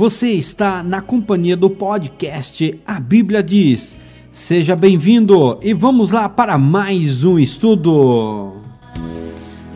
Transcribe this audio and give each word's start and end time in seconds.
Você 0.00 0.30
está 0.30 0.82
na 0.82 1.02
companhia 1.02 1.54
do 1.54 1.68
podcast 1.68 2.80
A 2.86 2.98
Bíblia 2.98 3.42
Diz. 3.42 3.94
Seja 4.32 4.74
bem-vindo 4.74 5.60
e 5.62 5.74
vamos 5.74 6.10
lá 6.10 6.26
para 6.26 6.56
mais 6.56 7.22
um 7.22 7.38
estudo. 7.38 8.54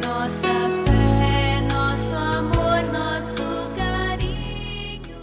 Nossa 0.03 0.49
fé, 0.87 1.61
nosso 1.69 2.15
amor, 2.15 2.91
nosso 2.91 3.77
carinho. 3.77 5.15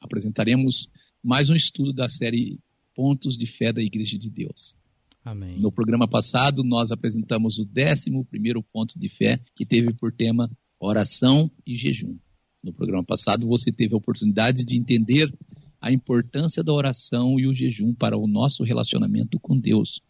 Apresentaremos 0.00 0.88
mais 1.22 1.50
um 1.50 1.54
estudo 1.54 1.92
da 1.92 2.08
série 2.08 2.58
Pontos 2.94 3.36
de 3.36 3.46
Fé 3.46 3.74
da 3.74 3.82
Igreja 3.82 4.18
de 4.18 4.30
Deus. 4.30 4.74
Amém. 5.22 5.58
No 5.58 5.70
programa 5.70 6.08
passado, 6.08 6.64
nós 6.64 6.90
apresentamos 6.90 7.58
o 7.58 7.66
décimo 7.66 8.24
primeiro 8.24 8.62
ponto 8.62 8.98
de 8.98 9.10
fé, 9.10 9.38
que 9.54 9.66
teve 9.66 9.92
por 9.92 10.10
tema 10.10 10.50
oração 10.80 11.50
e 11.66 11.76
jejum. 11.76 12.16
No 12.62 12.72
programa 12.74 13.02
passado, 13.02 13.46
você 13.46 13.72
teve 13.72 13.94
a 13.94 13.96
oportunidade 13.96 14.64
de 14.64 14.76
entender 14.76 15.32
a 15.80 15.90
importância 15.90 16.62
da 16.62 16.72
oração 16.72 17.40
e 17.40 17.46
o 17.46 17.54
jejum 17.54 17.94
para 17.94 18.18
o 18.18 18.26
nosso 18.26 18.62
relacionamento 18.62 19.40
com 19.40 19.58
Deus. 19.58 20.02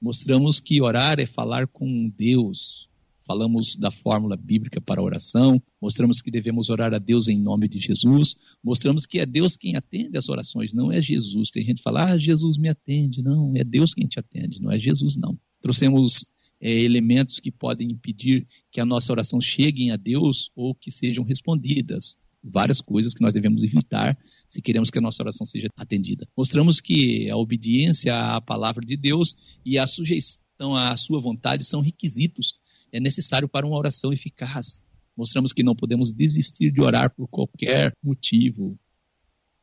Mostramos 0.00 0.60
que 0.60 0.82
orar 0.82 1.18
é 1.18 1.24
falar 1.24 1.66
com 1.66 2.12
Deus. 2.14 2.90
Falamos 3.26 3.74
da 3.76 3.90
fórmula 3.90 4.36
bíblica 4.36 4.82
para 4.82 5.00
a 5.00 5.04
oração, 5.04 5.62
mostramos 5.80 6.20
que 6.20 6.30
devemos 6.30 6.68
orar 6.68 6.92
a 6.92 6.98
Deus 6.98 7.26
em 7.26 7.40
nome 7.40 7.66
de 7.68 7.80
Jesus, 7.80 8.36
mostramos 8.62 9.06
que 9.06 9.18
é 9.18 9.24
Deus 9.24 9.56
quem 9.56 9.76
atende 9.76 10.18
as 10.18 10.28
orações, 10.28 10.74
não 10.74 10.92
é 10.92 11.00
Jesus. 11.00 11.50
Tem 11.50 11.64
gente 11.64 11.78
que 11.78 11.82
fala, 11.82 12.12
ah, 12.12 12.18
Jesus 12.18 12.58
me 12.58 12.68
atende. 12.68 13.22
Não, 13.22 13.56
é 13.56 13.64
Deus 13.64 13.94
quem 13.94 14.06
te 14.06 14.20
atende, 14.20 14.60
não 14.60 14.70
é 14.70 14.78
Jesus, 14.78 15.16
não. 15.16 15.38
Trouxemos 15.62 16.26
é, 16.60 16.70
elementos 16.70 17.40
que 17.40 17.50
podem 17.50 17.90
impedir 17.90 18.46
que 18.70 18.80
a 18.80 18.86
nossa 18.86 19.12
oração 19.12 19.40
chegue 19.40 19.90
a 19.90 19.96
Deus 19.96 20.50
ou 20.54 20.74
que 20.74 20.90
sejam 20.90 21.24
respondidas. 21.24 22.18
Várias 22.42 22.80
coisas 22.80 23.14
que 23.14 23.22
nós 23.22 23.32
devemos 23.32 23.62
evitar 23.62 24.18
se 24.48 24.60
queremos 24.60 24.90
que 24.90 24.98
a 24.98 25.02
nossa 25.02 25.22
oração 25.22 25.46
seja 25.46 25.68
atendida. 25.76 26.28
Mostramos 26.36 26.80
que 26.80 27.30
a 27.30 27.36
obediência 27.36 28.14
à 28.14 28.40
palavra 28.40 28.84
de 28.84 28.96
Deus 28.96 29.34
e 29.64 29.78
a 29.78 29.86
sujeição 29.86 30.76
à 30.76 30.96
sua 30.96 31.20
vontade 31.20 31.64
são 31.64 31.80
requisitos 31.80 32.54
é 32.94 33.00
necessário 33.00 33.48
para 33.48 33.66
uma 33.66 33.76
oração 33.76 34.12
eficaz. 34.12 34.80
Mostramos 35.16 35.52
que 35.52 35.64
não 35.64 35.74
podemos 35.74 36.12
desistir 36.12 36.70
de 36.70 36.80
orar 36.80 37.12
por 37.12 37.26
qualquer 37.26 37.92
motivo. 38.00 38.78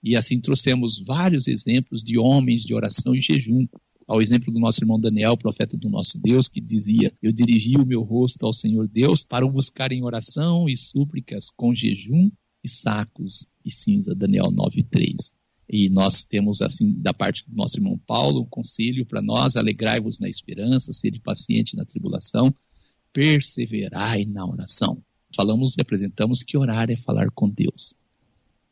E 0.03 0.17
assim 0.17 0.39
trouxemos 0.41 0.99
vários 0.99 1.47
exemplos 1.47 2.03
de 2.03 2.17
homens 2.17 2.63
de 2.63 2.73
oração 2.73 3.15
e 3.15 3.21
jejum. 3.21 3.65
Ao 4.07 4.21
exemplo 4.21 4.51
do 4.51 4.59
nosso 4.59 4.83
irmão 4.83 4.99
Daniel, 4.99 5.37
profeta 5.37 5.77
do 5.77 5.89
nosso 5.89 6.19
Deus, 6.19 6.47
que 6.47 6.59
dizia: 6.59 7.13
Eu 7.21 7.31
dirigi 7.31 7.75
o 7.77 7.85
meu 7.85 8.01
rosto 8.01 8.45
ao 8.45 8.53
Senhor 8.53 8.87
Deus 8.87 9.23
para 9.23 9.45
o 9.45 9.51
buscar 9.51 9.91
em 9.91 10.03
oração 10.03 10.67
e 10.67 10.75
súplicas 10.75 11.49
com 11.55 11.73
jejum 11.73 12.29
e 12.63 12.69
sacos 12.69 13.47
e 13.63 13.71
cinza. 13.71 14.15
Daniel 14.15 14.51
9:3. 14.51 15.33
E 15.69 15.89
nós 15.89 16.23
temos, 16.23 16.61
assim, 16.61 16.91
da 16.99 17.13
parte 17.13 17.49
do 17.49 17.55
nosso 17.55 17.77
irmão 17.77 17.97
Paulo, 18.05 18.41
um 18.41 18.45
conselho 18.45 19.05
para 19.05 19.21
nós: 19.21 19.55
alegrai-vos 19.55 20.19
na 20.19 20.27
esperança, 20.27 20.91
sede 20.91 21.19
paciente 21.19 21.77
na 21.77 21.85
tribulação, 21.85 22.53
perseverai 23.13 24.25
na 24.25 24.45
oração. 24.45 25.01
Falamos 25.33 25.77
e 25.77 25.81
apresentamos 25.81 26.43
que 26.43 26.57
orar 26.57 26.89
é 26.91 26.97
falar 26.97 27.31
com 27.31 27.47
Deus. 27.49 27.93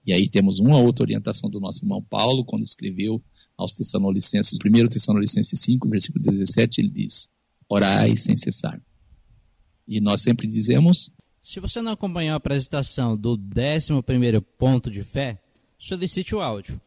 E 0.05 0.11
aí 0.11 0.27
temos 0.27 0.59
uma 0.59 0.77
outra 0.77 1.03
orientação 1.03 1.49
do 1.49 1.59
nosso 1.59 1.85
irmão 1.85 2.03
Paulo, 2.03 2.43
quando 2.43 2.63
escreveu 2.63 3.21
aos 3.59 3.73
Tessalonicenses, 3.73 4.57
1 4.65 4.87
Tessalonicenses 4.87 5.59
5, 5.59 5.89
versículo 5.89 6.23
17, 6.23 6.79
ele 6.79 6.89
diz: 6.89 7.29
Orai 7.67 8.15
sem 8.15 8.37
cessar. 8.37 8.81
E 9.85 9.99
nós 9.99 10.21
sempre 10.21 10.47
dizemos. 10.47 11.11
Se 11.43 11.59
você 11.59 11.81
não 11.81 11.91
acompanhou 11.91 12.33
a 12.33 12.37
apresentação 12.37 13.17
do 13.17 13.31
11 13.33 14.41
ponto 14.57 14.89
de 14.89 15.03
fé, 15.03 15.41
solicite 15.77 16.33
o 16.33 16.39
áudio, 16.39 16.79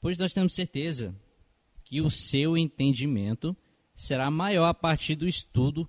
pois 0.00 0.16
nós 0.16 0.32
temos 0.32 0.54
certeza 0.54 1.14
que 1.84 2.00
o 2.00 2.08
seu 2.08 2.56
entendimento 2.56 3.56
será 3.94 4.30
maior 4.30 4.66
a 4.66 4.74
partir 4.74 5.16
do 5.16 5.26
estudo 5.26 5.88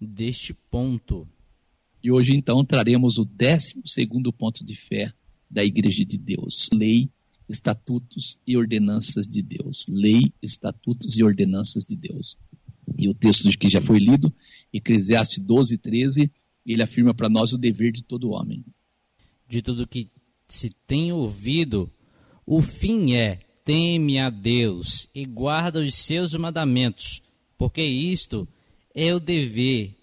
deste 0.00 0.54
ponto. 0.54 1.26
E 2.02 2.10
hoje, 2.10 2.34
então, 2.36 2.64
traremos 2.64 3.18
o 3.18 3.24
12 3.24 3.82
ponto 4.38 4.64
de 4.64 4.76
fé 4.76 5.12
da 5.50 5.64
Igreja 5.64 6.04
de 6.04 6.18
Deus: 6.18 6.68
lei, 6.72 7.10
estatutos 7.48 8.38
e 8.46 8.56
ordenanças 8.56 9.26
de 9.26 9.42
Deus. 9.42 9.86
Lei, 9.88 10.32
estatutos 10.42 11.16
e 11.16 11.24
ordenanças 11.24 11.84
de 11.84 11.96
Deus. 11.96 12.36
E 12.96 13.08
o 13.08 13.14
texto 13.14 13.48
que 13.58 13.68
já 13.68 13.80
foi 13.80 13.98
lido, 13.98 14.32
Eclesiastes 14.72 15.38
12, 15.38 15.78
13, 15.78 16.30
ele 16.66 16.82
afirma 16.82 17.14
para 17.14 17.28
nós 17.28 17.52
o 17.52 17.58
dever 17.58 17.92
de 17.92 18.02
todo 18.02 18.30
homem. 18.30 18.64
De 19.48 19.62
tudo 19.62 19.86
que 19.86 20.08
se 20.48 20.70
tem 20.86 21.12
ouvido, 21.12 21.90
o 22.46 22.60
fim 22.62 23.14
é: 23.14 23.40
teme 23.64 24.18
a 24.18 24.30
Deus 24.30 25.08
e 25.14 25.24
guarda 25.24 25.80
os 25.80 25.94
seus 25.94 26.34
mandamentos, 26.34 27.22
porque 27.56 27.82
isto 27.82 28.48
é 28.94 29.14
o 29.14 29.20
dever, 29.20 29.96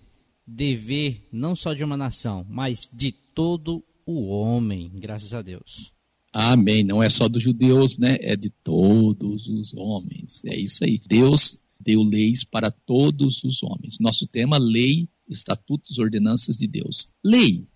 dever 0.46 1.28
não 1.32 1.56
só 1.56 1.74
de 1.74 1.84
uma 1.84 1.98
nação, 1.98 2.46
mas 2.50 2.90
de 2.92 3.12
todo 3.12 3.84
o 4.06 4.28
homem, 4.28 4.92
graças 4.96 5.34
a 5.34 5.42
Deus. 5.42 5.94
Amém. 6.32 6.84
Não 6.84 7.02
é 7.02 7.10
só 7.10 7.28
dos 7.28 7.42
judeus, 7.42 7.98
né? 7.98 8.18
É 8.22 8.36
de 8.36 8.50
todos 8.50 9.48
os 9.48 9.74
homens. 9.74 10.44
É 10.46 10.58
isso 10.58 10.84
aí. 10.84 11.02
Deus 11.08 11.60
deu 11.80 12.02
leis 12.02 12.44
para 12.44 12.70
todos 12.70 13.44
os 13.44 13.64
homens. 13.64 13.98
Nosso 14.00 14.28
tema: 14.28 14.58
lei, 14.58 15.08
estatutos, 15.28 15.98
ordenanças 15.98 16.58
de 16.58 16.68
Deus. 16.68 17.10
Lei. 17.24 17.68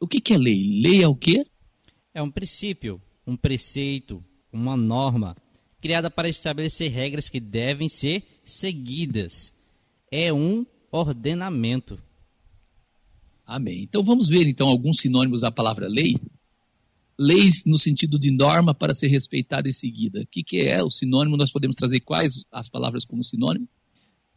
O 0.00 0.06
que, 0.06 0.20
que 0.20 0.34
é 0.34 0.38
lei? 0.38 0.80
Lei 0.82 1.02
é 1.02 1.08
o 1.08 1.14
quê? 1.14 1.46
É 2.12 2.20
um 2.20 2.30
princípio, 2.30 3.00
um 3.26 3.36
preceito, 3.36 4.22
uma 4.52 4.76
norma 4.76 5.34
criada 5.80 6.10
para 6.10 6.28
estabelecer 6.28 6.90
regras 6.90 7.28
que 7.28 7.40
devem 7.40 7.88
ser 7.88 8.22
seguidas 8.44 9.52
é 10.12 10.30
um 10.32 10.66
ordenamento. 10.90 11.98
Amém. 13.46 13.82
Então 13.82 14.04
vamos 14.04 14.28
ver 14.28 14.46
então 14.46 14.68
alguns 14.68 14.98
sinônimos 14.98 15.40
da 15.40 15.50
palavra 15.50 15.88
lei. 15.88 16.16
Leis 17.22 17.62
no 17.64 17.78
sentido 17.78 18.18
de 18.18 18.32
norma 18.32 18.74
para 18.74 18.92
ser 18.92 19.06
respeitada 19.06 19.68
e 19.68 19.72
seguida. 19.72 20.22
O 20.22 20.26
que, 20.26 20.42
que 20.42 20.58
é 20.58 20.82
o 20.82 20.90
sinônimo? 20.90 21.36
Nós 21.36 21.52
podemos 21.52 21.76
trazer 21.76 22.00
quais 22.00 22.44
as 22.50 22.68
palavras 22.68 23.04
como 23.04 23.22
sinônimo? 23.22 23.68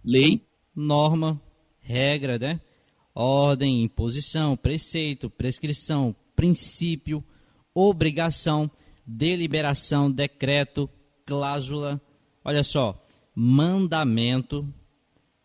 Lei. 0.04 0.46
Norma, 0.76 1.42
regra, 1.80 2.38
né? 2.38 2.62
Ordem, 3.16 3.82
imposição, 3.82 4.56
preceito, 4.56 5.30
prescrição, 5.30 6.14
princípio, 6.36 7.24
obrigação, 7.74 8.70
deliberação, 9.08 10.12
decreto, 10.12 10.88
cláusula. 11.26 12.00
Olha 12.44 12.64
só, 12.64 13.04
mandamento, 13.34 14.72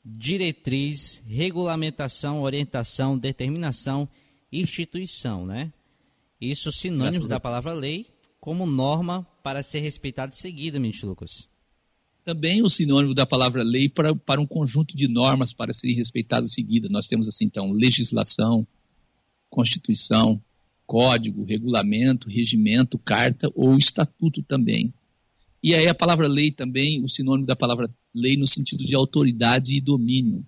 diretriz, 0.05 1.23
regulamentação, 1.27 2.43
orientação, 2.43 3.17
determinação, 3.17 4.09
instituição, 4.53 5.47
né? 5.47 5.73
Isso 6.41 6.73
sinônimos 6.73 7.29
da 7.29 7.39
palavra 7.39 7.73
lei 7.73 8.07
como 8.41 8.65
norma 8.65 9.27
para 9.43 9.63
ser 9.63 9.81
respeitada 9.81 10.33
e 10.33 10.37
seguida, 10.37 10.81
ministro 10.81 11.09
Lucas. 11.09 11.49
Também 12.25 12.63
o 12.63 12.71
sinônimo 12.71 13.15
da 13.15 13.27
palavra 13.27 13.63
lei 13.63 13.89
para, 13.89 14.15
para 14.15 14.41
um 14.41 14.47
conjunto 14.47 14.97
de 14.97 15.09
normas 15.09 15.53
para 15.53 15.75
serem 15.75 15.97
respeitadas 15.97 16.51
e 16.51 16.55
seguidas. 16.55 16.91
Nós 16.91 17.07
temos 17.07 17.29
assim, 17.29 17.45
então, 17.45 17.71
legislação, 17.73 18.67
constituição, 19.51 20.43
código, 20.87 21.45
regulamento, 21.45 22.29
regimento, 22.29 22.99
carta 22.99 23.51
ou 23.55 23.77
estatuto 23.77 24.43
também. 24.43 24.93
E 25.63 25.75
aí 25.75 25.87
a 25.87 25.95
palavra 25.95 26.27
lei 26.27 26.51
também, 26.51 27.05
o 27.05 27.09
sinônimo 27.09 27.47
da 27.47 27.55
palavra 27.55 27.91
lei 28.15 28.37
no 28.37 28.47
sentido 28.47 28.85
de 28.85 28.95
autoridade 28.95 29.75
e 29.75 29.81
domínio. 29.81 30.45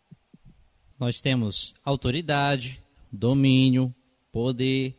Nós 0.99 1.21
temos 1.21 1.75
autoridade, 1.85 2.83
domínio, 3.11 3.95
poder, 4.31 4.97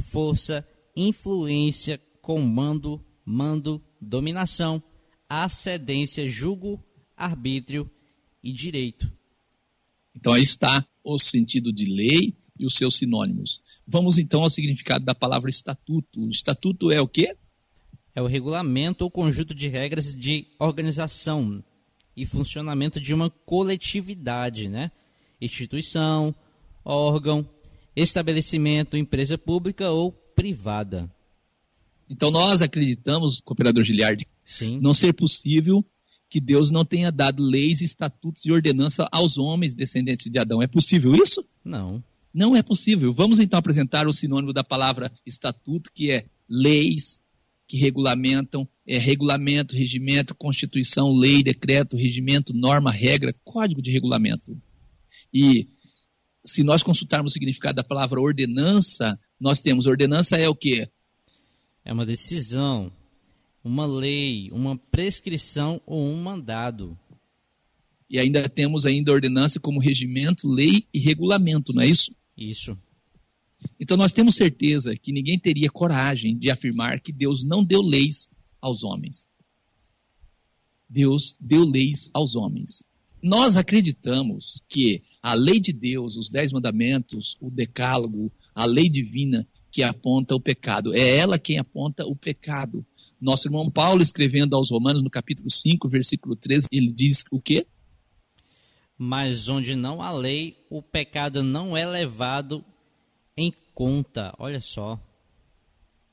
força, 0.00 0.66
influência, 0.96 2.00
comando, 2.20 3.04
mando, 3.24 3.82
dominação, 4.00 4.82
ascendência, 5.28 6.26
julgo, 6.28 6.82
arbítrio 7.16 7.90
e 8.42 8.52
direito. 8.52 9.10
Então 10.14 10.32
aí 10.32 10.42
está 10.42 10.86
o 11.02 11.18
sentido 11.18 11.72
de 11.72 11.86
lei 11.86 12.36
e 12.58 12.66
os 12.66 12.76
seus 12.76 12.96
sinônimos. 12.96 13.60
Vamos 13.86 14.18
então 14.18 14.42
ao 14.42 14.50
significado 14.50 15.04
da 15.04 15.14
palavra 15.14 15.50
estatuto. 15.50 16.20
O 16.20 16.30
estatuto 16.30 16.90
é 16.90 17.00
o 17.00 17.08
quê? 17.08 17.36
é 18.14 18.22
o 18.22 18.26
regulamento 18.26 19.02
ou 19.04 19.10
conjunto 19.10 19.54
de 19.54 19.68
regras 19.68 20.16
de 20.16 20.46
organização 20.58 21.62
e 22.16 22.24
funcionamento 22.24 23.00
de 23.00 23.12
uma 23.12 23.28
coletividade, 23.28 24.68
né? 24.68 24.92
instituição, 25.40 26.32
órgão, 26.84 27.46
estabelecimento, 27.94 28.96
empresa 28.96 29.38
pública 29.38 29.90
ou 29.90 30.12
privada. 30.12 31.10
Então 32.08 32.30
nós 32.30 32.60
acreditamos, 32.62 33.40
cooperador 33.40 33.84
Giliardi, 33.84 34.26
Sim. 34.44 34.78
não 34.80 34.92
ser 34.92 35.12
possível 35.12 35.84
que 36.28 36.40
Deus 36.40 36.70
não 36.70 36.84
tenha 36.84 37.12
dado 37.12 37.42
leis, 37.42 37.80
estatutos 37.80 38.44
e 38.44 38.52
ordenança 38.52 39.08
aos 39.12 39.38
homens 39.38 39.74
descendentes 39.74 40.30
de 40.30 40.38
Adão. 40.38 40.62
É 40.62 40.66
possível 40.66 41.14
isso? 41.14 41.44
Não. 41.64 42.02
Não 42.32 42.56
é 42.56 42.62
possível. 42.62 43.12
Vamos 43.12 43.38
então 43.38 43.58
apresentar 43.58 44.08
o 44.08 44.12
sinônimo 44.12 44.52
da 44.52 44.64
palavra 44.64 45.12
estatuto, 45.24 45.90
que 45.94 46.10
é 46.10 46.24
leis 46.48 47.20
que 47.68 47.76
regulamentam, 47.76 48.68
é, 48.86 48.98
regulamento, 48.98 49.76
regimento, 49.76 50.34
constituição, 50.34 51.14
lei, 51.14 51.42
decreto, 51.42 51.96
regimento, 51.96 52.52
norma, 52.52 52.90
regra, 52.90 53.34
código 53.44 53.80
de 53.80 53.90
regulamento. 53.90 54.60
E 55.32 55.66
se 56.44 56.62
nós 56.62 56.82
consultarmos 56.82 57.32
o 57.32 57.34
significado 57.34 57.76
da 57.76 57.84
palavra 57.84 58.20
ordenança, 58.20 59.18
nós 59.40 59.60
temos 59.60 59.86
ordenança 59.86 60.36
é 60.36 60.48
o 60.48 60.54
quê? 60.54 60.88
É 61.84 61.92
uma 61.92 62.04
decisão, 62.04 62.92
uma 63.62 63.86
lei, 63.86 64.50
uma 64.52 64.76
prescrição 64.76 65.80
ou 65.86 66.06
um 66.06 66.22
mandado. 66.22 66.98
E 68.10 68.18
ainda 68.18 68.46
temos 68.48 68.84
ainda 68.84 69.12
ordenança 69.12 69.58
como 69.58 69.80
regimento, 69.80 70.46
lei 70.46 70.86
e 70.92 70.98
regulamento, 70.98 71.72
não 71.72 71.82
é 71.82 71.88
isso? 71.88 72.14
Isso. 72.36 72.78
Então 73.80 73.96
nós 73.96 74.12
temos 74.12 74.34
certeza 74.34 74.94
que 74.96 75.12
ninguém 75.12 75.38
teria 75.38 75.70
coragem 75.70 76.36
de 76.36 76.50
afirmar 76.50 77.00
que 77.00 77.12
Deus 77.12 77.42
não 77.42 77.64
deu 77.64 77.80
leis 77.80 78.28
aos 78.60 78.84
homens. 78.84 79.26
Deus 80.88 81.34
deu 81.40 81.64
leis 81.64 82.10
aos 82.12 82.36
homens. 82.36 82.84
Nós 83.22 83.56
acreditamos 83.56 84.62
que 84.68 85.02
a 85.26 85.32
lei 85.32 85.58
de 85.58 85.72
Deus, 85.72 86.18
os 86.18 86.28
dez 86.28 86.52
mandamentos, 86.52 87.34
o 87.40 87.50
decálogo, 87.50 88.30
a 88.54 88.66
lei 88.66 88.90
divina 88.90 89.48
que 89.72 89.82
aponta 89.82 90.34
o 90.34 90.40
pecado. 90.40 90.94
É 90.94 91.16
ela 91.16 91.38
quem 91.38 91.58
aponta 91.58 92.04
o 92.04 92.14
pecado. 92.14 92.84
Nosso 93.18 93.48
irmão 93.48 93.70
Paulo, 93.70 94.02
escrevendo 94.02 94.54
aos 94.54 94.70
Romanos, 94.70 95.02
no 95.02 95.08
capítulo 95.08 95.50
5, 95.50 95.88
versículo 95.88 96.36
13, 96.36 96.68
ele 96.70 96.92
diz 96.92 97.24
o 97.30 97.40
quê? 97.40 97.66
Mas 98.98 99.48
onde 99.48 99.74
não 99.74 100.02
há 100.02 100.12
lei, 100.12 100.58
o 100.68 100.82
pecado 100.82 101.42
não 101.42 101.74
é 101.74 101.86
levado 101.86 102.62
em 103.34 103.50
conta. 103.72 104.34
Olha 104.38 104.60
só, 104.60 105.00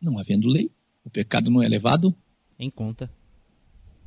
Não 0.01 0.17
havendo 0.17 0.47
lei, 0.47 0.71
o 1.03 1.09
pecado 1.09 1.49
não 1.51 1.61
é 1.61 1.67
levado. 1.67 2.15
em 2.57 2.69
conta. 2.69 3.11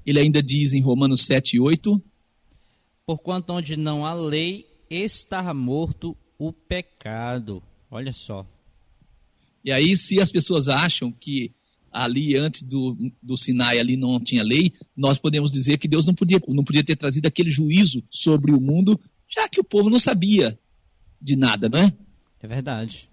Ele 0.07 0.19
ainda 0.19 0.43
diz 0.43 0.73
em 0.73 0.81
Romanos 0.81 1.27
7 1.27 1.57
e 1.57 1.61
8, 1.61 2.03
Porquanto 3.05 3.53
onde 3.53 3.77
não 3.77 4.07
há 4.07 4.15
lei, 4.15 4.67
está 4.95 5.53
morto 5.53 6.17
o 6.39 6.53
pecado. 6.53 7.63
Olha 7.91 8.13
só. 8.13 8.47
E 9.65 9.73
aí, 9.73 9.97
se 9.97 10.21
as 10.21 10.31
pessoas 10.31 10.69
acham 10.69 11.11
que 11.11 11.53
ali 11.91 12.37
antes 12.37 12.63
do, 12.63 12.97
do 13.23 13.37
Sinai 13.37 13.79
ali 13.79 13.97
não 13.97 14.21
tinha 14.21 14.43
lei, 14.43 14.73
nós 14.97 15.19
podemos 15.19 15.51
dizer 15.51 15.79
que 15.79 15.89
Deus 15.89 16.05
não 16.07 16.15
podia, 16.15 16.41
não 16.49 16.65
podia 16.65 16.85
ter 16.85 16.97
trazido 16.97 17.27
aquele 17.27 17.51
juízo 17.51 18.03
sobre 18.11 18.53
o 18.53 18.61
mundo, 18.61 19.01
já 19.29 19.49
que 19.49 19.61
o 19.61 19.65
povo 19.65 19.89
não 19.89 19.99
sabia 19.99 20.59
de 21.21 21.37
nada, 21.37 21.69
não 21.69 21.79
é? 21.79 21.93
É 22.43 22.47
verdade. 22.47 23.09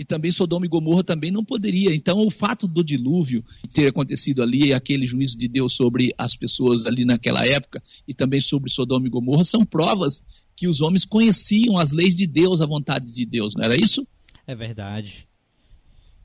E 0.00 0.04
também 0.04 0.32
Sodoma 0.32 0.64
e 0.64 0.68
Gomorra 0.68 1.04
também 1.04 1.30
não 1.30 1.44
poderia. 1.44 1.94
Então, 1.94 2.26
o 2.26 2.30
fato 2.30 2.66
do 2.66 2.82
dilúvio 2.82 3.44
ter 3.72 3.86
acontecido 3.86 4.42
ali, 4.42 4.72
aquele 4.72 5.06
juízo 5.06 5.36
de 5.36 5.46
Deus 5.46 5.74
sobre 5.74 6.12
as 6.16 6.34
pessoas 6.34 6.86
ali 6.86 7.04
naquela 7.04 7.46
época, 7.46 7.82
e 8.08 8.14
também 8.14 8.40
sobre 8.40 8.70
Sodoma 8.70 9.06
e 9.06 9.10
Gomorra, 9.10 9.44
são 9.44 9.64
provas 9.64 10.22
que 10.60 10.68
os 10.68 10.82
homens 10.82 11.06
conheciam 11.06 11.78
as 11.78 11.90
leis 11.90 12.14
de 12.14 12.26
Deus, 12.26 12.60
a 12.60 12.66
vontade 12.66 13.10
de 13.10 13.24
Deus, 13.24 13.54
não 13.54 13.64
era 13.64 13.74
isso? 13.74 14.06
É 14.46 14.54
verdade. 14.54 15.26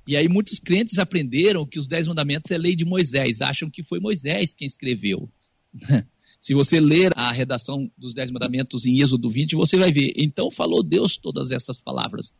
E 0.05 0.13
aí 0.17 0.27
muitos 0.27 0.59
crentes 0.59 0.99
aprenderam 0.99 1.65
que 1.65 1.79
os 1.79 1.87
Dez 1.87 2.05
Mandamentos 2.05 2.51
é 2.51 2.57
lei 2.57 2.75
de 2.75 2.83
Moisés, 2.83 3.39
acham 3.39 3.69
que 3.69 3.81
foi 3.81 4.01
Moisés 4.01 4.53
quem 4.53 4.67
escreveu. 4.67 5.29
Se 6.37 6.53
você 6.53 6.81
ler 6.81 7.13
a 7.15 7.31
redação 7.31 7.89
dos 7.97 8.13
Dez 8.13 8.29
Mandamentos 8.29 8.85
em 8.85 8.99
Êxodo 8.99 9.29
20, 9.29 9.55
você 9.55 9.77
vai 9.77 9.89
ver. 9.89 10.11
Então 10.17 10.51
falou 10.51 10.83
Deus 10.83 11.17
todas 11.17 11.51
essas 11.51 11.79
palavras. 11.79 12.33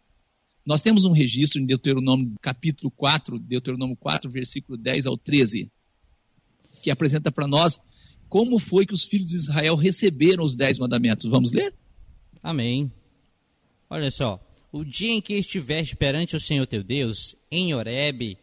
Nós 0.66 0.82
temos 0.82 1.06
um 1.06 1.14
registro 1.14 1.62
em 1.62 1.66
Deuteronômio 1.66 2.34
capítulo 2.42 2.92
4, 2.92 3.40
Deuteronômio 3.40 3.96
4, 3.96 4.30
versículo 4.30 4.78
10 4.78 5.06
ao 5.06 5.18
13, 5.18 5.72
que 6.84 6.92
apresenta 6.92 7.32
para 7.32 7.48
nós 7.48 7.80
como 8.28 8.60
foi 8.60 8.86
que 8.86 8.94
os 8.94 9.06
filhos 9.06 9.30
de 9.30 9.38
Israel 9.38 9.78
receberam 9.78 10.44
os 10.44 10.58
Dez 10.58 10.78
Mandamentos. 10.78 11.26
Vamos 11.32 11.54
ler? 11.54 11.74
Amém. 12.46 12.92
Olha 13.90 14.12
só, 14.12 14.40
o 14.72 14.86
dia 14.86 15.10
em 15.10 15.20
que 15.20 15.34
estiveste 15.34 15.96
perante 15.96 16.36
o 16.36 16.40
Senhor 16.40 16.68
teu 16.68 16.84
Deus, 16.84 17.36
em 17.50 17.74
Horebe, 17.74 18.38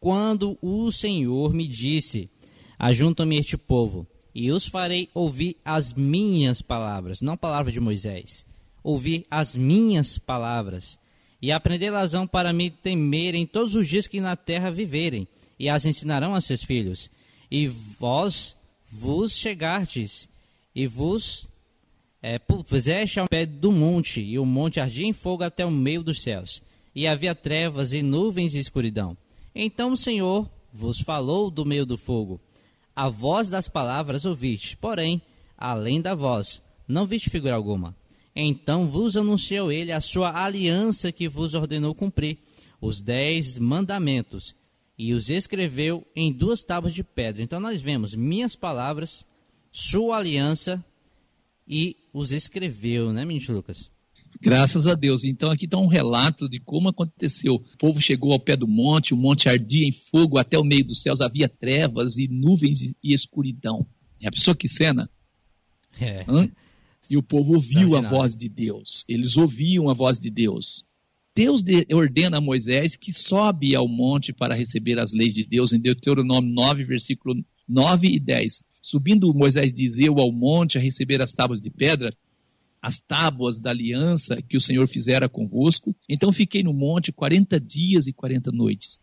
quando 0.00 0.56
o 0.62 0.90
Senhor 0.90 1.52
me 1.52 1.68
disse: 1.68 2.30
Ajunta-me 2.78 3.36
este 3.38 3.58
povo, 3.58 4.06
e 4.34 4.50
os 4.50 4.66
farei 4.66 5.10
ouvir 5.12 5.58
as 5.62 5.92
minhas 5.92 6.62
palavras, 6.62 7.20
não 7.20 7.36
palavras 7.36 7.74
de 7.74 7.78
Moisés, 7.78 8.46
ouvir 8.82 9.26
as 9.30 9.54
minhas 9.54 10.16
palavras, 10.16 10.98
e 11.42 11.52
aprendê-las-ão 11.52 12.26
para 12.26 12.54
me 12.54 12.70
temerem 12.70 13.46
todos 13.46 13.76
os 13.76 13.86
dias 13.86 14.06
que 14.06 14.18
na 14.18 14.34
terra 14.34 14.70
viverem, 14.70 15.28
e 15.58 15.68
as 15.68 15.84
ensinarão 15.84 16.34
a 16.34 16.40
seus 16.40 16.64
filhos. 16.64 17.10
E 17.50 17.68
vós 17.68 18.56
vos 18.90 19.36
chegastes, 19.36 20.26
e 20.74 20.86
vos 20.86 21.51
é, 22.22 22.38
puseste 22.38 23.18
ao 23.18 23.28
pé 23.28 23.44
do 23.44 23.72
monte, 23.72 24.20
e 24.20 24.38
o 24.38 24.46
monte 24.46 24.78
ardia 24.78 25.06
em 25.06 25.12
fogo 25.12 25.42
até 25.42 25.66
o 25.66 25.70
meio 25.70 26.04
dos 26.04 26.22
céus, 26.22 26.62
e 26.94 27.06
havia 27.06 27.34
trevas 27.34 27.92
e 27.92 28.00
nuvens 28.00 28.54
e 28.54 28.60
escuridão. 28.60 29.16
Então 29.54 29.92
o 29.92 29.96
Senhor 29.96 30.48
vos 30.72 31.00
falou 31.00 31.50
do 31.50 31.64
meio 31.66 31.84
do 31.84 31.98
fogo. 31.98 32.40
A 32.94 33.08
voz 33.08 33.48
das 33.48 33.68
palavras 33.68 34.24
ouviste, 34.24 34.76
porém, 34.76 35.20
além 35.58 36.00
da 36.00 36.14
voz, 36.14 36.62
não 36.86 37.06
viste 37.06 37.28
figura 37.28 37.54
alguma. 37.54 37.96
Então 38.34 38.86
vos 38.86 39.16
anunciou 39.16 39.72
ele 39.72 39.92
a 39.92 40.00
sua 40.00 40.44
aliança 40.44 41.10
que 41.10 41.28
vos 41.28 41.54
ordenou 41.54 41.94
cumprir, 41.94 42.38
os 42.80 43.02
dez 43.02 43.58
mandamentos, 43.58 44.54
e 44.96 45.12
os 45.12 45.30
escreveu 45.30 46.06
em 46.14 46.32
duas 46.32 46.62
tábuas 46.62 46.94
de 46.94 47.02
pedra. 47.02 47.42
Então 47.42 47.58
nós 47.58 47.80
vemos 47.80 48.14
minhas 48.14 48.54
palavras, 48.54 49.26
sua 49.70 50.18
aliança 50.18 50.84
e 51.66 51.96
os 52.12 52.32
escreveu, 52.32 53.12
né, 53.12 53.24
ministro 53.24 53.54
Lucas? 53.54 53.90
Graças 54.40 54.86
a 54.86 54.94
Deus. 54.94 55.24
Então 55.24 55.50
aqui 55.50 55.66
está 55.66 55.76
um 55.78 55.86
relato 55.86 56.48
de 56.48 56.58
como 56.58 56.88
aconteceu. 56.88 57.54
O 57.56 57.76
povo 57.78 58.00
chegou 58.00 58.32
ao 58.32 58.40
pé 58.40 58.56
do 58.56 58.66
monte, 58.66 59.12
o 59.12 59.16
monte 59.16 59.48
ardia 59.48 59.86
em 59.86 59.92
fogo 59.92 60.38
até 60.38 60.58
o 60.58 60.64
meio 60.64 60.84
dos 60.84 61.02
céus, 61.02 61.20
havia 61.20 61.48
trevas 61.48 62.16
e 62.16 62.28
nuvens 62.28 62.82
e 62.82 63.12
escuridão. 63.12 63.86
É 64.20 64.28
a 64.28 64.32
pessoa 64.32 64.56
que 64.56 64.68
cena? 64.68 65.10
É. 66.00 66.24
Hã? 66.26 66.48
E 67.10 67.16
o 67.16 67.22
povo 67.22 67.54
ouviu 67.54 67.94
a 67.96 68.00
voz 68.00 68.34
de 68.34 68.48
Deus. 68.48 69.04
Eles 69.08 69.36
ouviam 69.36 69.90
a 69.90 69.94
voz 69.94 70.18
de 70.18 70.30
Deus. 70.30 70.84
Deus 71.34 71.62
de- 71.62 71.86
ordena 71.92 72.38
a 72.38 72.40
Moisés 72.40 72.96
que 72.96 73.12
sobe 73.12 73.74
ao 73.74 73.86
monte 73.88 74.32
para 74.32 74.54
receber 74.54 74.98
as 74.98 75.12
leis 75.12 75.34
de 75.34 75.44
Deus, 75.44 75.72
em 75.72 75.80
Deuteronômio 75.80 76.50
9, 76.52 76.84
versículo 76.84 77.42
9 77.68 78.08
e 78.08 78.18
10. 78.20 78.62
Subindo, 78.82 79.32
Moisés 79.32 79.72
diz: 79.72 79.96
Eu 79.96 80.18
ao 80.18 80.32
monte 80.32 80.76
a 80.76 80.80
receber 80.80 81.22
as 81.22 81.32
tábuas 81.32 81.60
de 81.60 81.70
pedra, 81.70 82.12
as 82.82 82.98
tábuas 82.98 83.60
da 83.60 83.70
aliança 83.70 84.42
que 84.42 84.56
o 84.56 84.60
Senhor 84.60 84.88
fizera 84.88 85.28
convosco. 85.28 85.94
Então 86.08 86.32
fiquei 86.32 86.64
no 86.64 86.74
monte 86.74 87.12
40 87.12 87.60
dias 87.60 88.08
e 88.08 88.12
40 88.12 88.50
noites. 88.50 89.00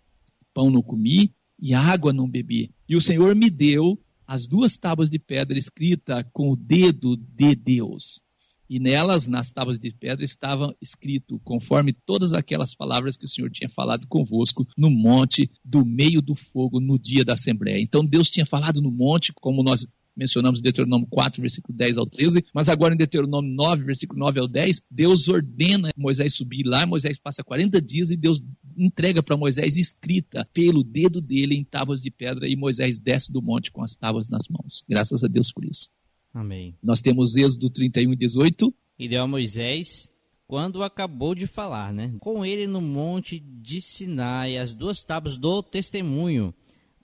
Pão 0.53 0.69
não 0.69 0.81
comi 0.81 1.33
e 1.57 1.73
água 1.73 2.11
não 2.11 2.29
bebi. 2.29 2.71
E 2.87 2.95
o 2.97 3.01
Senhor 3.01 3.33
me 3.33 3.49
deu 3.49 3.97
as 4.27 4.47
duas 4.47 4.77
tábuas 4.77 5.09
de 5.09 5.17
pedra 5.17 5.57
escrita 5.57 6.23
com 6.33 6.51
o 6.51 6.55
dedo 6.57 7.15
de 7.15 7.55
Deus. 7.55 8.21
E 8.69 8.79
nelas, 8.79 9.27
nas 9.27 9.51
tábuas 9.51 9.79
de 9.79 9.91
pedra, 9.91 10.23
estava 10.23 10.75
escrito, 10.79 11.39
conforme 11.43 11.91
todas 11.91 12.33
aquelas 12.33 12.75
palavras 12.75 13.17
que 13.17 13.25
o 13.25 13.27
Senhor 13.27 13.49
tinha 13.49 13.69
falado 13.69 14.07
convosco 14.07 14.67
no 14.77 14.89
monte 14.89 15.49
do 15.65 15.83
meio 15.83 16.21
do 16.21 16.35
fogo 16.35 16.79
no 16.79 16.99
dia 16.99 17.25
da 17.25 17.33
Assembleia. 17.33 17.81
Então 17.81 18.05
Deus 18.05 18.29
tinha 18.29 18.45
falado 18.45 18.81
no 18.81 18.91
monte, 18.91 19.33
como 19.33 19.63
nós 19.63 19.87
mencionamos 20.19 20.59
em 20.59 20.63
Deuteronômio 20.63 21.07
4, 21.09 21.41
versículo 21.41 21.77
10 21.77 21.97
ao 21.97 22.05
13, 22.05 22.45
mas 22.53 22.67
agora 22.67 22.93
em 22.93 22.97
Deuteronômio 22.97 23.49
9, 23.51 23.85
versículo 23.85 24.19
9 24.19 24.39
ao 24.41 24.47
10, 24.47 24.81
Deus 24.91 25.29
ordena 25.29 25.91
Moisés 25.95 26.35
subir 26.35 26.65
lá, 26.65 26.85
Moisés 26.85 27.17
passa 27.17 27.43
40 27.43 27.81
dias 27.81 28.09
e 28.09 28.17
Deus 28.17 28.41
entrega 28.77 29.23
para 29.23 29.37
Moisés 29.37 29.77
escrita 29.77 30.47
pelo 30.53 30.83
dedo 30.83 31.21
dele 31.21 31.55
em 31.55 31.63
tábuas 31.63 32.01
de 32.01 32.11
pedra 32.11 32.47
e 32.47 32.55
Moisés 32.55 32.99
desce 32.99 33.31
do 33.31 33.41
monte 33.41 33.71
com 33.71 33.81
as 33.81 33.95
tábuas 33.95 34.29
nas 34.29 34.47
mãos. 34.49 34.83
Graças 34.87 35.23
a 35.23 35.27
Deus 35.27 35.51
por 35.51 35.63
isso. 35.63 35.89
Amém. 36.33 36.75
Nós 36.81 37.01
temos 37.01 37.35
Êxodo 37.35 37.69
31 37.69 38.13
e 38.13 38.15
18, 38.15 38.73
E 38.97 39.07
deu 39.07 39.23
a 39.23 39.27
Moisés 39.27 40.09
quando 40.47 40.81
acabou 40.81 41.35
de 41.35 41.45
falar, 41.45 41.93
né? 41.93 42.15
Com 42.19 42.43
ele 42.43 42.65
no 42.65 42.81
monte 42.81 43.39
de 43.39 43.79
Sinai 43.79 44.57
as 44.57 44.73
duas 44.73 45.03
tábuas 45.03 45.37
do 45.37 45.61
testemunho, 45.61 46.53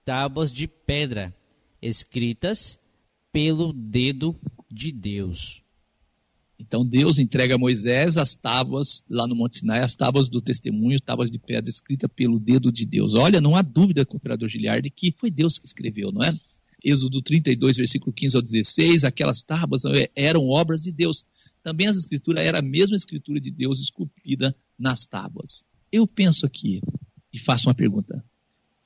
tábuas 0.03 0.51
de 0.51 0.67
pedra, 0.67 1.35
escritas 1.81 2.79
pelo 3.31 3.71
dedo 3.71 4.35
de 4.71 4.91
Deus. 4.91 5.61
Então 6.57 6.85
Deus 6.85 7.19
entrega 7.19 7.55
a 7.55 7.57
Moisés 7.57 8.17
as 8.17 8.33
tábuas 8.33 9.05
lá 9.09 9.27
no 9.27 9.35
Monte 9.35 9.59
Sinai, 9.59 9.81
as 9.81 9.95
tábuas 9.95 10.29
do 10.29 10.41
testemunho, 10.41 10.99
tábuas 10.99 11.29
de 11.29 11.37
pedra 11.37 11.69
escrita 11.69 12.07
pelo 12.07 12.39
dedo 12.39 12.71
de 12.71 12.85
Deus. 12.85 13.13
Olha, 13.13 13.41
não 13.41 13.55
há 13.55 13.61
dúvida, 13.61 14.05
cooperador 14.05 14.47
Giliardi, 14.47 14.89
que 14.89 15.13
foi 15.17 15.29
Deus 15.29 15.57
que 15.57 15.67
escreveu, 15.67 16.11
não 16.11 16.23
é? 16.23 16.33
Êxodo 16.85 17.19
32, 17.19 17.77
versículo 17.77 18.13
15 18.13 18.35
ao 18.37 18.43
16, 18.43 19.03
aquelas 19.03 19.41
tábuas 19.41 19.83
eh, 19.85 20.11
eram 20.15 20.47
obras 20.47 20.83
de 20.83 20.91
Deus. 20.91 21.25
Também 21.63 21.87
as 21.87 21.97
escrituras 21.97 22.45
era 22.45 22.59
a 22.59 22.61
mesma 22.61 22.95
escritura 22.95 23.41
de 23.41 23.49
Deus 23.49 23.79
esculpida 23.79 24.55
nas 24.77 25.03
tábuas. 25.03 25.65
Eu 25.91 26.05
penso 26.05 26.45
aqui 26.45 26.81
e 27.33 27.39
faço 27.39 27.67
uma 27.67 27.73
pergunta. 27.73 28.23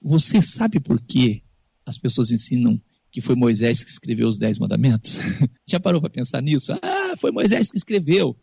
Você 0.01 0.41
sabe 0.41 0.79
por 0.79 1.01
que 1.01 1.43
as 1.85 1.97
pessoas 1.97 2.31
ensinam 2.31 2.81
que 3.11 3.19
foi 3.19 3.35
Moisés 3.35 3.83
que 3.83 3.91
escreveu 3.91 4.29
os 4.29 4.37
Dez 4.37 4.57
Mandamentos? 4.57 5.17
Já 5.67 5.77
parou 5.77 5.99
para 5.99 6.09
pensar 6.09 6.41
nisso? 6.41 6.71
Ah, 6.81 7.17
foi 7.17 7.31
Moisés 7.31 7.69
que 7.69 7.77
escreveu. 7.77 8.33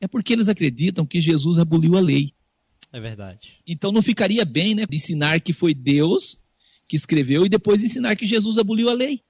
É 0.00 0.08
porque 0.08 0.32
eles 0.32 0.48
acreditam 0.48 1.06
que 1.06 1.20
Jesus 1.20 1.58
aboliu 1.58 1.96
a 1.96 2.00
lei. 2.00 2.32
É 2.92 2.98
verdade. 2.98 3.58
Então 3.64 3.92
não 3.92 4.02
ficaria 4.02 4.44
bem, 4.44 4.74
né, 4.74 4.86
ensinar 4.90 5.40
que 5.40 5.52
foi 5.52 5.72
Deus 5.72 6.36
que 6.88 6.96
escreveu 6.96 7.44
e 7.44 7.48
depois 7.48 7.82
ensinar 7.82 8.16
que 8.16 8.26
Jesus 8.26 8.56
aboliu 8.58 8.88
a 8.88 8.94
lei. 8.94 9.20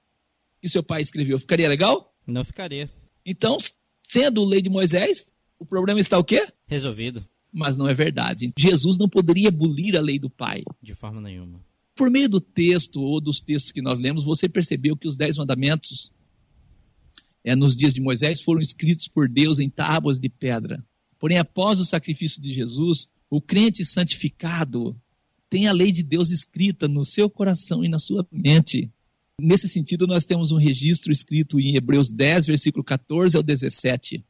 E 0.63 0.69
seu 0.69 0.81
pai 0.81 1.01
escreveu. 1.01 1.39
Ficaria 1.39 1.67
legal? 1.67 2.13
Não 2.25 2.43
ficaria. 2.43 2.89
Então, 3.25 3.57
sendo 4.03 4.43
lei 4.43 4.61
de 4.61 4.69
Moisés, 4.69 5.31
o 5.57 5.65
problema 5.65 5.99
está 5.99 6.17
o 6.17 6.23
quê? 6.23 6.47
Resolvido. 6.67 7.25
Mas 7.51 7.77
não 7.77 7.87
é 7.87 7.93
verdade. 7.93 8.51
Jesus 8.57 8.97
não 8.97 9.09
poderia 9.09 9.49
abolir 9.49 9.97
a 9.97 10.01
lei 10.01 10.19
do 10.19 10.29
pai. 10.29 10.63
De 10.81 10.93
forma 10.93 11.19
nenhuma. 11.19 11.59
Por 11.95 12.09
meio 12.09 12.29
do 12.29 12.39
texto 12.39 13.01
ou 13.01 13.19
dos 13.19 13.39
textos 13.39 13.71
que 13.71 13.81
nós 13.81 13.99
lemos, 13.99 14.23
você 14.23 14.47
percebeu 14.47 14.95
que 14.95 15.07
os 15.07 15.15
dez 15.15 15.37
mandamentos 15.37 16.11
é, 17.43 17.55
nos 17.55 17.75
dias 17.75 17.93
de 17.93 18.01
Moisés 18.01 18.41
foram 18.41 18.61
escritos 18.61 19.07
por 19.07 19.27
Deus 19.27 19.59
em 19.59 19.69
tábuas 19.69 20.19
de 20.19 20.29
pedra. 20.29 20.83
Porém, 21.17 21.37
após 21.37 21.79
o 21.79 21.85
sacrifício 21.85 22.41
de 22.41 22.53
Jesus, 22.53 23.09
o 23.29 23.41
crente 23.41 23.85
santificado 23.85 24.95
tem 25.49 25.67
a 25.67 25.71
lei 25.71 25.91
de 25.91 26.03
Deus 26.03 26.29
escrita 26.29 26.87
no 26.87 27.03
seu 27.03 27.29
coração 27.29 27.83
e 27.83 27.89
na 27.89 27.99
sua 27.99 28.25
mente. 28.31 28.91
Nesse 29.41 29.67
sentido, 29.67 30.05
nós 30.05 30.25
temos 30.25 30.51
um 30.51 30.57
registro 30.57 31.11
escrito 31.11 31.59
em 31.59 31.75
Hebreus 31.75 32.11
10, 32.11 32.45
versículo 32.45 32.83
14 32.83 33.35
ao 33.37 33.43
17. 33.43 34.23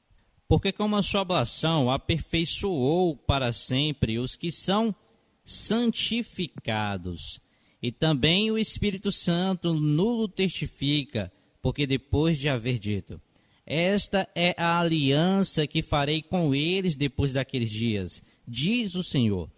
Porque 0.47 0.71
como 0.71 0.95
a 0.95 1.01
sua 1.01 1.21
oblação 1.21 1.91
aperfeiçoou 1.91 3.15
para 3.15 3.51
sempre 3.51 4.17
os 4.17 4.35
que 4.35 4.51
são 4.51 4.95
santificados, 5.43 7.41
e 7.81 7.91
também 7.91 8.51
o 8.51 8.57
Espírito 8.57 9.11
Santo 9.11 9.73
nulo 9.73 10.27
testifica, 10.27 11.31
porque 11.61 11.87
depois 11.87 12.37
de 12.37 12.49
haver 12.49 12.77
dito: 12.77 13.21
Esta 13.65 14.27
é 14.35 14.53
a 14.57 14.79
aliança 14.79 15.65
que 15.65 15.81
farei 15.81 16.21
com 16.21 16.53
eles 16.53 16.95
depois 16.95 17.31
daqueles 17.31 17.71
dias, 17.71 18.21
diz 18.47 18.95
o 18.95 19.03
Senhor. 19.03 19.49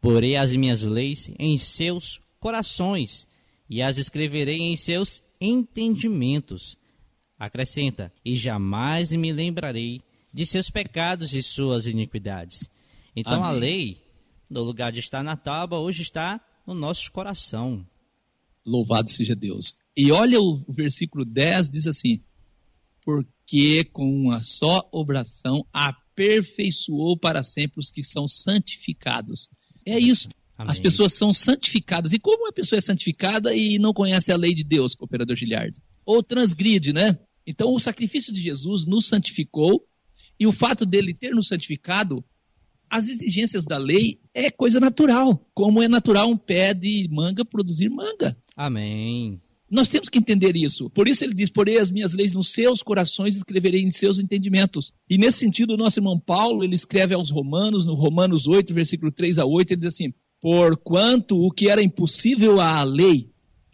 Porei 0.00 0.36
as 0.36 0.54
minhas 0.54 0.82
leis 0.82 1.30
em 1.38 1.58
seus 1.58 2.20
corações 2.38 3.26
e 3.68 3.82
as 3.82 3.98
escreverei 3.98 4.58
em 4.58 4.76
seus 4.76 5.22
entendimentos. 5.40 6.76
Acrescenta: 7.38 8.12
E 8.24 8.34
jamais 8.34 9.10
me 9.12 9.32
lembrarei 9.32 10.00
de 10.32 10.46
seus 10.46 10.70
pecados 10.70 11.34
e 11.34 11.42
suas 11.42 11.86
iniquidades. 11.86 12.68
Então 13.14 13.44
a 13.44 13.50
Amém. 13.50 13.60
lei, 13.60 14.02
no 14.48 14.62
lugar 14.62 14.92
de 14.92 15.00
estar 15.00 15.22
na 15.22 15.36
tábua, 15.36 15.80
hoje 15.80 16.02
está 16.02 16.40
no 16.66 16.74
nosso 16.74 17.10
coração. 17.10 17.86
Louvado 18.64 19.10
seja 19.10 19.34
Deus. 19.34 19.74
E 19.96 20.12
olha 20.12 20.40
o 20.40 20.62
versículo 20.68 21.24
10, 21.24 21.68
diz 21.68 21.86
assim: 21.86 22.22
Porque 23.02 23.84
com 23.84 24.08
uma 24.08 24.42
só 24.42 24.88
obração 24.92 25.66
aperfeiçoou 25.72 27.16
para 27.16 27.42
sempre 27.42 27.80
os 27.80 27.90
que 27.90 28.02
são 28.02 28.28
santificados. 28.28 29.48
É 29.88 29.98
isso. 29.98 30.28
Amém. 30.56 30.72
As 30.72 30.78
pessoas 30.78 31.14
são 31.14 31.32
santificadas. 31.32 32.12
E 32.12 32.18
como 32.18 32.44
uma 32.44 32.52
pessoa 32.52 32.78
é 32.78 32.80
santificada 32.80 33.54
e 33.54 33.78
não 33.78 33.92
conhece 33.92 34.32
a 34.32 34.36
lei 34.36 34.54
de 34.54 34.64
Deus, 34.64 34.94
cooperador 34.94 35.36
Giliardo? 35.36 35.80
Ou 36.04 36.22
transgride, 36.22 36.92
né? 36.92 37.18
Então 37.46 37.72
o 37.72 37.78
sacrifício 37.78 38.32
de 38.32 38.40
Jesus 38.40 38.84
nos 38.84 39.06
santificou 39.06 39.84
e 40.38 40.46
o 40.46 40.52
fato 40.52 40.84
dele 40.84 41.14
ter 41.14 41.30
nos 41.30 41.48
santificado, 41.48 42.24
as 42.90 43.08
exigências 43.08 43.64
da 43.64 43.78
lei 43.78 44.20
é 44.34 44.50
coisa 44.50 44.80
natural. 44.80 45.46
Como 45.54 45.82
é 45.82 45.88
natural 45.88 46.28
um 46.28 46.36
pé 46.36 46.74
de 46.74 47.08
manga 47.10 47.44
produzir 47.44 47.88
manga. 47.88 48.36
Amém. 48.56 49.40
Nós 49.70 49.88
temos 49.88 50.08
que 50.08 50.18
entender 50.18 50.56
isso. 50.56 50.88
Por 50.90 51.08
isso 51.08 51.24
ele 51.24 51.34
diz: 51.34 51.50
Porei 51.50 51.78
as 51.78 51.90
minhas 51.90 52.14
leis 52.14 52.32
nos 52.32 52.50
seus 52.50 52.82
corações 52.82 53.34
e 53.34 53.38
escreverei 53.38 53.82
em 53.82 53.90
seus 53.90 54.18
entendimentos. 54.18 54.92
E 55.08 55.18
nesse 55.18 55.38
sentido, 55.38 55.74
o 55.74 55.76
nosso 55.76 55.98
irmão 55.98 56.18
Paulo, 56.18 56.64
ele 56.64 56.74
escreve 56.74 57.14
aos 57.14 57.30
Romanos, 57.30 57.84
no 57.84 57.94
Romanos 57.94 58.46
8, 58.46 58.72
versículo 58.72 59.12
3 59.12 59.38
a 59.38 59.44
8, 59.44 59.72
ele 59.72 59.80
diz 59.80 59.94
assim: 59.94 60.14
Porquanto 60.40 61.36
o 61.36 61.50
que 61.50 61.68
era 61.68 61.82
impossível 61.82 62.60
à 62.60 62.82
lei 62.82 63.30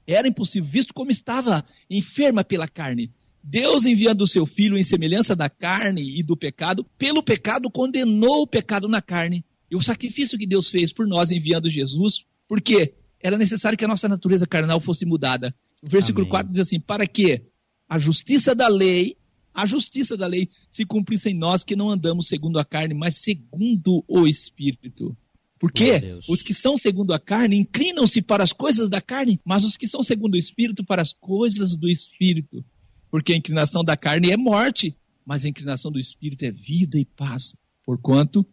era 0.07 0.29
impossível, 0.29 0.69
visto 0.69 0.93
como 0.93 1.11
estava 1.11 1.65
enferma 1.89 2.45
pela 2.45 2.69
carne. 2.69 3.11
Deus, 3.43 3.85
enviando 3.85 4.23
o 4.23 4.27
seu 4.27 4.47
filho 4.47 4.77
em 4.77 4.83
semelhança 4.83 5.37
da 5.37 5.51
carne 5.51 6.19
e 6.19 6.23
do 6.23 6.37
pecado, 6.37 6.85
pelo 6.97 7.23
pecado 7.23 7.71
condenou 7.71 8.43
o 8.43 8.47
pecado 8.47 8.89
na 8.89 9.03
carne. 9.03 9.45
E 9.71 9.77
o 9.77 9.83
sacrifício 9.83 10.39
que 10.39 10.47
Deus 10.47 10.71
fez 10.71 10.93
por 10.93 11.07
nós 11.07 11.31
enviando 11.31 11.69
Jesus, 11.69 12.25
porque 12.49 12.95
era 13.21 13.39
necessário 13.39 13.77
que 13.77 13.85
a 13.85 13.89
nossa 13.89 14.09
natureza 14.09 14.47
carnal 14.47 14.81
fosse 14.81 15.05
mudada. 15.05 15.55
O 15.85 15.89
versículo 15.89 16.25
Amém. 16.25 16.31
4 16.31 16.53
diz 16.53 16.61
assim: 16.61 16.81
Para 16.81 17.07
que 17.07 17.43
a 17.89 17.99
justiça 17.99 18.55
da 18.55 18.69
lei, 18.69 19.17
a 19.53 19.67
justiça 19.67 20.17
da 20.17 20.27
lei 20.27 20.49
se 20.71 20.85
cumprisse 20.85 21.31
em 21.31 21.35
nós 21.35 21.63
que 21.63 21.77
não 21.77 21.91
andamos 21.91 22.27
segundo 22.27 22.59
a 22.59 22.65
carne, 22.65 22.95
mas 22.95 23.17
segundo 23.17 24.03
o 24.09 24.27
Espírito. 24.27 25.17
Porque 25.59 26.19
os 26.29 26.43
que 26.43 26.53
são 26.53 26.77
segundo 26.77 27.13
a 27.13 27.19
carne 27.19 27.57
inclinam-se 27.57 28.21
para 28.21 28.43
as 28.43 28.53
coisas 28.53 28.89
da 28.89 29.01
carne, 29.01 29.41
mas 29.45 29.65
os 29.65 29.77
que 29.77 29.87
são 29.87 30.03
segundo 30.03 30.35
o 30.35 30.39
Espírito 30.39 30.85
para 30.85 31.03
as 31.03 31.13
coisas 31.13 31.77
do 31.77 31.89
Espírito. 31.89 32.65
Porque 33.11 33.33
a 33.33 33.37
inclinação 33.37 33.85
da 33.85 33.97
carne 33.97 34.31
é 34.31 34.37
morte, 34.37 34.97
mas 35.25 35.45
a 35.45 35.49
inclinação 35.49 35.91
do 35.93 36.01
Espírito 36.01 36.45
é 36.45 36.51
vida 36.51 36.99
e 36.99 37.05
paz. 37.05 37.55
Porquanto 37.85 38.45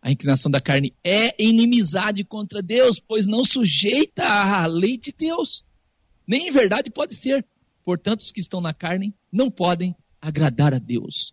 a 0.00 0.10
inclinação 0.10 0.50
da 0.50 0.60
carne 0.60 0.94
é 1.04 1.34
inimizade 1.42 2.24
contra 2.24 2.62
Deus, 2.62 3.00
pois 3.00 3.26
não 3.26 3.44
sujeita 3.44 4.24
à 4.24 4.66
lei 4.66 4.96
de 4.96 5.12
Deus. 5.12 5.64
Nem 6.26 6.48
em 6.48 6.50
verdade 6.50 6.90
pode 6.90 7.14
ser. 7.14 7.46
Portanto, 7.84 8.20
os 8.20 8.32
que 8.32 8.40
estão 8.40 8.60
na 8.60 8.74
carne 8.74 9.14
não 9.32 9.50
podem 9.50 9.94
agradar 10.20 10.74
a 10.74 10.78
Deus. 10.78 11.32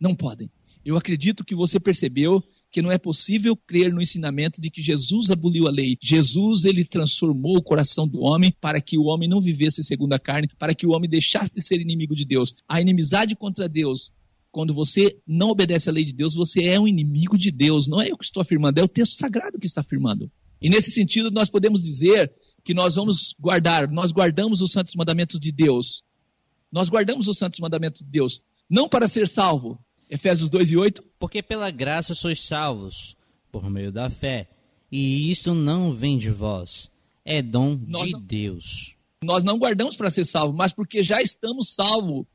Não 0.00 0.14
podem. 0.14 0.50
Eu 0.84 0.96
acredito 0.96 1.44
que 1.44 1.54
você 1.54 1.78
percebeu 1.78 2.42
que 2.72 2.82
não 2.82 2.90
é 2.90 2.98
possível 2.98 3.54
crer 3.54 3.92
no 3.92 4.00
ensinamento 4.00 4.60
de 4.60 4.70
que 4.70 4.82
Jesus 4.82 5.30
aboliu 5.30 5.68
a 5.68 5.70
lei. 5.70 5.96
Jesus, 6.00 6.64
ele 6.64 6.84
transformou 6.84 7.56
o 7.56 7.62
coração 7.62 8.08
do 8.08 8.20
homem 8.20 8.52
para 8.60 8.80
que 8.80 8.96
o 8.96 9.04
homem 9.04 9.28
não 9.28 9.42
vivesse 9.42 9.84
segundo 9.84 10.14
a 10.14 10.18
carne, 10.18 10.48
para 10.58 10.74
que 10.74 10.86
o 10.86 10.90
homem 10.90 11.08
deixasse 11.08 11.54
de 11.54 11.62
ser 11.62 11.80
inimigo 11.80 12.16
de 12.16 12.24
Deus. 12.24 12.56
A 12.66 12.80
inimizade 12.80 13.36
contra 13.36 13.68
Deus, 13.68 14.10
quando 14.50 14.72
você 14.72 15.18
não 15.26 15.50
obedece 15.50 15.90
à 15.90 15.92
lei 15.92 16.04
de 16.04 16.14
Deus, 16.14 16.34
você 16.34 16.64
é 16.64 16.80
um 16.80 16.88
inimigo 16.88 17.36
de 17.36 17.50
Deus. 17.50 17.86
Não 17.86 18.00
é 18.00 18.10
eu 18.10 18.16
que 18.16 18.24
estou 18.24 18.40
afirmando, 18.40 18.80
é 18.80 18.82
o 18.82 18.88
texto 18.88 19.12
sagrado 19.12 19.58
que 19.58 19.66
está 19.66 19.82
afirmando. 19.82 20.30
E 20.60 20.70
nesse 20.70 20.90
sentido, 20.90 21.30
nós 21.30 21.50
podemos 21.50 21.82
dizer 21.82 22.32
que 22.64 22.74
nós 22.74 22.94
vamos 22.94 23.34
guardar, 23.38 23.88
nós 23.90 24.12
guardamos 24.12 24.62
os 24.62 24.72
santos 24.72 24.94
mandamentos 24.94 25.40
de 25.40 25.50
Deus. 25.52 26.02
Nós 26.70 26.88
guardamos 26.88 27.28
os 27.28 27.36
santos 27.36 27.58
mandamentos 27.60 28.00
de 28.00 28.06
Deus, 28.10 28.42
não 28.68 28.88
para 28.88 29.06
ser 29.08 29.28
salvo. 29.28 29.78
Efésios 30.08 30.48
2 30.50 30.70
e 30.70 30.76
8. 30.76 31.02
Porque 31.18 31.42
pela 31.42 31.70
graça 31.70 32.14
sois 32.14 32.40
salvos, 32.40 33.16
por 33.50 33.68
meio 33.70 33.90
da 33.92 34.08
fé. 34.10 34.48
E 34.90 35.30
isso 35.30 35.54
não 35.54 35.92
vem 35.94 36.18
de 36.18 36.30
vós, 36.30 36.90
é 37.24 37.40
dom 37.42 37.78
Nós 37.86 38.06
de 38.06 38.12
não- 38.12 38.20
Deus. 38.20 38.94
Nós 39.24 39.44
não 39.44 39.56
guardamos 39.58 39.96
para 39.96 40.10
ser 40.10 40.24
salvo, 40.24 40.56
mas 40.56 40.72
porque 40.72 41.02
já 41.02 41.22
estamos 41.22 41.72
salvos. 41.74 42.26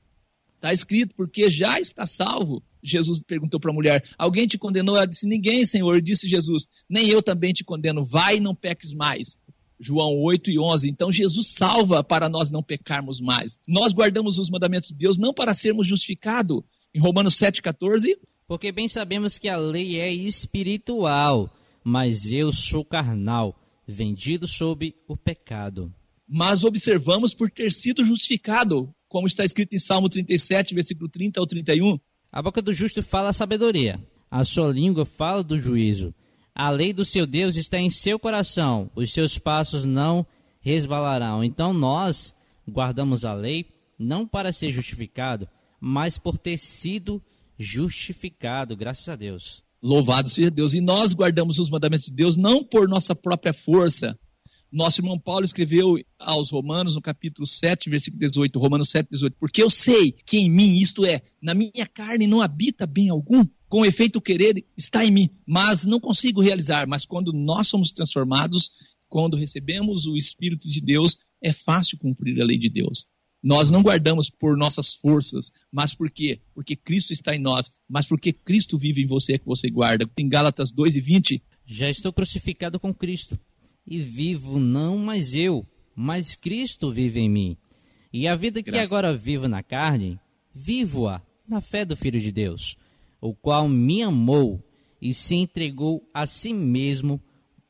Está 0.55 0.73
escrito, 0.73 1.13
porque 1.15 1.51
já 1.51 1.79
está 1.79 2.07
salvo. 2.07 2.63
Jesus 2.81 3.21
perguntou 3.21 3.59
para 3.59 3.71
a 3.71 3.73
mulher: 3.73 4.03
Alguém 4.17 4.47
te 4.47 4.57
condenou? 4.57 4.95
Ela 4.95 5.05
disse: 5.05 5.27
Ninguém, 5.27 5.63
Senhor. 5.65 6.01
Disse 6.01 6.27
Jesus: 6.27 6.67
Nem 6.89 7.09
eu 7.09 7.21
também 7.21 7.53
te 7.53 7.63
condeno. 7.63 8.03
Vai 8.03 8.37
e 8.37 8.39
não 8.39 8.55
peques 8.55 8.91
mais. 8.93 9.37
João 9.79 10.19
8 10.21 10.51
e 10.51 10.59
11. 10.59 10.89
Então 10.89 11.11
Jesus 11.11 11.47
salva 11.47 12.03
para 12.03 12.29
nós 12.29 12.51
não 12.51 12.63
pecarmos 12.63 13.19
mais. 13.19 13.59
Nós 13.67 13.93
guardamos 13.93 14.39
os 14.39 14.49
mandamentos 14.49 14.89
de 14.89 14.95
Deus 14.95 15.17
não 15.17 15.33
para 15.33 15.53
sermos 15.53 15.87
justificados. 15.87 16.61
Em 16.93 16.99
Romanos 16.99 17.35
7, 17.35 17.61
14, 17.61 18.17
Porque 18.47 18.71
bem 18.71 18.87
sabemos 18.87 19.37
que 19.37 19.49
a 19.49 19.57
lei 19.57 19.99
é 19.99 20.11
espiritual, 20.11 21.49
mas 21.83 22.31
eu 22.31 22.51
sou 22.51 22.83
carnal, 22.83 23.55
vendido 23.87 24.47
sob 24.47 24.95
o 25.07 25.15
pecado. 25.15 25.93
mas 26.27 26.63
observamos 26.63 27.33
por 27.33 27.49
ter 27.49 27.71
sido 27.71 28.03
justificado, 28.03 28.93
como 29.07 29.27
está 29.27 29.45
escrito 29.45 29.73
em 29.75 29.79
Salmo 29.79 30.09
37, 30.09 30.73
versículo 30.75 31.07
30 31.09 31.39
ao 31.39 31.47
31. 31.47 31.97
A 32.31 32.41
boca 32.41 32.61
do 32.61 32.73
justo 32.73 33.01
fala 33.01 33.29
a 33.29 33.33
sabedoria, 33.33 33.99
a 34.29 34.43
sua 34.43 34.67
língua 34.69 35.05
fala 35.05 35.41
do 35.43 35.59
juízo. 35.61 36.13
A 36.59 36.71
lei 36.71 36.91
do 36.91 37.05
seu 37.05 37.27
Deus 37.27 37.55
está 37.55 37.77
em 37.77 37.91
seu 37.91 38.17
coração, 38.17 38.89
os 38.95 39.13
seus 39.13 39.37
passos 39.37 39.85
não 39.85 40.25
resvalarão. 40.59 41.43
Então 41.43 41.71
nós 41.71 42.33
guardamos 42.67 43.23
a 43.23 43.31
lei 43.31 43.67
não 43.99 44.27
para 44.27 44.51
ser 44.51 44.71
justificado, 44.71 45.47
mas 45.79 46.17
por 46.17 46.35
ter 46.35 46.57
sido 46.57 47.21
justificado, 47.59 48.75
graças 48.75 49.07
a 49.07 49.15
Deus. 49.15 49.61
Louvado 49.83 50.29
seja 50.29 50.49
Deus. 50.49 50.73
E 50.73 50.81
nós 50.81 51.13
guardamos 51.13 51.59
os 51.59 51.69
mandamentos 51.69 52.07
de 52.07 52.13
Deus 52.13 52.35
não 52.35 52.63
por 52.63 52.89
nossa 52.89 53.13
própria 53.13 53.53
força. 53.53 54.17
Nosso 54.71 54.99
irmão 54.99 55.19
Paulo 55.19 55.45
escreveu 55.45 55.99
aos 56.17 56.49
Romanos, 56.49 56.95
no 56.95 57.01
capítulo 57.03 57.45
7, 57.45 57.87
versículo 57.87 58.19
18, 58.19 58.57
Romanos 58.57 58.89
7, 58.89 59.11
18, 59.11 59.37
porque 59.39 59.61
eu 59.61 59.69
sei 59.69 60.11
que 60.11 60.39
em 60.39 60.49
mim, 60.49 60.79
isto 60.79 61.05
é, 61.05 61.21
na 61.39 61.53
minha 61.53 61.85
carne 61.93 62.25
não 62.25 62.41
habita 62.41 62.87
bem 62.87 63.09
algum, 63.09 63.45
com 63.69 63.85
efeito 63.85 64.17
o 64.17 64.21
querer 64.21 64.63
está 64.77 65.05
em 65.05 65.11
mim, 65.11 65.29
mas 65.45 65.85
não 65.85 65.99
consigo 65.99 66.41
realizar. 66.41 66.87
Mas 66.87 67.05
quando 67.05 67.33
nós 67.33 67.67
somos 67.67 67.91
transformados, 67.91 68.71
quando 69.09 69.37
recebemos 69.37 70.05
o 70.05 70.17
Espírito 70.17 70.67
de 70.69 70.81
Deus, 70.81 71.17
é 71.41 71.51
fácil 71.53 71.97
cumprir 71.97 72.41
a 72.41 72.45
lei 72.45 72.57
de 72.57 72.69
Deus. 72.69 73.07
Nós 73.43 73.69
não 73.69 73.83
guardamos 73.83 74.29
por 74.29 74.57
nossas 74.57 74.95
forças, 74.95 75.51
mas 75.71 75.93
por 75.93 76.09
quê? 76.09 76.41
Porque 76.55 76.75
Cristo 76.75 77.13
está 77.13 77.35
em 77.35 77.39
nós, 77.39 77.71
mas 77.87 78.05
porque 78.07 78.33
Cristo 78.33 78.77
vive 78.77 79.03
em 79.03 79.05
você 79.05 79.33
é 79.33 79.37
que 79.37 79.45
você 79.45 79.69
guarda. 79.69 80.09
Em 80.17 80.27
Gálatas 80.27 80.71
2 80.71 80.95
e 80.95 81.01
20, 81.01 81.43
Já 81.65 81.89
estou 81.89 82.11
crucificado 82.13 82.79
com 82.79 82.93
Cristo, 82.93 83.37
e 83.85 83.99
vivo 83.99 84.57
não 84.59 84.97
mais 84.97 85.35
eu, 85.35 85.65
mas 85.95 86.35
Cristo 86.35 86.89
vive 86.91 87.19
em 87.19 87.29
mim. 87.29 87.57
E 88.11 88.27
a 88.27 88.35
vida 88.35 88.63
que 88.63 88.71
Graças- 88.71 88.91
agora 88.91 89.15
vivo 89.15 89.47
na 89.49 89.61
carne, 89.61 90.17
vivo-a 90.53 91.21
na 91.47 91.61
fé 91.61 91.85
do 91.85 91.95
Filho 91.95 92.19
de 92.19 92.31
Deus, 92.31 92.75
o 93.21 93.33
qual 93.33 93.67
me 93.67 94.01
amou 94.01 94.63
e 95.01 95.13
se 95.13 95.35
entregou 95.35 96.07
a 96.13 96.25
si 96.25 96.53
mesmo 96.53 97.21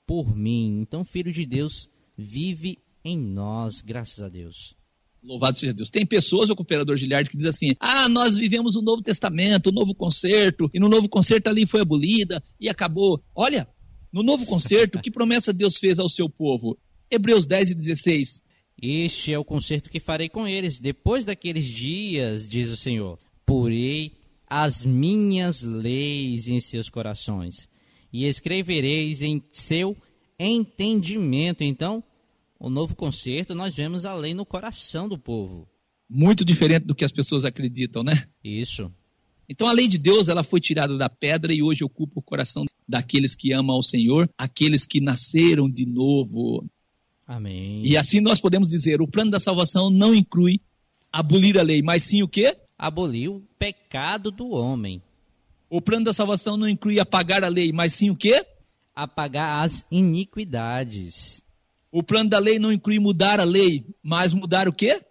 por 0.06 0.36
mim. 0.36 0.80
Então, 0.82 1.04
Filho 1.04 1.32
de 1.32 1.46
Deus 1.46 1.90
vive 2.18 2.80
em 3.04 3.18
nós, 3.18 3.82
graças 3.82 4.24
a 4.24 4.30
Deus. 4.30 4.76
Louvado 5.24 5.58
seja 5.58 5.74
Deus. 5.74 5.90
Tem 5.90 6.06
pessoas, 6.06 6.50
o 6.50 6.56
cooperador 6.56 6.96
Giliard, 6.96 7.30
que 7.30 7.38
diz 7.38 7.48
assim: 7.48 7.72
ah, 7.80 8.08
nós 8.08 8.36
vivemos 8.36 8.76
o 8.76 8.82
Novo 8.82 9.02
Testamento, 9.02 9.68
o 9.68 9.74
Novo 9.74 9.94
Concerto, 9.94 10.70
e 10.74 10.80
no 10.80 10.88
Novo 10.88 11.10
Concerto 11.10 11.50
ali 11.50 11.66
foi 11.66 11.82
abolida 11.82 12.42
e 12.60 12.70
acabou. 12.70 13.22
Olha, 13.36 13.68
no 14.12 14.24
Novo 14.24 14.46
Concerto, 14.46 15.02
que 15.02 15.12
promessa 15.12 15.52
Deus 15.52 15.78
fez 15.78 16.00
ao 16.00 16.08
seu 16.08 16.30
povo? 16.30 16.78
Hebreus 17.12 17.46
10 17.46 17.72
e 17.72 17.76
16. 17.76 18.42
Este 18.82 19.34
é 19.34 19.40
o 19.40 19.44
concerto 19.44 19.90
que 19.90 20.00
farei 20.00 20.30
com 20.30 20.48
eles 20.48 20.80
depois 20.80 21.26
daqueles 21.26 21.66
dias, 21.66 22.48
diz 22.48 22.70
o 22.70 22.78
Senhor. 22.78 23.18
Porei 23.46 24.14
as 24.50 24.86
minhas 24.86 25.64
leis 25.64 26.48
em 26.48 26.60
seus 26.60 26.90
corações 26.90 27.70
e 28.12 28.26
escrevereis 28.26 29.22
em 29.22 29.44
seu 29.52 29.96
entendimento. 30.40 31.64
Então, 31.64 32.04
o 32.60 32.70
novo 32.70 32.96
concerto, 32.96 33.54
nós 33.54 33.76
vemos 33.76 34.06
a 34.06 34.16
lei 34.16 34.34
no 34.34 34.46
coração 34.46 35.08
do 35.08 35.18
povo. 35.18 35.68
Muito 36.10 36.46
diferente 36.46 36.86
do 36.86 36.96
que 36.96 37.04
as 37.04 37.12
pessoas 37.12 37.44
acreditam, 37.44 38.04
né? 38.04 38.28
Isso. 38.44 38.92
Então 39.50 39.68
a 39.68 39.72
lei 39.72 39.88
de 39.88 39.98
Deus 39.98 40.28
ela 40.28 40.44
foi 40.44 40.60
tirada 40.60 40.98
da 40.98 41.10
pedra 41.10 41.54
e 41.54 41.62
hoje 41.62 41.84
ocupa 41.84 42.20
o 42.20 42.24
coração 42.24 42.66
daqueles 42.88 43.36
que 43.36 43.54
amam 43.54 43.76
ao 43.76 43.84
Senhor, 43.84 44.30
aqueles 44.38 44.86
que 44.86 45.00
nasceram 45.00 45.70
de 45.70 45.86
novo. 45.86 46.66
Amém. 47.26 47.82
E 47.86 47.98
assim 47.98 48.22
nós 48.22 48.40
podemos 48.40 48.70
dizer, 48.70 49.02
o 49.02 49.08
plano 49.08 49.32
da 49.32 49.40
salvação 49.40 49.90
não 49.90 50.14
inclui 50.14 50.60
abolir 51.12 51.58
a 51.58 51.64
lei, 51.64 51.82
mas 51.82 52.04
sim 52.04 52.24
o 52.24 52.28
quê? 52.28 52.58
Aboliu 52.78 53.38
o 53.38 53.42
pecado 53.58 54.30
do 54.32 54.52
homem, 54.52 55.02
O 55.70 55.82
plano 55.82 56.06
da 56.06 56.14
salvação 56.14 56.56
não 56.56 56.68
inclui 56.70 57.00
apagar 57.00 57.44
a 57.44 57.48
lei, 57.50 57.72
mas 57.74 57.94
sim 57.94 58.10
o 58.10 58.16
quê? 58.16 58.46
apagar 58.96 59.64
as 59.64 59.86
iniquidades, 59.92 61.44
O 61.92 62.02
plano 62.04 62.30
da 62.30 62.40
lei 62.40 62.58
não 62.60 62.72
inclui 62.72 63.00
mudar 63.00 63.40
a 63.40 63.44
lei, 63.44 63.86
mas 64.02 64.34
mudar 64.34 64.68
o 64.68 64.74
quê? 64.74 65.02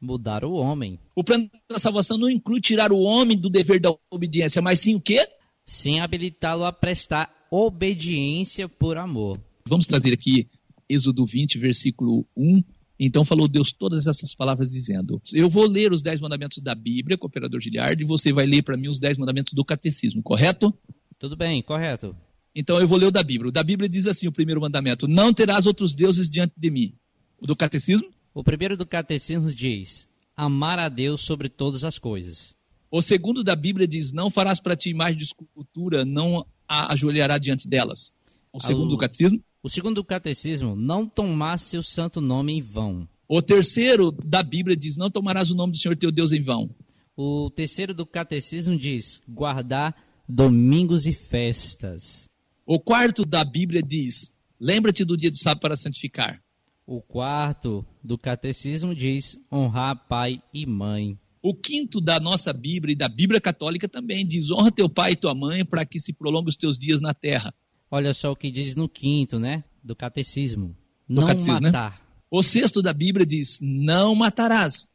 mudar 0.00 0.44
o 0.44 0.52
homem, 0.52 0.98
O 1.16 1.24
plano 1.24 1.50
da 1.68 1.78
salvação 1.78 2.16
não 2.16 2.30
inclui 2.30 2.60
tirar 2.60 2.92
o 2.92 3.00
homem 3.00 3.36
do 3.36 3.50
dever 3.50 3.80
da 3.80 3.92
obediência, 4.10 4.62
mas 4.62 4.80
sim 4.80 4.94
o 4.94 5.00
quê? 5.00 5.26
sem 5.64 6.00
habilitá-lo 6.00 6.64
a 6.64 6.72
prestar 6.72 7.30
obediência 7.50 8.68
por 8.68 8.96
amor. 8.96 9.38
Vamos 9.66 9.86
trazer 9.86 10.14
aqui 10.14 10.48
Êxodo 10.88 11.26
20, 11.26 11.58
versículo 11.58 12.24
1. 12.34 12.62
Então 12.98 13.24
falou 13.24 13.46
Deus 13.46 13.72
todas 13.72 14.06
essas 14.06 14.34
palavras 14.34 14.72
dizendo: 14.72 15.22
Eu 15.32 15.48
vou 15.48 15.66
ler 15.68 15.92
os 15.92 16.02
dez 16.02 16.20
mandamentos 16.20 16.58
da 16.58 16.74
Bíblia, 16.74 17.16
cooperador 17.16 17.60
Giliard, 17.60 18.02
e 18.02 18.06
você 18.06 18.32
vai 18.32 18.44
ler 18.44 18.62
para 18.62 18.76
mim 18.76 18.88
os 18.88 18.98
dez 18.98 19.16
mandamentos 19.16 19.52
do 19.52 19.64
catecismo, 19.64 20.22
correto? 20.22 20.74
Tudo 21.18 21.36
bem, 21.36 21.62
correto. 21.62 22.16
Então 22.54 22.80
eu 22.80 22.88
vou 22.88 22.98
ler 22.98 23.06
o 23.06 23.10
da 23.12 23.22
Bíblia. 23.22 23.50
O 23.50 23.52
da 23.52 23.62
Bíblia 23.62 23.88
diz 23.88 24.06
assim: 24.06 24.26
o 24.26 24.32
primeiro 24.32 24.60
mandamento: 24.60 25.06
Não 25.06 25.32
terás 25.32 25.64
outros 25.64 25.94
deuses 25.94 26.28
diante 26.28 26.54
de 26.56 26.70
mim. 26.70 26.94
O 27.40 27.46
do 27.46 27.54
catecismo? 27.54 28.08
O 28.34 28.42
primeiro 28.42 28.76
do 28.76 28.84
catecismo 28.84 29.52
diz: 29.52 30.08
amar 30.36 30.78
a 30.78 30.88
Deus 30.88 31.20
sobre 31.20 31.48
todas 31.48 31.84
as 31.84 31.98
coisas. 31.98 32.56
O 32.90 33.02
segundo 33.02 33.44
da 33.44 33.54
Bíblia 33.54 33.86
diz: 33.86 34.12
Não 34.12 34.30
farás 34.30 34.60
para 34.60 34.74
ti 34.74 34.90
imagem 34.90 35.18
de 35.18 35.24
escultura, 35.24 36.04
não 36.04 36.46
a 36.66 36.92
ajoelhará 36.92 37.38
diante 37.38 37.68
delas. 37.68 38.12
O 38.52 38.60
segundo 38.60 38.86
Alô. 38.86 38.90
do 38.92 38.98
catecismo? 38.98 39.40
O 39.60 39.68
segundo 39.68 39.96
do 39.96 40.04
catecismo, 40.04 40.76
não 40.76 41.04
tomar 41.04 41.58
seu 41.58 41.82
santo 41.82 42.20
nome 42.20 42.52
em 42.52 42.60
vão. 42.60 43.08
O 43.26 43.42
terceiro 43.42 44.12
da 44.12 44.40
Bíblia 44.40 44.76
diz: 44.76 44.96
Não 44.96 45.10
tomarás 45.10 45.50
o 45.50 45.54
nome 45.54 45.72
do 45.72 45.78
Senhor 45.78 45.96
teu 45.96 46.12
Deus 46.12 46.30
em 46.30 46.42
vão. 46.42 46.70
O 47.16 47.50
terceiro 47.50 47.92
do 47.92 48.06
catecismo 48.06 48.78
diz: 48.78 49.20
guardar 49.28 49.96
domingos 50.28 51.06
e 51.06 51.12
festas. 51.12 52.28
O 52.64 52.78
quarto 52.78 53.24
da 53.24 53.44
Bíblia 53.44 53.82
diz: 53.82 54.32
Lembra-te 54.60 55.04
do 55.04 55.16
dia 55.16 55.30
do 55.30 55.36
sábado 55.36 55.60
para 55.60 55.76
santificar. 55.76 56.40
O 56.86 57.02
quarto 57.02 57.84
do 58.02 58.16
catecismo 58.16 58.94
diz: 58.94 59.36
honrar 59.52 60.06
pai 60.08 60.40
e 60.54 60.64
mãe. 60.66 61.18
O 61.42 61.52
quinto 61.52 62.00
da 62.00 62.20
nossa 62.20 62.52
Bíblia 62.52 62.92
e 62.92 62.96
da 62.96 63.08
Bíblia 63.08 63.40
Católica 63.40 63.88
também 63.88 64.24
diz: 64.24 64.52
Honra 64.52 64.70
teu 64.70 64.88
pai 64.88 65.12
e 65.12 65.16
tua 65.16 65.34
mãe 65.34 65.64
para 65.64 65.84
que 65.84 65.98
se 65.98 66.12
prolongue 66.12 66.50
os 66.50 66.56
teus 66.56 66.78
dias 66.78 67.00
na 67.00 67.12
terra. 67.12 67.52
Olha 67.90 68.12
só 68.12 68.32
o 68.32 68.36
que 68.36 68.50
diz 68.50 68.74
no 68.74 68.88
quinto, 68.88 69.38
né? 69.38 69.64
Do 69.82 69.96
catecismo. 69.96 70.76
Do 71.08 71.20
não 71.20 71.28
catecismo, 71.28 71.60
né? 71.60 71.70
matar. 71.70 72.00
O 72.30 72.42
sexto 72.42 72.82
da 72.82 72.92
Bíblia 72.92 73.24
diz: 73.24 73.58
Não 73.62 74.14
matarás. 74.14 74.88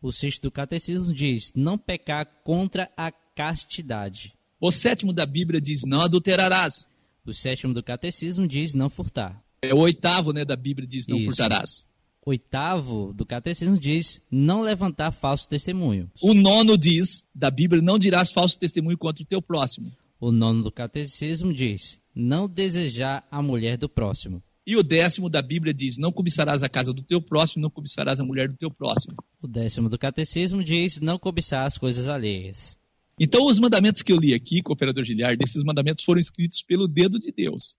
O 0.00 0.12
sexto 0.12 0.42
do 0.42 0.50
catecismo 0.50 1.12
diz: 1.12 1.52
não 1.54 1.76
pecar 1.76 2.26
contra 2.44 2.90
a 2.96 3.10
castidade. 3.10 4.34
O 4.60 4.70
sétimo 4.70 5.12
da 5.12 5.26
Bíblia 5.26 5.60
diz: 5.60 5.82
Não 5.84 6.00
adulterarás. 6.02 6.86
O 7.26 7.32
sétimo 7.32 7.74
do 7.74 7.82
catecismo 7.82 8.46
diz: 8.46 8.74
não 8.74 8.88
furtar. 8.88 9.42
É 9.60 9.74
o 9.74 9.78
oitavo, 9.78 10.32
né, 10.32 10.44
da 10.44 10.56
Bíblia 10.56 10.86
diz: 10.86 11.08
Não 11.08 11.16
Isso. 11.16 11.26
furtarás. 11.26 11.88
Oitavo 12.24 13.12
do 13.12 13.26
catecismo 13.26 13.78
diz: 13.78 14.20
não 14.30 14.60
levantar 14.60 15.10
falso 15.10 15.48
testemunho. 15.48 16.10
O 16.22 16.34
nono 16.34 16.76
diz, 16.76 17.26
da 17.34 17.50
Bíblia, 17.50 17.82
não 17.82 17.98
dirás 17.98 18.30
falso 18.30 18.58
testemunho 18.58 18.98
contra 18.98 19.22
o 19.22 19.26
teu 19.26 19.40
próximo. 19.42 19.90
O 20.20 20.30
nono 20.30 20.62
do 20.62 20.70
catecismo 20.70 21.52
diz: 21.52 21.98
não 22.18 22.48
desejar 22.48 23.24
a 23.30 23.40
mulher 23.40 23.76
do 23.76 23.88
próximo. 23.88 24.42
E 24.66 24.76
o 24.76 24.82
décimo 24.82 25.30
da 25.30 25.40
Bíblia 25.40 25.72
diz: 25.72 25.96
Não 25.96 26.10
cobiçarás 26.10 26.62
a 26.64 26.68
casa 26.68 26.92
do 26.92 27.02
teu 27.02 27.22
próximo, 27.22 27.62
não 27.62 27.70
cobiçarás 27.70 28.18
a 28.18 28.24
mulher 28.24 28.48
do 28.48 28.56
teu 28.56 28.70
próximo. 28.70 29.14
O 29.40 29.46
décimo 29.46 29.88
do 29.88 29.96
catecismo 29.96 30.62
diz: 30.62 31.00
não 31.00 31.18
cobiçar 31.18 31.64
as 31.64 31.78
coisas 31.78 32.08
alheias. 32.08 32.76
Então, 33.20 33.46
os 33.46 33.58
mandamentos 33.58 34.02
que 34.02 34.12
eu 34.12 34.16
li 34.18 34.34
aqui, 34.34 34.60
cooperador 34.62 35.04
Giliard, 35.04 35.42
esses 35.42 35.64
mandamentos 35.64 36.04
foram 36.04 36.20
escritos 36.20 36.60
pelo 36.60 36.86
dedo 36.86 37.18
de 37.18 37.32
Deus. 37.32 37.76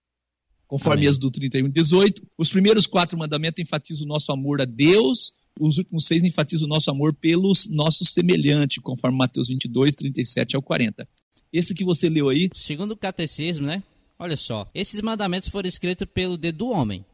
Conforme 0.67 1.01
Amém. 1.01 1.09
Êxodo 1.09 1.31
31, 1.31 1.69
18, 1.69 2.27
os 2.37 2.49
primeiros 2.49 2.85
quatro 2.85 3.17
mandamentos 3.17 3.61
enfatizam 3.61 4.05
o 4.05 4.07
nosso 4.07 4.31
amor 4.31 4.61
a 4.61 4.65
Deus, 4.65 5.31
os 5.59 5.77
últimos 5.77 6.05
seis 6.05 6.23
enfatizam 6.23 6.65
o 6.65 6.69
nosso 6.69 6.91
amor 6.91 7.13
pelos 7.13 7.67
nossos 7.69 8.09
semelhantes, 8.09 8.81
conforme 8.81 9.17
Mateus 9.17 9.47
22, 9.47 9.95
37 9.95 10.55
ao 10.55 10.61
40. 10.61 11.07
Esse 11.51 11.73
que 11.73 11.83
você 11.83 12.09
leu 12.09 12.29
aí, 12.29 12.49
Segundo 12.53 12.91
o 12.91 12.97
catecismo, 12.97 13.65
né? 13.65 13.81
Olha 14.21 14.35
só, 14.35 14.69
esses 14.75 14.99
mandamentos 15.01 15.47
foram 15.47 15.69
escritos 15.69 16.05
pelo 16.13 16.37
dedo 16.37 16.57
do 16.57 16.67
homem. 16.67 17.05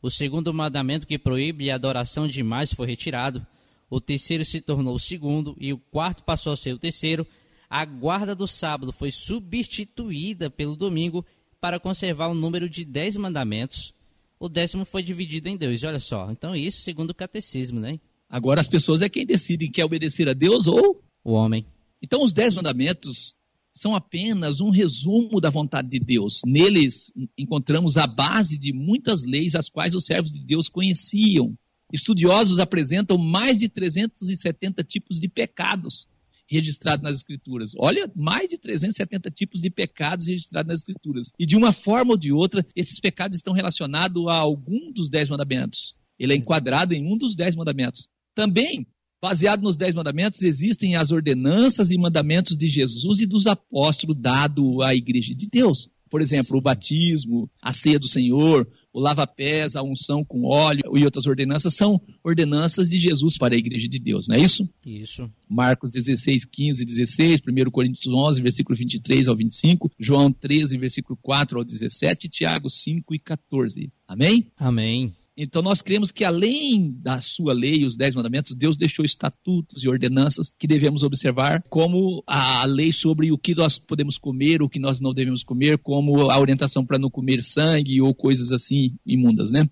O 0.00 0.10
segundo 0.10 0.52
mandamento 0.54 1.06
que 1.06 1.18
proíbe 1.18 1.70
a 1.70 1.74
adoração 1.74 2.26
de 2.26 2.40
imagens 2.40 2.74
foi 2.74 2.86
retirado. 2.86 3.46
O 3.90 4.00
terceiro 4.00 4.46
se 4.46 4.62
tornou 4.62 4.94
o 4.94 4.98
segundo 4.98 5.54
e 5.60 5.74
o 5.74 5.78
quarto 5.78 6.22
passou 6.22 6.54
a 6.54 6.56
ser 6.56 6.72
o 6.72 6.78
terceiro. 6.78 7.26
A 7.68 7.84
guarda 7.84 8.34
do 8.34 8.46
sábado 8.46 8.92
foi 8.92 9.10
substituída 9.10 10.48
pelo 10.48 10.74
domingo 10.74 11.24
para 11.60 11.78
conservar 11.78 12.28
o 12.28 12.34
número 12.34 12.66
de 12.66 12.82
dez 12.82 13.14
mandamentos. 13.18 13.92
O 14.40 14.48
décimo 14.48 14.86
foi 14.86 15.02
dividido 15.02 15.48
em 15.50 15.58
dois, 15.58 15.84
olha 15.84 16.00
só. 16.00 16.30
Então 16.30 16.56
isso 16.56 16.80
segundo 16.80 17.10
o 17.10 17.14
catecismo, 17.14 17.78
né? 17.78 18.00
agora 18.28 18.60
as 18.60 18.66
pessoas 18.66 19.02
é 19.02 19.08
quem 19.08 19.26
decidem 19.26 19.70
quer 19.70 19.84
obedecer 19.84 20.28
a 20.28 20.32
Deus 20.32 20.66
ou 20.66 21.02
O 21.22 21.32
homem. 21.32 21.66
Então, 22.02 22.22
os 22.22 22.34
dez 22.34 22.52
mandamentos 22.52 23.34
são 23.74 23.94
apenas 23.94 24.60
um 24.60 24.70
resumo 24.70 25.40
da 25.40 25.50
vontade 25.50 25.88
de 25.88 25.98
Deus. 25.98 26.42
Neles 26.46 27.12
encontramos 27.36 27.96
a 27.98 28.06
base 28.06 28.56
de 28.56 28.72
muitas 28.72 29.24
leis 29.24 29.56
as 29.56 29.68
quais 29.68 29.94
os 29.94 30.06
servos 30.06 30.30
de 30.30 30.44
Deus 30.44 30.68
conheciam. 30.68 31.58
Estudiosos 31.92 32.60
apresentam 32.60 33.18
mais 33.18 33.58
de 33.58 33.68
370 33.68 34.84
tipos 34.84 35.18
de 35.18 35.28
pecados 35.28 36.06
registrados 36.46 37.02
nas 37.02 37.16
Escrituras. 37.16 37.72
Olha, 37.76 38.10
mais 38.14 38.48
de 38.48 38.58
370 38.58 39.30
tipos 39.30 39.60
de 39.60 39.70
pecados 39.70 40.26
registrados 40.26 40.68
nas 40.68 40.80
Escrituras. 40.80 41.32
E 41.38 41.44
de 41.44 41.56
uma 41.56 41.72
forma 41.72 42.12
ou 42.12 42.16
de 42.16 42.30
outra, 42.32 42.64
esses 42.76 43.00
pecados 43.00 43.36
estão 43.36 43.52
relacionados 43.52 44.26
a 44.28 44.34
algum 44.34 44.92
dos 44.92 45.08
dez 45.08 45.28
mandamentos. 45.28 45.96
Ele 46.18 46.32
é 46.32 46.36
enquadrado 46.36 46.94
em 46.94 47.04
um 47.12 47.18
dos 47.18 47.34
dez 47.34 47.56
mandamentos. 47.56 48.08
Também 48.34 48.86
Baseado 49.24 49.62
nos 49.62 49.74
Dez 49.74 49.94
Mandamentos, 49.94 50.42
existem 50.42 50.96
as 50.96 51.10
ordenanças 51.10 51.90
e 51.90 51.96
mandamentos 51.96 52.54
de 52.58 52.68
Jesus 52.68 53.20
e 53.20 53.26
dos 53.26 53.46
apóstolos 53.46 54.14
dado 54.20 54.82
à 54.82 54.94
Igreja 54.94 55.34
de 55.34 55.46
Deus. 55.46 55.88
Por 56.10 56.20
exemplo, 56.20 56.58
o 56.58 56.60
batismo, 56.60 57.50
a 57.62 57.72
ceia 57.72 57.98
do 57.98 58.06
Senhor, 58.06 58.68
o 58.92 59.00
lava-pés, 59.00 59.76
a 59.76 59.82
unção 59.82 60.22
com 60.22 60.44
óleo 60.44 60.82
e 60.94 61.04
outras 61.06 61.24
ordenanças 61.24 61.72
são 61.72 61.98
ordenanças 62.22 62.86
de 62.86 62.98
Jesus 62.98 63.38
para 63.38 63.54
a 63.54 63.58
igreja 63.58 63.88
de 63.88 63.98
Deus, 63.98 64.28
não 64.28 64.36
é 64.36 64.40
isso? 64.40 64.68
Isso. 64.84 65.26
Marcos 65.48 65.90
16, 65.90 66.44
15 66.44 66.84
16, 66.84 67.40
1 67.48 67.70
Coríntios 67.70 68.06
11, 68.06 68.42
versículo 68.42 68.76
23 68.76 69.26
ao 69.26 69.34
25, 69.34 69.90
João 69.98 70.30
13, 70.30 70.76
versículo 70.76 71.18
4 71.22 71.58
ao 71.58 71.64
17, 71.64 72.28
Tiago 72.28 72.68
5 72.68 73.14
e 73.14 73.18
14. 73.18 73.90
Amém? 74.06 74.52
Amém. 74.58 75.14
Então 75.36 75.62
nós 75.62 75.82
cremos 75.82 76.12
que 76.12 76.24
além 76.24 76.92
da 76.92 77.20
sua 77.20 77.52
lei, 77.52 77.84
os 77.84 77.96
dez 77.96 78.14
mandamentos, 78.14 78.54
Deus 78.54 78.76
deixou 78.76 79.04
estatutos 79.04 79.82
e 79.82 79.88
ordenanças 79.88 80.52
que 80.56 80.66
devemos 80.66 81.02
observar, 81.02 81.62
como 81.68 82.22
a 82.24 82.64
lei 82.64 82.92
sobre 82.92 83.32
o 83.32 83.38
que 83.38 83.52
nós 83.52 83.76
podemos 83.76 84.16
comer, 84.16 84.62
o 84.62 84.68
que 84.68 84.78
nós 84.78 85.00
não 85.00 85.12
devemos 85.12 85.42
comer, 85.42 85.78
como 85.78 86.30
a 86.30 86.38
orientação 86.38 86.86
para 86.86 87.00
não 87.00 87.10
comer 87.10 87.42
sangue 87.42 88.00
ou 88.00 88.14
coisas 88.14 88.52
assim 88.52 88.96
imundas, 89.04 89.50
né? 89.50 89.68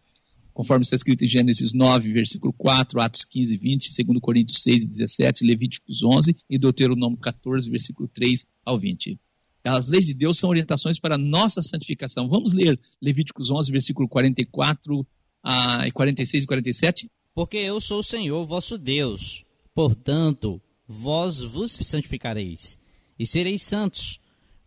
Conforme 0.53 0.83
está 0.83 0.96
escrito 0.96 1.25
em 1.25 1.29
Gênesis 1.29 1.72
9, 1.72 2.12
versículo 2.12 2.53
4, 2.53 3.01
Atos 3.01 3.25
15, 3.25 3.57
20, 3.57 4.05
2 4.05 4.20
Coríntios 4.20 4.62
6 4.62 4.83
e 4.83 4.88
17, 4.88 5.46
Levíticos 5.46 6.03
11 6.03 6.37
e 6.51 6.59
Deuteronômio 6.59 7.18
14, 7.18 7.70
versículo 7.70 8.09
3 8.12 8.44
ao 8.64 8.79
20. 8.79 9.18
As 9.64 9.87
leis 9.87 10.07
de 10.07 10.12
Deus 10.12 10.38
são 10.38 10.51
orientações 10.51 10.98
para 10.98 11.14
a 11.14 11.18
nossa 11.18 11.62
santificação. 11.62 12.29
Vamos 12.29 12.53
ler 12.53 12.79
Levíticos 13.01 13.48
11, 13.48 13.70
versículo 13.70 14.09
44 14.09 15.07
a 15.42 15.90
46 15.90 16.44
e 16.44 16.46
47? 16.46 17.11
Porque 17.35 17.57
eu 17.57 17.81
sou 17.81 18.00
o 18.00 18.05
Senhor 18.05 18.44
vosso 18.46 18.78
Deus. 18.78 19.44
Portanto, 19.74 20.61
vós 20.87 21.40
vos 21.40 21.72
santificareis 21.72 22.78
e 23.18 23.26
sereis 23.26 23.62
santos, 23.62 24.20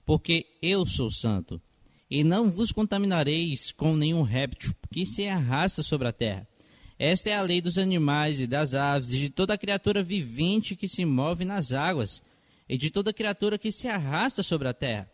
porque 0.06 0.46
eu 0.62 0.86
sou 0.86 1.10
santo. 1.10 1.62
E 2.10 2.24
não 2.24 2.52
vos 2.52 2.72
contaminareis 2.72 3.72
com 3.72 3.96
nenhum 3.96 4.22
réptil 4.22 4.74
que 4.92 5.06
se 5.06 5.28
arrasta 5.28 5.82
sobre 5.82 6.08
a 6.08 6.14
terra. 6.14 6.48
Esta 6.98 7.30
é 7.30 7.34
a 7.34 7.42
lei 7.42 7.60
dos 7.62 7.78
animais 7.78 8.40
e 8.40 8.48
das 8.48 8.74
aves 8.74 9.12
e 9.12 9.18
de 9.18 9.30
toda 9.30 9.58
criatura 9.58 10.02
vivente 10.02 10.76
que 10.76 10.88
se 10.88 11.04
move 11.04 11.44
nas 11.44 11.74
águas 11.74 12.24
e 12.70 12.78
de 12.78 12.90
toda 12.90 13.14
criatura 13.14 13.58
que 13.58 13.72
se 13.72 13.88
arrasta 13.88 14.42
sobre 14.42 14.68
a 14.68 14.74
terra, 14.74 15.10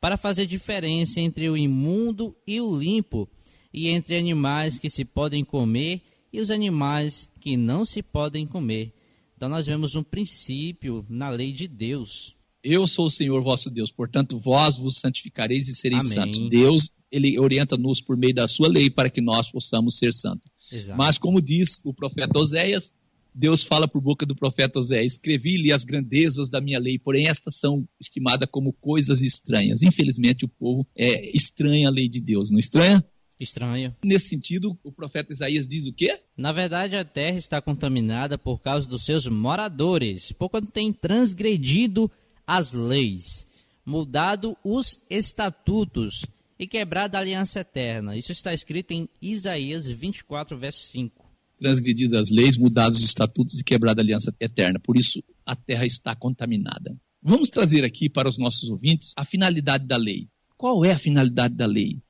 para 0.00 0.16
fazer 0.16 0.46
diferença 0.46 1.20
entre 1.20 1.48
o 1.50 1.56
imundo 1.56 2.36
e 2.46 2.60
o 2.60 2.78
limpo, 2.78 3.28
e 3.74 3.88
entre 3.88 4.16
animais 4.16 4.78
que 4.78 4.88
se 4.88 5.04
podem 5.04 5.44
comer 5.44 6.00
e 6.32 6.40
os 6.40 6.48
animais 6.50 7.28
que 7.40 7.56
não 7.56 7.84
se 7.84 8.02
podem 8.02 8.46
comer. 8.46 8.92
Então 9.36 9.48
nós 9.48 9.66
vemos 9.66 9.96
um 9.96 10.02
princípio 10.02 11.04
na 11.08 11.28
lei 11.28 11.52
de 11.52 11.66
Deus. 11.66 12.36
Eu 12.62 12.86
sou 12.86 13.06
o 13.06 13.10
Senhor 13.10 13.42
vosso 13.42 13.68
Deus, 13.68 13.90
portanto 13.90 14.38
vós 14.38 14.78
vos 14.78 14.98
santificareis 14.98 15.66
e 15.68 15.74
sereis 15.74 16.12
Amém. 16.12 16.32
santos. 16.32 16.48
Deus, 16.48 16.90
ele 17.10 17.38
orienta-nos 17.38 18.00
por 18.00 18.16
meio 18.16 18.32
da 18.32 18.46
sua 18.46 18.68
lei 18.68 18.88
para 18.88 19.10
que 19.10 19.20
nós 19.20 19.50
possamos 19.50 19.98
ser 19.98 20.14
santos. 20.14 20.48
Exato. 20.70 20.96
Mas 20.96 21.18
como 21.18 21.42
diz 21.42 21.80
o 21.84 21.92
profeta 21.92 22.38
Oséias, 22.38 22.92
Deus 23.34 23.64
fala 23.64 23.88
por 23.88 24.00
boca 24.00 24.24
do 24.24 24.36
profeta 24.36 24.78
Oséias, 24.78 25.14
escrevi-lhe 25.14 25.72
as 25.72 25.82
grandezas 25.82 26.48
da 26.48 26.60
minha 26.60 26.78
lei, 26.78 26.96
porém 26.96 27.26
estas 27.26 27.56
são 27.56 27.86
estimadas 28.00 28.48
como 28.50 28.72
coisas 28.72 29.20
estranhas. 29.20 29.82
Infelizmente 29.82 30.44
o 30.44 30.48
povo 30.48 30.86
é 30.96 31.36
estranha 31.36 31.88
a 31.88 31.90
lei 31.90 32.08
de 32.08 32.20
Deus, 32.20 32.50
não 32.50 32.60
estranha? 32.60 33.04
Estranho. 33.38 33.94
Nesse 34.04 34.28
sentido, 34.28 34.78
o 34.82 34.92
profeta 34.92 35.32
Isaías 35.32 35.66
diz 35.66 35.86
o 35.86 35.92
quê? 35.92 36.20
Na 36.36 36.52
verdade, 36.52 36.96
a 36.96 37.04
terra 37.04 37.36
está 37.36 37.60
contaminada 37.60 38.38
por 38.38 38.60
causa 38.60 38.88
dos 38.88 39.04
seus 39.04 39.26
moradores, 39.26 40.32
por 40.32 40.48
quanto 40.48 40.70
tem 40.70 40.92
transgredido 40.92 42.10
as 42.46 42.72
leis, 42.72 43.46
mudado 43.84 44.56
os 44.62 45.00
estatutos 45.10 46.24
e 46.58 46.66
quebrado 46.66 47.16
a 47.16 47.20
aliança 47.20 47.60
eterna. 47.60 48.16
Isso 48.16 48.32
está 48.32 48.54
escrito 48.54 48.92
em 48.92 49.08
Isaías 49.20 49.90
24, 49.90 50.56
verso 50.56 50.86
5. 50.90 51.24
Transgredido 51.58 52.18
as 52.18 52.30
leis, 52.30 52.56
mudados 52.56 52.98
os 52.98 53.04
estatutos 53.04 53.60
e 53.60 53.64
quebrada 53.64 54.00
a 54.00 54.04
aliança 54.04 54.34
eterna. 54.40 54.78
Por 54.78 54.96
isso, 54.96 55.22
a 55.44 55.54
terra 55.56 55.86
está 55.86 56.14
contaminada. 56.14 56.96
Vamos 57.22 57.48
trazer 57.48 57.84
aqui 57.84 58.08
para 58.08 58.28
os 58.28 58.38
nossos 58.38 58.68
ouvintes 58.68 59.12
a 59.16 59.24
finalidade 59.24 59.86
da 59.86 59.96
lei. 59.96 60.28
Qual 60.56 60.84
é 60.84 60.92
a 60.92 60.98
finalidade 60.98 61.54
da 61.54 61.66
lei? 61.66 62.02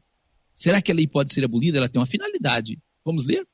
Será 0.54 0.80
que 0.80 0.92
a 0.92 0.94
lei 0.94 1.08
pode 1.08 1.34
ser 1.34 1.44
abolida? 1.44 1.78
Ela 1.78 1.88
tem 1.88 2.00
uma 2.00 2.06
finalidade. 2.06 2.78
Vamos 3.04 3.26
ler? 3.26 3.44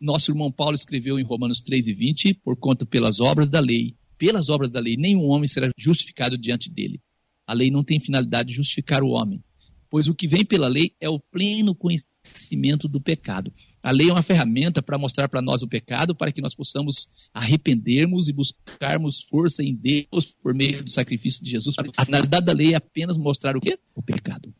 Nosso 0.00 0.30
irmão 0.30 0.52
Paulo 0.52 0.76
escreveu 0.76 1.18
em 1.18 1.24
Romanos 1.24 1.60
3 1.60 1.88
e 1.88 1.92
20, 1.92 2.34
por 2.34 2.56
conta 2.56 2.86
pelas 2.86 3.20
obras 3.20 3.48
da 3.48 3.58
lei, 3.58 3.96
pelas 4.16 4.48
obras 4.48 4.70
da 4.70 4.80
lei, 4.80 4.96
nenhum 4.96 5.24
homem 5.24 5.48
será 5.48 5.68
justificado 5.76 6.38
diante 6.38 6.70
dele. 6.70 7.00
A 7.46 7.52
lei 7.52 7.70
não 7.70 7.82
tem 7.82 7.98
finalidade 7.98 8.50
de 8.50 8.54
justificar 8.54 9.02
o 9.02 9.08
homem, 9.08 9.42
pois 9.90 10.06
o 10.06 10.14
que 10.14 10.28
vem 10.28 10.44
pela 10.44 10.68
lei 10.68 10.94
é 11.00 11.08
o 11.08 11.18
pleno 11.18 11.74
conhecimento 11.74 12.88
do 12.88 13.00
pecado. 13.00 13.52
A 13.82 13.90
lei 13.90 14.08
é 14.08 14.12
uma 14.12 14.22
ferramenta 14.22 14.82
para 14.82 14.96
mostrar 14.96 15.28
para 15.28 15.42
nós 15.42 15.62
o 15.62 15.68
pecado, 15.68 16.14
para 16.14 16.32
que 16.32 16.40
nós 16.40 16.54
possamos 16.54 17.08
arrependermos 17.32 18.28
e 18.28 18.32
buscarmos 18.32 19.20
força 19.22 19.62
em 19.62 19.74
Deus 19.74 20.34
por 20.42 20.54
meio 20.54 20.84
do 20.84 20.90
sacrifício 20.90 21.44
de 21.44 21.50
Jesus. 21.50 21.76
A 21.96 22.04
finalidade 22.04 22.46
da 22.46 22.52
lei 22.52 22.72
é 22.72 22.76
apenas 22.76 23.16
mostrar 23.16 23.56
o 23.56 23.60
quê? 23.60 23.78
O 23.94 24.02
pecado. 24.02 24.54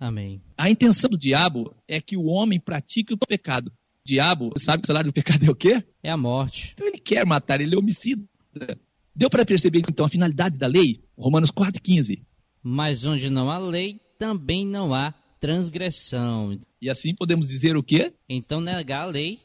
Amém. 0.00 0.40
A 0.56 0.70
intenção 0.70 1.10
do 1.10 1.18
diabo 1.18 1.76
é 1.86 2.00
que 2.00 2.16
o 2.16 2.24
homem 2.24 2.58
pratique 2.58 3.12
o 3.12 3.18
pecado. 3.18 3.68
O 3.68 4.08
diabo 4.08 4.50
sabe 4.56 4.82
que 4.82 4.86
o 4.86 4.88
salário 4.88 5.10
do 5.10 5.14
pecado 5.14 5.44
é 5.44 5.50
o 5.50 5.54
quê? 5.54 5.84
É 6.02 6.10
a 6.10 6.16
morte. 6.16 6.70
Então 6.72 6.86
ele 6.86 6.98
quer 6.98 7.26
matar, 7.26 7.60
ele 7.60 7.74
é 7.74 7.78
homicida. 7.78 8.26
Deu 9.14 9.28
para 9.28 9.44
perceber 9.44 9.82
então 9.86 10.06
a 10.06 10.08
finalidade 10.08 10.56
da 10.56 10.66
lei? 10.66 11.04
Romanos 11.18 11.50
4,15. 11.50 12.22
Mas 12.62 13.04
onde 13.04 13.28
não 13.28 13.50
há 13.50 13.58
lei, 13.58 14.00
também 14.18 14.66
não 14.66 14.94
há 14.94 15.12
transgressão. 15.38 16.58
E 16.80 16.88
assim 16.88 17.14
podemos 17.14 17.46
dizer 17.46 17.76
o 17.76 17.82
quê? 17.82 18.14
Então, 18.28 18.60
negar 18.60 19.02
a 19.02 19.06
lei 19.06 19.40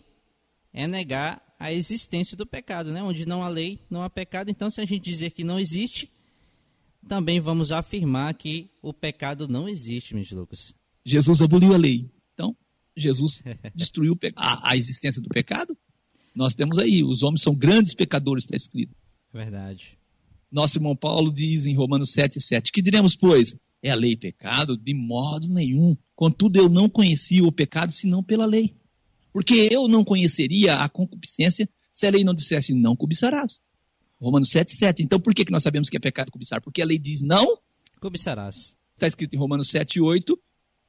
é 0.73 0.87
negar 0.87 1.41
a 1.59 1.71
existência 1.71 2.35
do 2.35 2.45
pecado, 2.45 2.91
né? 2.91 3.01
Onde 3.01 3.25
não 3.25 3.43
há 3.43 3.49
lei, 3.49 3.79
não 3.89 4.03
há 4.03 4.09
pecado. 4.09 4.49
Então, 4.49 4.69
se 4.69 4.81
a 4.81 4.85
gente 4.85 5.03
dizer 5.03 5.31
que 5.31 5.43
não 5.43 5.59
existe, 5.59 6.11
também 7.07 7.39
vamos 7.39 7.71
afirmar 7.71 8.33
que 8.33 8.69
o 8.81 8.93
pecado 8.93 9.47
não 9.47 9.67
existe, 9.67 10.13
meus 10.13 10.31
Lucas. 10.31 10.73
Jesus 11.05 11.41
aboliu 11.41 11.73
a 11.73 11.77
lei. 11.77 12.09
Então, 12.33 12.55
Jesus 12.95 13.43
destruiu 13.75 14.17
a, 14.35 14.71
a 14.71 14.77
existência 14.77 15.21
do 15.21 15.29
pecado. 15.29 15.77
Nós 16.35 16.53
temos 16.53 16.77
aí, 16.77 17.03
os 17.03 17.23
homens 17.23 17.41
são 17.41 17.55
grandes 17.55 17.93
pecadores, 17.93 18.43
está 18.43 18.55
escrito. 18.55 18.95
Verdade. 19.33 19.97
Nosso 20.51 20.77
irmão 20.77 20.95
Paulo 20.95 21.31
diz 21.31 21.65
em 21.65 21.75
Romanos 21.75 22.11
7, 22.11 22.39
7, 22.41 22.71
que 22.71 22.81
diremos, 22.81 23.15
pois, 23.15 23.55
é 23.81 23.91
a 23.91 23.95
lei 23.95 24.15
pecado? 24.15 24.77
De 24.77 24.93
modo 24.93 25.47
nenhum. 25.47 25.95
Contudo, 26.15 26.57
eu 26.57 26.69
não 26.69 26.89
conhecia 26.89 27.43
o 27.43 27.51
pecado 27.51 27.91
senão 27.91 28.23
pela 28.23 28.45
lei. 28.45 28.75
Porque 29.31 29.67
eu 29.71 29.87
não 29.87 30.03
conheceria 30.03 30.77
a 30.77 30.89
concupiscência 30.89 31.69
se 31.91 32.07
a 32.07 32.09
lei 32.09 32.23
não 32.23 32.33
dissesse 32.33 32.73
não 32.73 32.95
cobiçarás. 32.95 33.59
Romanos 34.19 34.49
7, 34.49 34.73
7. 34.73 35.03
Então, 35.03 35.19
por 35.19 35.33
que, 35.33 35.45
que 35.45 35.51
nós 35.51 35.63
sabemos 35.63 35.89
que 35.89 35.97
é 35.97 35.99
pecado 35.99 36.31
cobiçar? 36.31 36.61
Porque 36.61 36.81
a 36.81 36.85
lei 36.85 36.97
diz 36.97 37.21
não, 37.21 37.57
Cobiçarás. 37.99 38.75
está 38.95 39.07
escrito 39.07 39.35
em 39.35 39.39
Romanos 39.39 39.69
7, 39.69 39.99
8, 39.99 40.39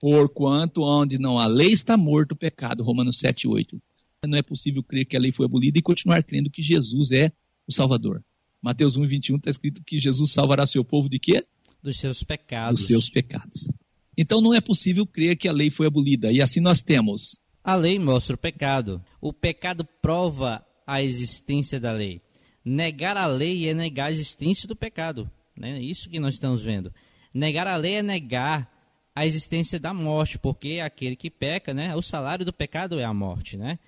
porquanto 0.00 0.82
onde 0.82 1.18
não 1.18 1.38
há 1.38 1.46
lei 1.46 1.72
está 1.72 1.96
morto 1.96 2.32
o 2.32 2.36
pecado. 2.36 2.82
Romanos 2.84 3.18
7, 3.18 3.48
8. 3.48 3.80
Não 4.26 4.38
é 4.38 4.42
possível 4.42 4.82
crer 4.82 5.06
que 5.06 5.16
a 5.16 5.20
lei 5.20 5.32
foi 5.32 5.46
abolida 5.46 5.78
e 5.78 5.82
continuar 5.82 6.22
crendo 6.22 6.50
que 6.50 6.62
Jesus 6.62 7.12
é 7.12 7.30
o 7.66 7.72
Salvador. 7.72 8.22
Mateus 8.60 8.96
1, 8.96 9.06
21 9.06 9.36
está 9.36 9.50
escrito 9.50 9.82
que 9.84 9.98
Jesus 9.98 10.32
salvará 10.32 10.66
seu 10.66 10.84
povo 10.84 11.08
de 11.08 11.18
quê? 11.18 11.44
Dos 11.82 11.98
seus 11.98 12.22
pecados. 12.24 12.80
dos 12.80 12.86
seus 12.88 13.08
pecados. 13.08 13.70
Então 14.18 14.40
não 14.40 14.52
é 14.54 14.60
possível 14.60 15.06
crer 15.06 15.36
que 15.36 15.46
a 15.46 15.52
lei 15.52 15.70
foi 15.70 15.86
abolida. 15.86 16.32
E 16.32 16.42
assim 16.42 16.58
nós 16.60 16.82
temos 16.82 17.38
A 17.62 17.76
lei 17.76 17.98
mostra 17.98 18.34
o 18.34 18.38
pecado. 18.38 19.04
O 19.20 19.32
pecado 19.32 19.84
prova 20.02 20.64
a 20.86 21.02
existência 21.02 21.78
da 21.78 21.92
lei. 21.92 22.20
Negar 22.68 23.16
a 23.16 23.26
lei 23.26 23.68
é 23.68 23.72
negar 23.72 24.06
a 24.06 24.10
existência 24.10 24.66
do 24.66 24.74
pecado. 24.74 25.30
Né? 25.56 25.80
Isso 25.80 26.10
que 26.10 26.18
nós 26.18 26.34
estamos 26.34 26.64
vendo. 26.64 26.92
Negar 27.32 27.68
a 27.68 27.76
lei 27.76 27.94
é 27.94 28.02
negar 28.02 28.68
a 29.14 29.24
existência 29.24 29.78
da 29.78 29.94
morte, 29.94 30.36
porque 30.36 30.80
aquele 30.80 31.14
que 31.14 31.30
peca, 31.30 31.72
né, 31.72 31.94
o 31.94 32.02
salário 32.02 32.44
do 32.44 32.52
pecado 32.52 32.98
é 32.98 33.04
a 33.04 33.14
morte. 33.14 33.56
Né? 33.56 33.78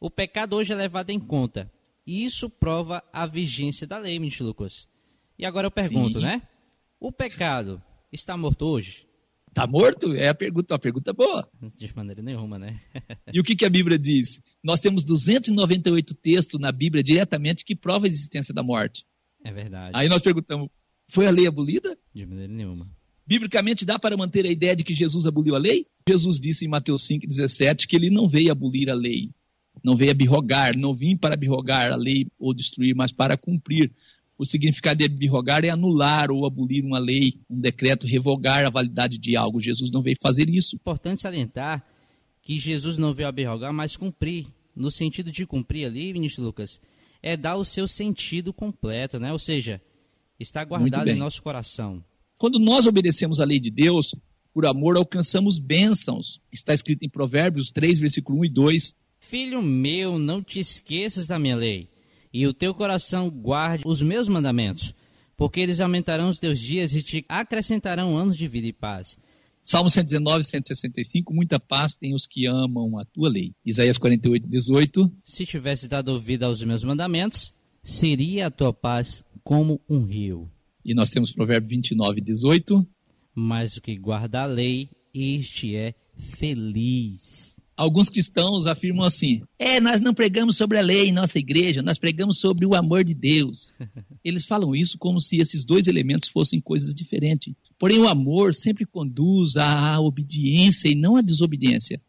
O 0.00 0.10
pecado 0.10 0.56
hoje 0.56 0.72
é 0.72 0.76
levado 0.76 1.10
em 1.10 1.20
conta. 1.20 1.70
E 2.06 2.24
isso 2.24 2.48
prova 2.48 3.04
a 3.12 3.26
vigência 3.26 3.86
da 3.86 3.98
lei, 3.98 4.18
Mitch 4.18 4.40
Lucas. 4.40 4.88
E 5.38 5.44
agora 5.44 5.66
eu 5.66 5.70
pergunto, 5.70 6.18
Sim. 6.18 6.24
né? 6.24 6.42
O 6.98 7.12
pecado 7.12 7.82
está 8.10 8.34
morto 8.34 8.64
hoje? 8.64 9.05
Está 9.56 9.66
morto? 9.66 10.12
É 10.12 10.28
a 10.28 10.34
pergunta, 10.34 10.74
uma 10.74 10.78
pergunta 10.78 11.14
boa. 11.14 11.48
De 11.78 11.90
maneira 11.96 12.20
nenhuma, 12.20 12.58
né? 12.58 12.78
E 13.32 13.40
o 13.40 13.42
que, 13.42 13.56
que 13.56 13.64
a 13.64 13.70
Bíblia 13.70 13.98
diz? 13.98 14.42
Nós 14.62 14.80
temos 14.80 15.02
298 15.02 16.14
textos 16.14 16.60
na 16.60 16.70
Bíblia 16.70 17.02
diretamente 17.02 17.64
que 17.64 17.74
provam 17.74 18.04
a 18.04 18.08
existência 18.08 18.52
da 18.52 18.62
morte. 18.62 19.06
É 19.42 19.50
verdade. 19.50 19.92
Aí 19.94 20.10
nós 20.10 20.20
perguntamos, 20.20 20.68
foi 21.08 21.26
a 21.26 21.30
lei 21.30 21.46
abolida? 21.46 21.96
De 22.14 22.26
maneira 22.26 22.52
nenhuma. 22.52 22.86
Biblicamente 23.26 23.86
dá 23.86 23.98
para 23.98 24.14
manter 24.14 24.44
a 24.44 24.50
ideia 24.50 24.76
de 24.76 24.84
que 24.84 24.92
Jesus 24.92 25.24
aboliu 25.24 25.54
a 25.54 25.58
lei? 25.58 25.86
Jesus 26.06 26.38
disse 26.38 26.66
em 26.66 26.68
Mateus 26.68 27.08
5,17 27.08 27.86
que 27.86 27.96
ele 27.96 28.10
não 28.10 28.28
veio 28.28 28.52
abolir 28.52 28.90
a 28.90 28.94
lei, 28.94 29.30
não 29.82 29.96
veio 29.96 30.10
abrogar, 30.10 30.76
não 30.76 30.94
vim 30.94 31.16
para 31.16 31.32
abrogar 31.32 31.92
a 31.92 31.96
lei 31.96 32.26
ou 32.38 32.52
destruir, 32.52 32.94
mas 32.94 33.10
para 33.10 33.38
cumprir. 33.38 33.90
O 34.38 34.44
significado 34.44 34.98
de 34.98 35.04
abrogar 35.26 35.64
é 35.64 35.70
anular 35.70 36.30
ou 36.30 36.46
abolir 36.46 36.84
uma 36.84 36.98
lei, 36.98 37.40
um 37.48 37.58
decreto, 37.58 38.06
revogar 38.06 38.66
a 38.66 38.70
validade 38.70 39.18
de 39.18 39.36
algo. 39.36 39.60
Jesus 39.60 39.90
não 39.90 40.02
veio 40.02 40.16
fazer 40.20 40.48
isso. 40.48 40.76
Importante 40.76 41.22
salientar 41.22 41.84
que 42.42 42.58
Jesus 42.58 42.98
não 42.98 43.14
veio 43.14 43.28
abrogar, 43.28 43.72
mas 43.72 43.96
cumprir. 43.96 44.46
No 44.74 44.90
sentido 44.90 45.32
de 45.32 45.46
cumprir 45.46 45.86
ali, 45.86 46.12
Vinícius 46.12 46.44
Lucas, 46.44 46.80
é 47.22 47.34
dar 47.34 47.56
o 47.56 47.64
seu 47.64 47.88
sentido 47.88 48.52
completo, 48.52 49.18
né? 49.18 49.32
Ou 49.32 49.38
seja, 49.38 49.80
está 50.38 50.62
guardado 50.62 51.08
em 51.08 51.16
nosso 51.16 51.42
coração. 51.42 52.04
Quando 52.36 52.58
nós 52.58 52.86
obedecemos 52.86 53.40
a 53.40 53.44
lei 53.46 53.58
de 53.58 53.70
Deus, 53.70 54.14
por 54.52 54.66
amor 54.66 54.96
alcançamos 54.96 55.58
bênçãos. 55.58 56.40
Está 56.52 56.74
escrito 56.74 57.02
em 57.04 57.08
Provérbios 57.08 57.70
3, 57.70 57.98
versículo 57.98 58.40
1 58.40 58.44
e 58.44 58.48
2. 58.50 58.96
Filho 59.18 59.62
meu, 59.62 60.18
não 60.18 60.42
te 60.42 60.60
esqueças 60.60 61.26
da 61.26 61.38
minha 61.38 61.56
lei, 61.56 61.88
e 62.36 62.46
o 62.46 62.52
teu 62.52 62.74
coração 62.74 63.30
guarde 63.30 63.82
os 63.86 64.02
meus 64.02 64.28
mandamentos, 64.28 64.94
porque 65.36 65.60
eles 65.60 65.80
aumentarão 65.80 66.28
os 66.28 66.38
teus 66.38 66.58
dias 66.60 66.94
e 66.94 67.02
te 67.02 67.24
acrescentarão 67.28 68.16
anos 68.16 68.36
de 68.36 68.46
vida 68.46 68.66
e 68.66 68.72
paz. 68.72 69.16
Salmo 69.62 69.90
119, 69.90 70.44
165, 70.44 71.32
muita 71.34 71.58
paz 71.58 71.94
tem 71.94 72.14
os 72.14 72.26
que 72.26 72.46
amam 72.46 72.98
a 72.98 73.04
tua 73.04 73.28
lei. 73.28 73.52
Isaías 73.64 73.98
48, 73.98 74.46
18, 74.46 75.12
Se 75.24 75.44
tivesse 75.46 75.88
dado 75.88 76.10
ouvido 76.10 76.44
aos 76.44 76.62
meus 76.62 76.84
mandamentos, 76.84 77.52
seria 77.82 78.46
a 78.46 78.50
tua 78.50 78.72
paz 78.72 79.24
como 79.42 79.80
um 79.88 80.04
rio. 80.04 80.50
e 80.84 80.94
nós 80.94 81.10
temos 81.10 81.32
Provérbio 81.32 81.70
29, 81.70 82.20
18. 82.20 82.86
Mas 83.34 83.76
o 83.76 83.82
que 83.82 83.96
guarda 83.96 84.42
a 84.42 84.46
lei, 84.46 84.88
este 85.12 85.74
é 85.74 85.94
feliz. 86.16 87.55
Alguns 87.76 88.08
cristãos 88.08 88.66
afirmam 88.66 89.04
assim: 89.04 89.42
é, 89.58 89.78
nós 89.80 90.00
não 90.00 90.14
pregamos 90.14 90.56
sobre 90.56 90.78
a 90.78 90.82
lei 90.82 91.08
em 91.08 91.12
nossa 91.12 91.38
igreja, 91.38 91.82
nós 91.82 91.98
pregamos 91.98 92.38
sobre 92.38 92.64
o 92.64 92.74
amor 92.74 93.04
de 93.04 93.12
Deus. 93.12 93.70
Eles 94.24 94.46
falam 94.46 94.74
isso 94.74 94.96
como 94.96 95.20
se 95.20 95.38
esses 95.40 95.64
dois 95.64 95.86
elementos 95.86 96.30
fossem 96.30 96.58
coisas 96.58 96.94
diferentes. 96.94 97.54
Porém, 97.78 97.98
o 97.98 98.08
amor 98.08 98.54
sempre 98.54 98.86
conduz 98.86 99.58
à 99.58 100.00
obediência 100.00 100.88
e 100.88 100.94
não 100.94 101.16
à 101.16 101.20
desobediência. 101.20 102.00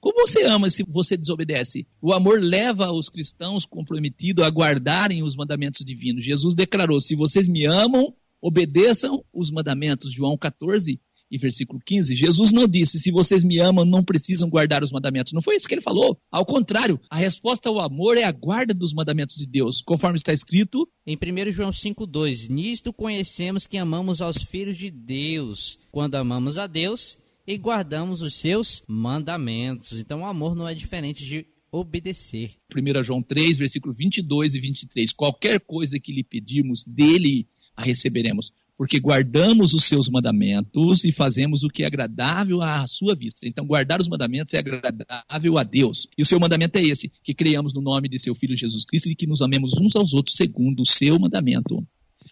Como 0.00 0.26
você 0.26 0.42
ama 0.42 0.68
se 0.68 0.82
você 0.82 1.16
desobedece? 1.16 1.86
O 2.02 2.12
amor 2.12 2.42
leva 2.42 2.90
os 2.90 3.08
cristãos 3.08 3.64
comprometidos 3.64 4.44
a 4.44 4.48
guardarem 4.48 5.22
os 5.22 5.36
mandamentos 5.36 5.84
divinos. 5.84 6.24
Jesus 6.24 6.56
declarou: 6.56 7.00
se 7.00 7.14
vocês 7.14 7.46
me 7.46 7.64
amam, 7.64 8.12
obedeçam 8.40 9.24
os 9.32 9.50
mandamentos. 9.50 10.12
João 10.12 10.36
14 10.36 11.00
e 11.34 11.38
versículo 11.38 11.80
15. 11.84 12.14
Jesus 12.14 12.52
não 12.52 12.68
disse: 12.68 12.96
se 12.96 13.10
vocês 13.10 13.42
me 13.42 13.58
amam, 13.58 13.84
não 13.84 14.04
precisam 14.04 14.48
guardar 14.48 14.84
os 14.84 14.92
mandamentos. 14.92 15.32
Não 15.32 15.42
foi 15.42 15.56
isso 15.56 15.66
que 15.66 15.74
ele 15.74 15.80
falou. 15.80 16.16
Ao 16.30 16.46
contrário, 16.46 17.00
a 17.10 17.16
resposta 17.16 17.68
ao 17.68 17.80
amor 17.80 18.16
é 18.16 18.22
a 18.22 18.30
guarda 18.30 18.72
dos 18.72 18.94
mandamentos 18.94 19.36
de 19.36 19.46
Deus, 19.46 19.82
conforme 19.82 20.16
está 20.16 20.32
escrito. 20.32 20.88
Em 21.04 21.16
1 21.16 21.50
João 21.50 21.70
5,2: 21.70 22.48
Nisto 22.48 22.92
conhecemos 22.92 23.66
que 23.66 23.76
amamos 23.76 24.22
aos 24.22 24.36
filhos 24.44 24.78
de 24.78 24.92
Deus, 24.92 25.76
quando 25.90 26.14
amamos 26.14 26.56
a 26.56 26.68
Deus 26.68 27.18
e 27.44 27.58
guardamos 27.58 28.22
os 28.22 28.36
seus 28.36 28.84
mandamentos. 28.86 29.98
Então, 29.98 30.20
o 30.20 30.26
amor 30.26 30.54
não 30.54 30.68
é 30.68 30.74
diferente 30.74 31.24
de 31.24 31.44
obedecer. 31.70 32.52
1 32.74 33.02
João 33.02 33.20
3, 33.20 33.56
versículo 33.56 33.92
22 33.92 34.54
e 34.54 34.60
23. 34.60 35.12
Qualquer 35.12 35.58
coisa 35.58 35.98
que 35.98 36.12
lhe 36.12 36.22
pedirmos 36.22 36.84
dele, 36.84 37.48
a 37.76 37.82
receberemos, 37.82 38.52
porque 38.76 38.98
guardamos 38.98 39.72
os 39.72 39.84
seus 39.84 40.08
mandamentos 40.08 41.04
e 41.04 41.12
fazemos 41.12 41.62
o 41.62 41.68
que 41.68 41.82
é 41.82 41.86
agradável 41.86 42.60
à 42.60 42.86
sua 42.86 43.14
vista. 43.14 43.46
Então, 43.46 43.66
guardar 43.66 44.00
os 44.00 44.08
mandamentos 44.08 44.54
é 44.54 44.58
agradável 44.58 45.58
a 45.58 45.62
Deus. 45.62 46.08
E 46.18 46.22
o 46.22 46.26
seu 46.26 46.40
mandamento 46.40 46.76
é 46.78 46.82
esse: 46.82 47.10
que 47.22 47.34
creamos 47.34 47.72
no 47.72 47.80
nome 47.80 48.08
de 48.08 48.18
seu 48.18 48.34
Filho 48.34 48.56
Jesus 48.56 48.84
Cristo 48.84 49.08
e 49.08 49.14
que 49.14 49.26
nos 49.26 49.42
amemos 49.42 49.74
uns 49.80 49.94
aos 49.94 50.12
outros 50.12 50.36
segundo 50.36 50.80
o 50.80 50.86
seu 50.86 51.18
mandamento. 51.18 51.86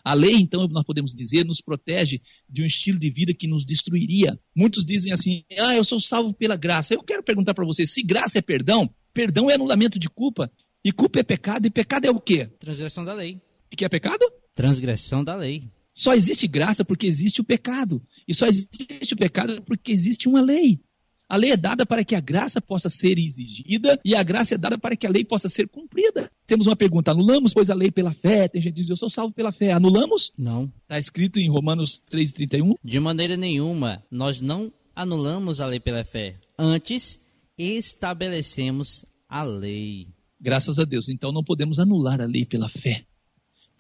A 0.04 0.14
lei, 0.14 0.34
então, 0.34 0.66
nós 0.68 0.84
podemos 0.84 1.14
dizer, 1.14 1.44
nos 1.44 1.60
protege 1.60 2.20
de 2.48 2.62
um 2.62 2.66
estilo 2.66 2.98
de 2.98 3.08
vida 3.08 3.32
que 3.32 3.46
nos 3.46 3.64
destruiria. 3.64 4.38
Muitos 4.54 4.84
dizem 4.84 5.12
assim: 5.12 5.44
ah, 5.58 5.76
eu 5.76 5.84
sou 5.84 6.00
salvo 6.00 6.34
pela 6.34 6.56
graça. 6.56 6.92
Eu 6.92 7.04
quero 7.04 7.22
perguntar 7.22 7.54
para 7.54 7.64
você: 7.64 7.86
se 7.86 8.02
graça 8.02 8.38
é 8.38 8.42
perdão, 8.42 8.90
perdão 9.14 9.48
é 9.48 9.54
anulamento 9.54 9.98
de 9.98 10.08
culpa, 10.08 10.50
e 10.84 10.90
culpa 10.90 11.20
é 11.20 11.22
pecado, 11.22 11.66
e 11.66 11.70
pecado 11.70 12.06
é 12.06 12.10
o 12.10 12.20
quê? 12.20 12.46
Transgressão 12.58 13.04
da 13.04 13.14
lei. 13.14 13.40
E 13.70 13.76
que 13.76 13.84
é 13.84 13.88
pecado? 13.88 14.24
Transgressão 14.54 15.22
da 15.22 15.36
lei. 15.36 15.70
Só 15.94 16.14
existe 16.14 16.46
graça 16.46 16.84
porque 16.84 17.06
existe 17.06 17.40
o 17.40 17.44
pecado. 17.44 18.02
E 18.26 18.34
só 18.34 18.46
existe 18.46 19.14
o 19.14 19.16
pecado 19.16 19.62
porque 19.62 19.92
existe 19.92 20.28
uma 20.28 20.40
lei. 20.40 20.80
A 21.28 21.36
lei 21.36 21.50
é 21.52 21.56
dada 21.56 21.86
para 21.86 22.04
que 22.04 22.14
a 22.14 22.20
graça 22.20 22.60
possa 22.60 22.90
ser 22.90 23.18
exigida 23.18 23.98
e 24.04 24.14
a 24.14 24.22
graça 24.22 24.54
é 24.54 24.58
dada 24.58 24.76
para 24.76 24.94
que 24.94 25.06
a 25.06 25.10
lei 25.10 25.24
possa 25.24 25.48
ser 25.48 25.66
cumprida. 25.66 26.30
Temos 26.46 26.66
uma 26.66 26.76
pergunta: 26.76 27.10
anulamos, 27.10 27.54
pois, 27.54 27.70
a 27.70 27.74
lei 27.74 27.90
pela 27.90 28.12
fé? 28.12 28.48
Tem 28.48 28.60
gente 28.60 28.74
que 28.74 28.80
diz, 28.80 28.90
eu 28.90 28.96
sou 28.96 29.08
salvo 29.08 29.32
pela 29.32 29.50
fé. 29.50 29.72
Anulamos? 29.72 30.30
Não. 30.36 30.70
Está 30.82 30.98
escrito 30.98 31.38
em 31.38 31.48
Romanos 31.48 32.02
3,31. 32.12 32.74
De 32.84 33.00
maneira 33.00 33.34
nenhuma, 33.34 34.04
nós 34.10 34.42
não 34.42 34.70
anulamos 34.94 35.58
a 35.62 35.66
lei 35.66 35.80
pela 35.80 36.04
fé. 36.04 36.36
Antes, 36.58 37.18
estabelecemos 37.56 39.02
a 39.26 39.42
lei. 39.42 40.08
Graças 40.38 40.78
a 40.78 40.84
Deus. 40.84 41.08
Então 41.08 41.32
não 41.32 41.42
podemos 41.42 41.78
anular 41.78 42.20
a 42.20 42.26
lei 42.26 42.44
pela 42.44 42.68
fé. 42.68 43.06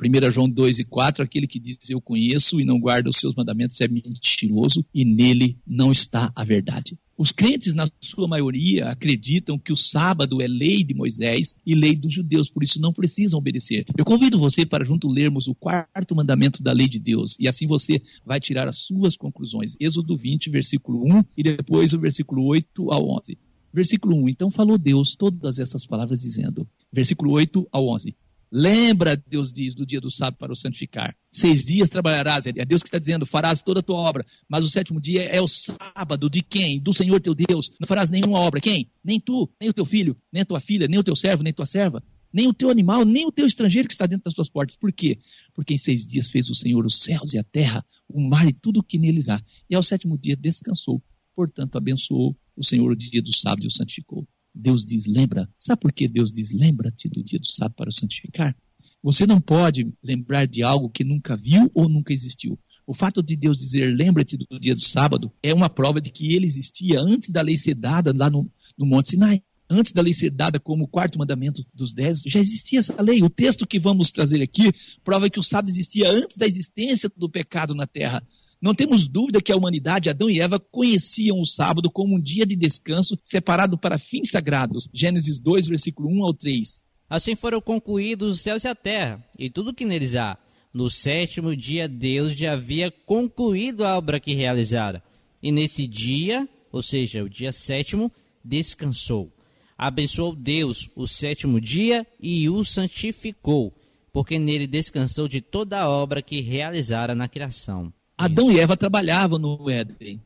1 0.00 0.30
João 0.30 0.48
2 0.48 0.80
e 0.80 0.84
4, 0.84 1.22
aquele 1.22 1.46
que 1.46 1.58
diz 1.58 1.90
eu 1.90 2.00
conheço 2.00 2.60
e 2.60 2.64
não 2.64 2.78
guarda 2.78 3.08
os 3.08 3.18
seus 3.18 3.34
mandamentos 3.34 3.80
é 3.80 3.88
mentiroso 3.88 4.84
e 4.94 5.04
nele 5.04 5.58
não 5.66 5.92
está 5.92 6.32
a 6.34 6.44
verdade. 6.44 6.98
Os 7.16 7.30
crentes, 7.30 7.74
na 7.74 7.88
sua 8.00 8.26
maioria, 8.26 8.88
acreditam 8.88 9.58
que 9.58 9.72
o 9.72 9.76
sábado 9.76 10.42
é 10.42 10.48
lei 10.48 10.82
de 10.82 10.94
Moisés 10.94 11.54
e 11.64 11.74
lei 11.74 11.94
dos 11.94 12.12
judeus, 12.12 12.50
por 12.50 12.64
isso 12.64 12.80
não 12.80 12.92
precisam 12.92 13.38
obedecer. 13.38 13.84
Eu 13.96 14.04
convido 14.04 14.38
você 14.38 14.66
para 14.66 14.84
junto 14.84 15.08
lermos 15.08 15.46
o 15.46 15.54
quarto 15.54 16.16
mandamento 16.16 16.62
da 16.62 16.72
lei 16.72 16.88
de 16.88 16.98
Deus 16.98 17.36
e 17.38 17.46
assim 17.46 17.66
você 17.66 18.02
vai 18.24 18.40
tirar 18.40 18.66
as 18.66 18.78
suas 18.78 19.16
conclusões. 19.16 19.76
Êxodo 19.78 20.16
20, 20.16 20.50
versículo 20.50 21.04
1 21.04 21.24
e 21.36 21.42
depois 21.42 21.92
o 21.92 22.00
versículo 22.00 22.44
8 22.44 22.90
ao 22.90 23.08
11. 23.08 23.38
Versículo 23.72 24.16
1, 24.24 24.28
então 24.28 24.50
falou 24.50 24.76
Deus 24.76 25.14
todas 25.16 25.58
essas 25.58 25.86
palavras 25.86 26.20
dizendo, 26.20 26.68
versículo 26.92 27.30
8 27.32 27.68
ao 27.70 27.88
11. 27.88 28.14
Lembra, 28.54 29.16
Deus 29.16 29.50
diz, 29.50 29.74
do 29.74 29.86
dia 29.86 29.98
do 29.98 30.10
sábado 30.10 30.36
para 30.36 30.52
o 30.52 30.56
santificar. 30.56 31.16
Seis 31.30 31.64
dias 31.64 31.88
trabalharás, 31.88 32.46
é 32.46 32.52
Deus 32.66 32.82
que 32.82 32.88
está 32.88 32.98
dizendo, 32.98 33.24
farás 33.24 33.62
toda 33.62 33.80
a 33.80 33.82
tua 33.82 33.96
obra. 33.96 34.26
Mas 34.46 34.62
o 34.62 34.68
sétimo 34.68 35.00
dia 35.00 35.22
é 35.22 35.40
o 35.40 35.48
sábado 35.48 36.28
de 36.28 36.42
quem? 36.42 36.78
Do 36.78 36.92
Senhor 36.92 37.18
teu 37.18 37.34
Deus. 37.34 37.72
Não 37.80 37.86
farás 37.86 38.10
nenhuma 38.10 38.38
obra. 38.38 38.60
Quem? 38.60 38.90
Nem 39.02 39.18
tu, 39.18 39.50
nem 39.58 39.70
o 39.70 39.72
teu 39.72 39.86
filho, 39.86 40.14
nem 40.30 40.42
a 40.42 40.44
tua 40.44 40.60
filha, 40.60 40.86
nem 40.86 41.00
o 41.00 41.02
teu 41.02 41.16
servo, 41.16 41.42
nem 41.42 41.50
tua 41.50 41.64
serva, 41.64 42.04
nem 42.30 42.46
o 42.46 42.52
teu 42.52 42.68
animal, 42.68 43.06
nem 43.06 43.24
o 43.24 43.32
teu 43.32 43.46
estrangeiro 43.46 43.88
que 43.88 43.94
está 43.94 44.04
dentro 44.04 44.24
das 44.24 44.34
tuas 44.34 44.50
portas. 44.50 44.76
Por 44.76 44.92
quê? 44.92 45.18
Porque 45.54 45.72
em 45.72 45.78
seis 45.78 46.04
dias 46.04 46.28
fez 46.28 46.50
o 46.50 46.54
Senhor 46.54 46.84
os 46.84 47.00
céus 47.00 47.32
e 47.32 47.38
a 47.38 47.42
terra, 47.42 47.82
o 48.06 48.20
mar 48.20 48.46
e 48.46 48.52
tudo 48.52 48.80
o 48.80 48.84
que 48.84 48.98
neles 48.98 49.30
há. 49.30 49.42
E 49.70 49.74
ao 49.74 49.82
sétimo 49.82 50.18
dia 50.18 50.36
descansou. 50.36 51.02
Portanto, 51.34 51.76
abençoou 51.76 52.36
o 52.54 52.62
Senhor 52.62 52.92
o 52.92 52.96
dia 52.96 53.22
do 53.22 53.34
sábado 53.34 53.64
e 53.64 53.66
o 53.66 53.70
santificou. 53.70 54.28
Deus 54.54 54.84
diz, 54.84 55.06
lembra. 55.06 55.48
Sabe 55.58 55.80
por 55.80 55.92
que 55.92 56.08
Deus 56.08 56.30
diz, 56.30 56.52
lembra-te 56.52 57.08
do 57.08 57.22
dia 57.22 57.38
do 57.38 57.46
sábado 57.46 57.74
para 57.76 57.88
o 57.88 57.92
santificar? 57.92 58.56
Você 59.02 59.26
não 59.26 59.40
pode 59.40 59.92
lembrar 60.02 60.46
de 60.46 60.62
algo 60.62 60.90
que 60.90 61.02
nunca 61.02 61.36
viu 61.36 61.70
ou 61.74 61.88
nunca 61.88 62.12
existiu. 62.12 62.58
O 62.86 62.94
fato 62.94 63.22
de 63.22 63.36
Deus 63.36 63.58
dizer, 63.58 63.94
lembra-te 63.94 64.36
do 64.36 64.60
dia 64.60 64.74
do 64.74 64.80
sábado, 64.80 65.32
é 65.42 65.54
uma 65.54 65.70
prova 65.70 66.00
de 66.00 66.10
que 66.10 66.34
ele 66.34 66.46
existia 66.46 67.00
antes 67.00 67.30
da 67.30 67.40
lei 67.40 67.56
ser 67.56 67.74
dada 67.74 68.12
lá 68.14 68.28
no, 68.28 68.50
no 68.76 68.86
Monte 68.86 69.10
Sinai. 69.10 69.42
Antes 69.70 69.92
da 69.92 70.02
lei 70.02 70.12
ser 70.12 70.30
dada 70.30 70.60
como 70.60 70.84
o 70.84 70.88
quarto 70.88 71.18
mandamento 71.18 71.64
dos 71.72 71.94
dez, 71.94 72.22
já 72.26 72.38
existia 72.38 72.80
essa 72.80 73.00
lei. 73.00 73.22
O 73.22 73.30
texto 73.30 73.66
que 73.66 73.78
vamos 73.78 74.10
trazer 74.10 74.42
aqui 74.42 74.70
prova 75.02 75.30
que 75.30 75.38
o 75.38 75.42
sábado 75.42 75.70
existia 75.70 76.10
antes 76.10 76.36
da 76.36 76.46
existência 76.46 77.10
do 77.16 77.30
pecado 77.30 77.74
na 77.74 77.86
terra. 77.86 78.22
Não 78.62 78.76
temos 78.76 79.08
dúvida 79.08 79.42
que 79.42 79.50
a 79.50 79.56
humanidade, 79.56 80.08
Adão 80.08 80.30
e 80.30 80.38
Eva, 80.38 80.60
conheciam 80.60 81.40
o 81.40 81.44
sábado 81.44 81.90
como 81.90 82.14
um 82.14 82.20
dia 82.20 82.46
de 82.46 82.54
descanso 82.54 83.18
separado 83.20 83.76
para 83.76 83.98
fins 83.98 84.30
sagrados. 84.30 84.88
Gênesis 84.94 85.36
2, 85.36 85.66
versículo 85.66 86.08
1 86.08 86.24
ao 86.24 86.32
3. 86.32 86.84
Assim 87.10 87.34
foram 87.34 87.60
concluídos 87.60 88.36
os 88.36 88.40
céus 88.40 88.62
e 88.62 88.68
a 88.68 88.74
terra, 88.74 89.20
e 89.36 89.50
tudo 89.50 89.74
que 89.74 89.84
neles 89.84 90.14
há. 90.14 90.38
No 90.72 90.88
sétimo 90.88 91.56
dia, 91.56 91.88
Deus 91.88 92.34
já 92.34 92.52
havia 92.52 92.88
concluído 93.04 93.84
a 93.84 93.98
obra 93.98 94.20
que 94.20 94.32
realizara. 94.32 95.02
E 95.42 95.50
nesse 95.50 95.84
dia, 95.88 96.48
ou 96.70 96.82
seja, 96.82 97.24
o 97.24 97.28
dia 97.28 97.52
sétimo, 97.52 98.12
descansou. 98.44 99.28
Abençoou 99.76 100.36
Deus 100.36 100.88
o 100.94 101.08
sétimo 101.08 101.60
dia 101.60 102.06
e 102.20 102.48
o 102.48 102.64
santificou, 102.64 103.74
porque 104.12 104.38
nele 104.38 104.68
descansou 104.68 105.26
de 105.26 105.40
toda 105.40 105.80
a 105.80 105.90
obra 105.90 106.22
que 106.22 106.40
realizara 106.40 107.12
na 107.12 107.26
criação. 107.26 107.92
Adão 108.16 108.50
e 108.50 108.58
Eva 108.58 108.76
trabalhavam 108.76 109.38
no 109.38 109.68
Éden. 109.68 110.20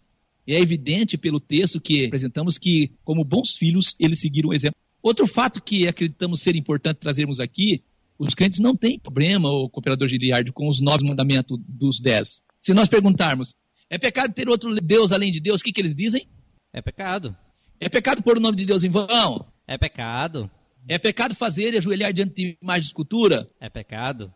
E 0.47 0.55
é 0.55 0.61
evidente 0.61 1.19
pelo 1.19 1.41
texto 1.41 1.81
que 1.81 2.07
apresentamos 2.07 2.57
que, 2.57 2.93
como 3.05 3.25
bons 3.25 3.57
filhos, 3.57 3.97
eles 3.99 4.21
seguiram 4.21 4.51
o 4.51 4.55
exemplo. 4.55 4.79
Outro 5.03 5.27
fato 5.27 5.61
que 5.61 5.89
acreditamos 5.89 6.41
ser 6.41 6.55
importante 6.55 6.99
trazermos 6.99 7.41
aqui, 7.41 7.83
os 8.19 8.35
crentes 8.35 8.61
não 8.61 8.77
têm 8.77 8.99
problema, 8.99 9.51
o 9.51 9.69
cooperador 9.69 10.09
Giliardi, 10.09 10.53
com 10.53 10.69
os 10.69 10.81
nove 10.81 11.05
mandamentos 11.05 11.59
dos 11.67 12.01
dez. 12.01 12.41
Se 12.61 12.73
nós 12.73 12.89
perguntarmos, 12.89 13.55
é 13.91 13.99
pecado 13.99 14.33
ter 14.33 14.49
outro 14.49 14.75
Deus 14.77 15.13
além 15.13 15.31
de 15.31 15.41
Deus, 15.41 15.61
o 15.61 15.65
que, 15.65 15.73
que 15.73 15.81
eles 15.81 15.95
dizem? 15.95 16.29
É 16.73 16.81
pecado. 16.81 17.37
É 17.81 17.89
pecado 17.89 18.23
pôr 18.23 18.39
o 18.39 18.41
nome 18.41 18.57
de 18.57 18.65
Deus 18.65 18.83
em 18.83 18.89
vão? 18.89 19.47
É 19.67 19.77
pecado. 19.77 20.51
É 20.89 20.99
pecado 20.99 21.35
fazer 21.35 21.75
e 21.75 21.79
ajoelhar 21.79 22.13
diante 22.13 22.35
de 22.35 22.59
imagem 22.63 22.83
de 22.83 22.87
escultura? 22.87 23.49
É 23.61 23.69
pecado. 23.69 24.33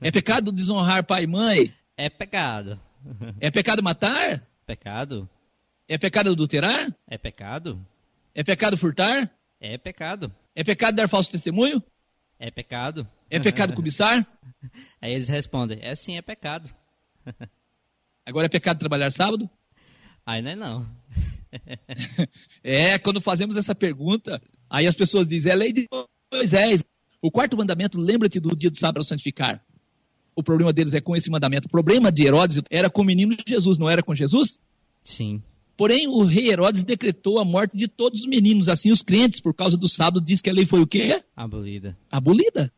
É 0.00 0.10
pecado 0.10 0.50
desonrar 0.50 1.04
pai 1.04 1.24
e 1.24 1.26
mãe? 1.26 1.72
É 1.96 2.10
pecado. 2.10 2.78
É 3.40 3.50
pecado 3.50 3.82
matar? 3.82 4.46
Pecado? 4.66 5.28
É 5.88 5.96
pecado 5.96 6.30
adulterar? 6.30 6.94
É 7.08 7.16
pecado? 7.16 7.84
É 8.34 8.44
pecado 8.44 8.76
furtar? 8.76 9.30
É 9.58 9.78
pecado. 9.78 10.34
É 10.54 10.62
pecado 10.62 10.94
dar 10.94 11.08
falso 11.08 11.30
testemunho? 11.30 11.82
É 12.38 12.50
pecado? 12.50 13.08
É 13.30 13.40
pecado 13.40 13.72
cobiçar? 13.72 14.26
Aí 15.00 15.14
eles 15.14 15.28
respondem: 15.28 15.78
É 15.80 15.94
sim, 15.94 16.18
é 16.18 16.22
pecado. 16.22 16.68
Agora 18.26 18.46
é 18.46 18.50
pecado 18.50 18.78
trabalhar 18.78 19.10
sábado? 19.10 19.48
Aí 20.26 20.42
não 20.42 20.50
é 20.50 20.56
não. 20.56 20.86
É, 22.62 22.98
quando 22.98 23.20
fazemos 23.20 23.56
essa 23.56 23.74
pergunta, 23.74 24.42
aí 24.68 24.86
as 24.86 24.96
pessoas 24.96 25.26
dizem, 25.26 25.52
é 25.52 25.54
lei 25.54 25.72
de 25.72 25.86
Moisés. 26.30 26.84
O 27.22 27.30
quarto 27.30 27.56
mandamento, 27.56 27.98
lembra-te 27.98 28.38
do 28.38 28.54
dia 28.54 28.70
do 28.70 28.78
sábado 28.78 28.98
ao 28.98 29.04
santificar. 29.04 29.64
O 30.36 30.42
problema 30.42 30.72
deles 30.72 30.94
é 30.94 31.00
com 31.00 31.16
esse 31.16 31.30
mandamento. 31.30 31.66
O 31.66 31.70
problema 31.70 32.12
de 32.12 32.24
Herodes 32.24 32.62
era 32.70 32.90
com 32.90 33.02
o 33.02 33.04
menino 33.04 33.34
Jesus, 33.46 33.78
não 33.78 33.88
era 33.88 34.02
com 34.02 34.14
Jesus? 34.14 34.60
Sim. 35.02 35.42
Porém, 35.76 36.06
o 36.06 36.24
rei 36.24 36.50
Herodes 36.50 36.82
decretou 36.82 37.38
a 37.38 37.44
morte 37.44 37.76
de 37.76 37.88
todos 37.88 38.20
os 38.20 38.26
meninos. 38.26 38.68
Assim, 38.68 38.90
os 38.90 39.02
crentes, 39.02 39.40
por 39.40 39.54
causa 39.54 39.76
do 39.76 39.88
sábado, 39.88 40.24
diz 40.24 40.40
que 40.40 40.48
a 40.48 40.52
lei 40.52 40.64
foi 40.64 40.80
o 40.80 40.86
quê? 40.86 41.22
Abolida. 41.34 41.96
Abolida. 42.10 42.72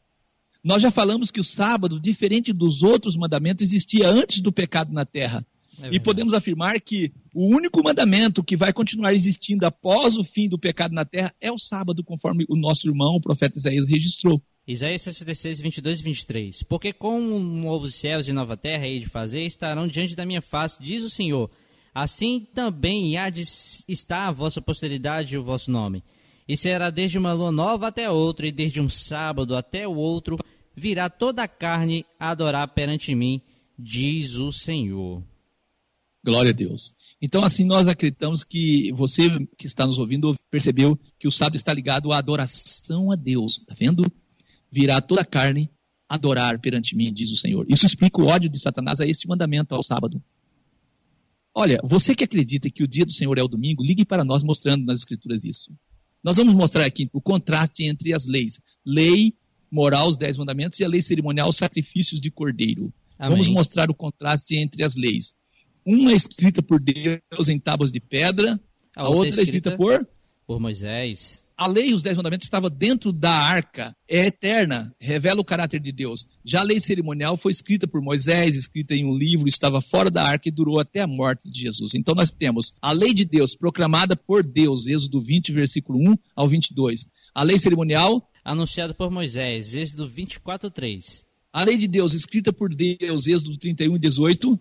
Nós 0.62 0.82
já 0.82 0.90
falamos 0.90 1.30
que 1.30 1.40
o 1.40 1.44
sábado, 1.44 2.00
diferente 2.00 2.52
dos 2.52 2.82
outros 2.82 3.16
mandamentos, 3.16 3.62
existia 3.62 4.08
antes 4.08 4.40
do 4.40 4.52
pecado 4.52 4.92
na 4.92 5.04
terra. 5.04 5.46
É 5.80 5.94
e 5.94 6.00
podemos 6.00 6.34
afirmar 6.34 6.80
que 6.80 7.12
o 7.32 7.46
único 7.46 7.82
mandamento 7.82 8.42
que 8.42 8.56
vai 8.56 8.72
continuar 8.72 9.14
existindo 9.14 9.64
após 9.64 10.16
o 10.16 10.24
fim 10.24 10.48
do 10.48 10.58
pecado 10.58 10.92
na 10.92 11.04
terra 11.04 11.32
é 11.40 11.52
o 11.52 11.58
sábado, 11.58 12.02
conforme 12.02 12.44
o 12.48 12.56
nosso 12.56 12.88
irmão, 12.88 13.14
o 13.14 13.20
profeta 13.20 13.58
Isaías, 13.58 13.88
registrou. 13.88 14.42
Isaías 14.68 15.00
66, 15.00 15.60
22 15.60 16.00
e 16.00 16.02
23. 16.02 16.62
Porque 16.64 16.92
como 16.92 17.38
novos 17.38 17.94
céus 17.94 18.28
e 18.28 18.34
nova 18.34 18.54
terra 18.54 18.86
hei 18.86 19.00
de 19.00 19.06
fazer, 19.06 19.40
estarão 19.44 19.88
diante 19.88 20.14
da 20.14 20.26
minha 20.26 20.42
face, 20.42 20.76
diz 20.78 21.02
o 21.02 21.08
Senhor. 21.08 21.50
Assim 21.94 22.46
também 22.54 23.16
há 23.16 23.30
de 23.30 23.44
estar 23.88 24.28
a 24.28 24.30
vossa 24.30 24.60
posteridade 24.60 25.34
e 25.34 25.38
o 25.38 25.42
vosso 25.42 25.70
nome. 25.70 26.04
E 26.46 26.54
será 26.54 26.90
desde 26.90 27.16
uma 27.16 27.32
lua 27.32 27.50
nova 27.50 27.88
até 27.88 28.10
outra, 28.10 28.46
e 28.46 28.52
desde 28.52 28.78
um 28.78 28.90
sábado 28.90 29.56
até 29.56 29.88
o 29.88 29.96
outro, 29.96 30.36
virá 30.76 31.08
toda 31.08 31.42
a 31.42 31.48
carne 31.48 32.04
a 32.20 32.30
adorar 32.30 32.68
perante 32.68 33.14
mim, 33.14 33.40
diz 33.78 34.34
o 34.34 34.52
Senhor. 34.52 35.22
Glória 36.22 36.50
a 36.50 36.54
Deus. 36.54 36.94
Então, 37.22 37.42
assim, 37.42 37.64
nós 37.64 37.88
acreditamos 37.88 38.44
que 38.44 38.92
você 38.92 39.28
que 39.56 39.66
está 39.66 39.86
nos 39.86 39.98
ouvindo 39.98 40.34
percebeu 40.50 40.98
que 41.18 41.26
o 41.26 41.32
sábado 41.32 41.56
está 41.56 41.72
ligado 41.72 42.12
à 42.12 42.18
adoração 42.18 43.10
a 43.10 43.16
Deus. 43.16 43.58
Está 43.60 43.74
vendo? 43.74 44.04
Virá 44.70 45.00
toda 45.00 45.22
a 45.22 45.24
carne 45.24 45.70
adorar 46.08 46.58
perante 46.58 46.96
mim, 46.96 47.12
diz 47.12 47.30
o 47.30 47.36
Senhor. 47.36 47.66
Isso 47.68 47.86
explica 47.86 48.20
o 48.20 48.26
ódio 48.26 48.48
de 48.48 48.58
Satanás 48.58 49.00
a 49.00 49.06
esse 49.06 49.28
mandamento 49.28 49.74
ao 49.74 49.82
sábado. 49.82 50.22
Olha, 51.54 51.80
você 51.82 52.14
que 52.14 52.24
acredita 52.24 52.70
que 52.70 52.82
o 52.82 52.88
dia 52.88 53.04
do 53.04 53.12
Senhor 53.12 53.36
é 53.38 53.42
o 53.42 53.48
domingo, 53.48 53.82
ligue 53.82 54.04
para 54.04 54.24
nós 54.24 54.42
mostrando 54.42 54.84
nas 54.84 55.00
Escrituras 55.00 55.44
isso. 55.44 55.72
Nós 56.22 56.36
vamos 56.36 56.54
mostrar 56.54 56.84
aqui 56.84 57.08
o 57.12 57.20
contraste 57.20 57.84
entre 57.84 58.14
as 58.14 58.26
leis. 58.26 58.60
Lei 58.84 59.34
moral, 59.70 60.08
os 60.08 60.16
dez 60.16 60.36
mandamentos, 60.36 60.78
e 60.80 60.84
a 60.84 60.88
lei 60.88 61.02
cerimonial, 61.02 61.48
os 61.48 61.56
sacrifícios 61.56 62.20
de 62.20 62.30
cordeiro. 62.30 62.92
Amém. 63.18 63.32
Vamos 63.32 63.48
mostrar 63.48 63.90
o 63.90 63.94
contraste 63.94 64.56
entre 64.56 64.82
as 64.82 64.94
leis. 64.94 65.34
Uma 65.84 66.12
é 66.12 66.14
escrita 66.14 66.62
por 66.62 66.80
Deus 66.80 67.48
em 67.48 67.58
tábuas 67.58 67.90
de 67.90 68.00
pedra, 68.00 68.60
a, 68.94 69.08
outra 69.08 69.40
é 69.40 69.42
escrita 69.42 69.76
por. 69.76 70.06
por 70.46 70.60
Moisés. 70.60 71.44
A 71.60 71.66
lei, 71.66 71.92
os 71.92 72.04
dez 72.04 72.16
mandamentos, 72.16 72.46
estava 72.46 72.70
dentro 72.70 73.12
da 73.12 73.32
arca, 73.32 73.92
é 74.08 74.26
eterna, 74.26 74.94
revela 75.00 75.40
o 75.40 75.44
caráter 75.44 75.80
de 75.80 75.90
Deus. 75.90 76.24
Já 76.44 76.60
a 76.60 76.62
lei 76.62 76.78
cerimonial 76.78 77.36
foi 77.36 77.50
escrita 77.50 77.84
por 77.88 78.00
Moisés, 78.00 78.54
escrita 78.54 78.94
em 78.94 79.04
um 79.04 79.12
livro, 79.12 79.48
estava 79.48 79.80
fora 79.80 80.08
da 80.08 80.22
arca 80.22 80.48
e 80.48 80.52
durou 80.52 80.78
até 80.78 81.00
a 81.00 81.06
morte 81.08 81.50
de 81.50 81.58
Jesus. 81.62 81.94
Então 81.96 82.14
nós 82.14 82.30
temos 82.30 82.72
a 82.80 82.92
lei 82.92 83.12
de 83.12 83.24
Deus 83.24 83.56
proclamada 83.56 84.14
por 84.14 84.46
Deus, 84.46 84.86
Êxodo 84.86 85.20
20, 85.20 85.50
versículo 85.50 85.98
1 85.98 86.16
ao 86.36 86.46
22. 86.46 87.06
A 87.34 87.42
lei 87.42 87.58
cerimonial, 87.58 88.30
Anunciado 88.44 88.94
por 88.94 89.10
Moisés, 89.10 89.74
Êxodo 89.74 90.08
24, 90.08 90.70
3. 90.70 91.26
a 91.52 91.64
lei 91.64 91.76
de 91.76 91.88
Deus 91.88 92.14
escrita 92.14 92.52
por 92.52 92.72
Deus, 92.72 93.26
Êxodo 93.26 93.58
31 93.58 93.96
e 93.96 93.98
18. 93.98 94.60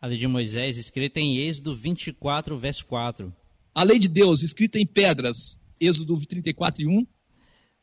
A 0.00 0.06
lei 0.06 0.16
de 0.16 0.26
Moisés, 0.26 0.78
escrita 0.78 1.20
em 1.20 1.36
Êxodo 1.36 1.76
24, 1.76 2.56
verso 2.56 2.86
4. 2.86 3.30
A 3.74 3.82
lei 3.82 3.98
de 3.98 4.08
Deus 4.08 4.42
escrita 4.42 4.78
em 4.78 4.86
pedras, 4.86 5.58
Êxodo 5.80 6.14
34 6.20 6.82
e 6.82 6.86
1. 6.86 7.06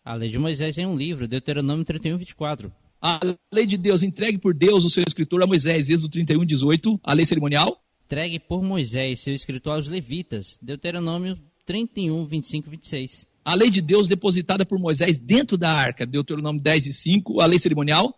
A 0.05 0.13
lei 0.13 0.29
de 0.29 0.37
Moisés 0.37 0.77
em 0.77 0.85
um 0.85 0.95
livro, 0.95 1.27
Deuteronômio 1.27 1.83
31, 1.83 2.17
24. 2.17 2.71
A 3.01 3.19
lei 3.53 3.65
de 3.65 3.77
Deus 3.77 4.03
entregue 4.03 4.37
por 4.37 4.53
Deus, 4.53 4.85
o 4.85 4.89
seu 4.89 5.03
escritor, 5.05 5.41
a 5.43 5.47
Moisés, 5.47 5.89
Êxodo 5.89 6.09
31 6.09 6.43
e 6.43 6.45
18. 6.45 6.99
A 7.03 7.13
lei 7.13 7.25
cerimonial, 7.25 7.83
Entregue 8.05 8.39
por 8.39 8.63
Moisés, 8.63 9.19
seu 9.19 9.33
escritor 9.33 9.75
aos 9.75 9.87
levitas, 9.89 10.57
Deuteronômio 10.61 11.37
31, 11.65 12.25
25 12.25 12.67
e 12.67 12.71
26. 12.71 13.27
a 13.43 13.53
lei 13.53 13.69
de 13.69 13.81
Deus 13.81 14.07
depositada 14.07 14.65
por 14.65 14.79
Moisés 14.79 15.19
dentro 15.19 15.57
da 15.57 15.73
arca, 15.73 16.05
Deuteronômio 16.05 16.61
10 16.61 16.87
e 16.87 16.93
5. 16.93 17.41
A 17.41 17.45
lei 17.45 17.59
cerimonial, 17.59 18.17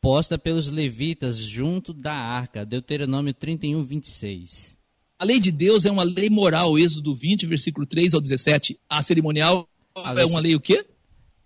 Posta 0.00 0.38
pelos 0.38 0.68
levitas 0.68 1.38
junto 1.38 1.92
da 1.92 2.14
arca, 2.14 2.64
Deuteronômio 2.64 3.34
31, 3.34 3.84
26. 3.84 4.77
A 5.18 5.24
lei 5.24 5.40
de 5.40 5.50
Deus 5.50 5.84
é 5.84 5.90
uma 5.90 6.04
lei 6.04 6.30
moral, 6.30 6.78
Êxodo 6.78 7.14
20, 7.14 7.46
versículo 7.46 7.84
3 7.84 8.14
ao 8.14 8.20
17. 8.20 8.78
A 8.88 9.02
cerimonial 9.02 9.68
A 9.96 10.14
é 10.20 10.24
uma 10.24 10.38
lei 10.38 10.54
o 10.54 10.60
quê? 10.60 10.86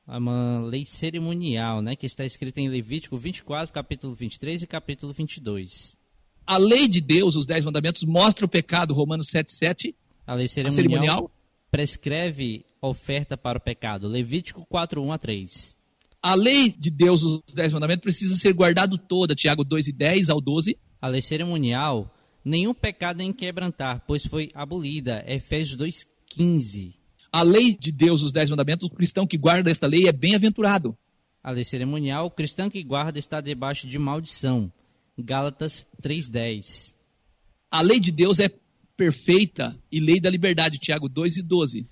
É 0.06 0.18
uma 0.18 0.61
lei 0.66 0.85
cerimonial, 0.85 1.80
né, 1.80 1.96
que 1.96 2.04
está 2.04 2.24
escrita 2.24 2.61
em 2.61 2.68
Levítico 2.68 3.16
24, 3.16 3.72
capítulo 3.72 4.14
23 4.14 4.62
e 4.62 4.66
capítulo 4.66 5.12
22. 5.12 5.96
A 6.46 6.58
lei 6.58 6.87
de 6.87 7.00
Deus, 7.00 7.35
os 7.37 7.46
dez 7.46 7.64
mandamentos, 7.64 8.02
mostra 8.02 8.44
o 8.44 8.48
pecado, 8.48 8.92
Romanos 8.92 9.28
7, 9.28 9.50
7. 9.50 9.96
A 10.26 10.35
lei 10.35 10.46
A 10.46 10.48
cerimonial, 10.48 10.74
cerimonial, 10.74 11.30
prescreve 11.70 12.66
oferta 12.80 13.37
para 13.38 13.56
o 13.56 13.61
pecado, 13.61 14.08
Levítico 14.08 14.66
4, 14.68 15.00
1 15.02 15.12
a 15.12 15.18
3. 15.18 15.76
a 16.20 16.35
lei 16.35 16.70
de 16.70 16.90
Deus, 16.90 17.22
os 17.22 17.40
dez 17.54 17.72
mandamentos, 17.72 18.02
precisa 18.02 18.35
ser 18.37 18.52
guardado 18.52 18.98
toda, 18.98 19.35
Tiago 19.35 19.64
2 19.64 19.88
e 19.88 19.92
10 19.92 20.28
ao 20.28 20.40
12. 20.40 20.76
A 21.00 21.08
lei 21.08 21.22
cerimonial, 21.22 22.12
nenhum 22.44 22.74
pecado 22.74 23.20
em 23.20 23.33
quebrantar, 23.33 24.02
pois 24.07 24.24
foi 24.26 24.50
abolida, 24.55 25.24
Efésios 25.26 25.76
2, 25.76 26.07
15. 26.26 26.94
A 27.33 27.42
lei 27.42 27.76
de 27.76 27.90
Deus, 27.90 28.22
os 28.22 28.33
dez 28.33 28.50
mandamentos, 28.50 28.87
o 28.87 28.94
cristão 28.94 29.26
que 29.26 29.38
guarda 29.38 29.70
esta 29.70 29.87
lei 29.87 30.07
é 30.07 30.12
bem-aventurado. 30.12 30.96
A 31.42 31.50
lei 31.50 31.64
cerimonial, 31.64 32.26
o 32.26 32.31
cristão 32.31 32.70
que 32.70 32.83
guarda 32.83 33.18
está 33.18 33.40
debaixo 33.40 33.87
de 33.87 33.98
maldição, 33.98 34.72
Gálatas 35.18 35.87
3:10. 36.00 36.94
A 37.70 37.81
lei 37.81 37.98
de 37.98 38.12
Deus 38.12 38.38
é 38.38 38.50
perfeita 38.96 39.76
e 39.90 39.98
lei 39.98 40.20
da 40.20 40.31
liberdade, 40.31 40.78
Tiago 40.78 41.09
2 41.09 41.38
e 41.38 41.42
12. 41.42 41.88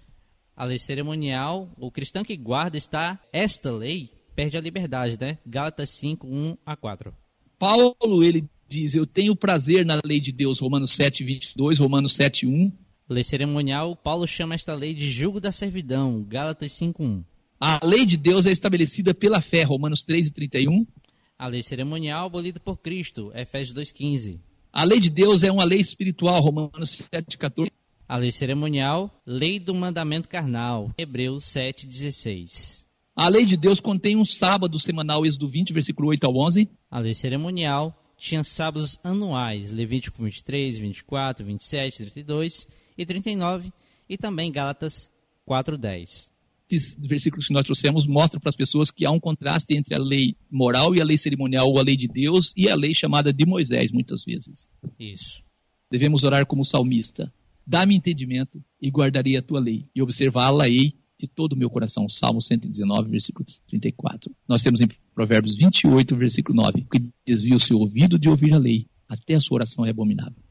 A 0.55 0.65
lei 0.65 0.79
cerimonial, 0.79 1.73
o 1.79 1.91
cristão 1.91 2.23
que 2.23 2.37
guarda 2.37 2.77
está 2.77 3.19
esta 3.33 3.73
lei 3.73 4.11
perde 4.37 4.57
a 4.57 4.61
liberdade, 4.61 5.19
né? 5.19 5.39
Gálatas 5.47 5.91
5, 5.91 6.27
1 6.27 6.57
a 6.65 6.77
4. 6.77 7.15
Paulo, 7.59 8.23
ele 8.23 8.49
diz, 8.71 8.95
eu 8.95 9.05
tenho 9.05 9.35
prazer 9.35 9.85
na 9.85 10.01
lei 10.05 10.21
de 10.21 10.31
Deus, 10.31 10.61
Romanos 10.61 10.93
7, 10.93 11.25
22, 11.25 11.81
Romanos 11.81 12.13
7, 12.13 12.47
1. 12.47 12.73
Lei 13.09 13.25
cerimonial, 13.25 13.97
Paulo 13.97 14.27
chama 14.27 14.55
esta 14.55 14.73
lei 14.75 14.95
de 14.95 15.11
julgo 15.11 15.41
da 15.41 15.51
servidão, 15.51 16.23
Gálatas 16.23 16.71
5, 16.73 17.03
1. 17.03 17.25
A 17.59 17.81
lei 17.85 18.07
de 18.07 18.17
Deus 18.17 18.47
é 18.47 18.53
estabelecida 18.53 19.13
pela 19.13 19.41
fé, 19.41 19.65
Romanos 19.65 20.05
3 20.05 20.29
e 20.29 20.31
31. 20.31 20.87
A 21.37 21.49
lei 21.49 21.63
cerimonial, 21.63 22.27
abolida 22.27 22.61
por 22.61 22.77
Cristo, 22.77 23.33
Efésios 23.35 23.77
2,15. 23.77 24.39
A 24.73 24.85
lei 24.85 25.01
de 25.01 25.11
Deus 25.11 25.43
é 25.43 25.51
uma 25.51 25.65
lei 25.65 25.81
espiritual, 25.81 26.41
Romanos 26.41 27.03
7, 27.13 27.37
14. 27.37 27.73
A 28.09 28.17
lei 28.17 28.31
cerimonial, 28.31 29.11
lei 29.27 29.59
do 29.59 29.75
mandamento 29.75 30.29
carnal, 30.29 30.93
Hebreus 30.97 31.45
7,16. 31.45 32.85
A 33.17 33.29
lei 33.29 33.45
de 33.45 33.57
Deus 33.57 33.81
contém 33.81 34.17
um 34.17 34.25
sábado 34.25 34.79
semanal, 34.79 35.27
Êxodo 35.27 35.49
20, 35.49 35.73
versículo 35.73 36.09
8 36.09 36.25
ao 36.25 36.37
11. 36.37 36.71
A 36.91 37.01
lei 37.01 37.15
cerimonial 37.15 38.00
tinha 38.21 38.45
sábados 38.45 38.99
anuais, 39.03 39.73
Levítico 39.73 40.23
23, 40.23 40.79
24, 40.79 41.45
27, 41.45 41.97
32 41.97 42.69
e 42.97 43.07
39, 43.07 43.73
e 44.09 44.17
também 44.19 44.53
Gálatas 44.53 45.11
4,10. 45.49 46.31
Esses 46.71 46.97
versículos 47.01 47.49
que 47.49 47.53
nós 47.53 47.65
trouxemos 47.65 48.07
mostram 48.07 48.41
para 48.41 48.51
as 48.51 48.57
pessoas 48.57 48.91
que 48.91 49.05
há 49.05 49.11
um 49.11 49.19
contraste 49.19 49.75
entre 49.75 49.95
a 49.95 49.99
lei 49.99 50.37
moral 50.49 50.95
e 50.95 51.01
a 51.01 51.05
lei 51.05 51.19
cerimonial, 51.19 51.67
ou 51.67 51.79
a 51.79 51.83
lei 51.83 51.97
de 51.97 52.07
Deus 52.07 52.53
e 52.57 52.69
a 52.69 52.77
lei 52.77 52.95
chamada 52.95 53.33
de 53.33 53.45
Moisés, 53.45 53.91
muitas 53.91 54.23
vezes. 54.25 54.69
Isso. 54.99 55.43
Devemos 55.91 56.23
orar 56.23 56.47
como 56.47 56.65
salmista. 56.65 57.33
Dá-me 57.67 57.97
entendimento 57.97 58.63
e 58.81 58.91
guardarei 58.91 59.37
a 59.37 59.43
tua 59.43 59.59
lei, 59.59 59.89
e 59.95 60.03
observá-la-ei 60.03 60.95
de 61.21 61.29
todo 61.29 61.53
o 61.53 61.57
meu 61.57 61.69
coração. 61.69 62.09
Salmo 62.09 62.41
119, 62.41 63.11
versículo 63.11 63.47
34. 63.69 64.35
Nós 64.49 64.63
temos 64.63 64.81
em 64.81 64.89
Provérbios 65.15 65.55
28, 65.55 66.17
versículo 66.17 66.57
9, 66.57 66.87
que 66.91 67.05
desvia 67.25 67.57
o 67.57 67.61
seu 67.61 67.79
ouvido 67.79 68.19
de 68.19 68.29
ouvir 68.29 68.55
a 68.55 68.59
lei, 68.59 68.87
até 69.09 69.35
a 69.35 69.41
sua 69.41 69.57
oração 69.57 69.85
é 69.85 69.91
abominável. 69.91 70.43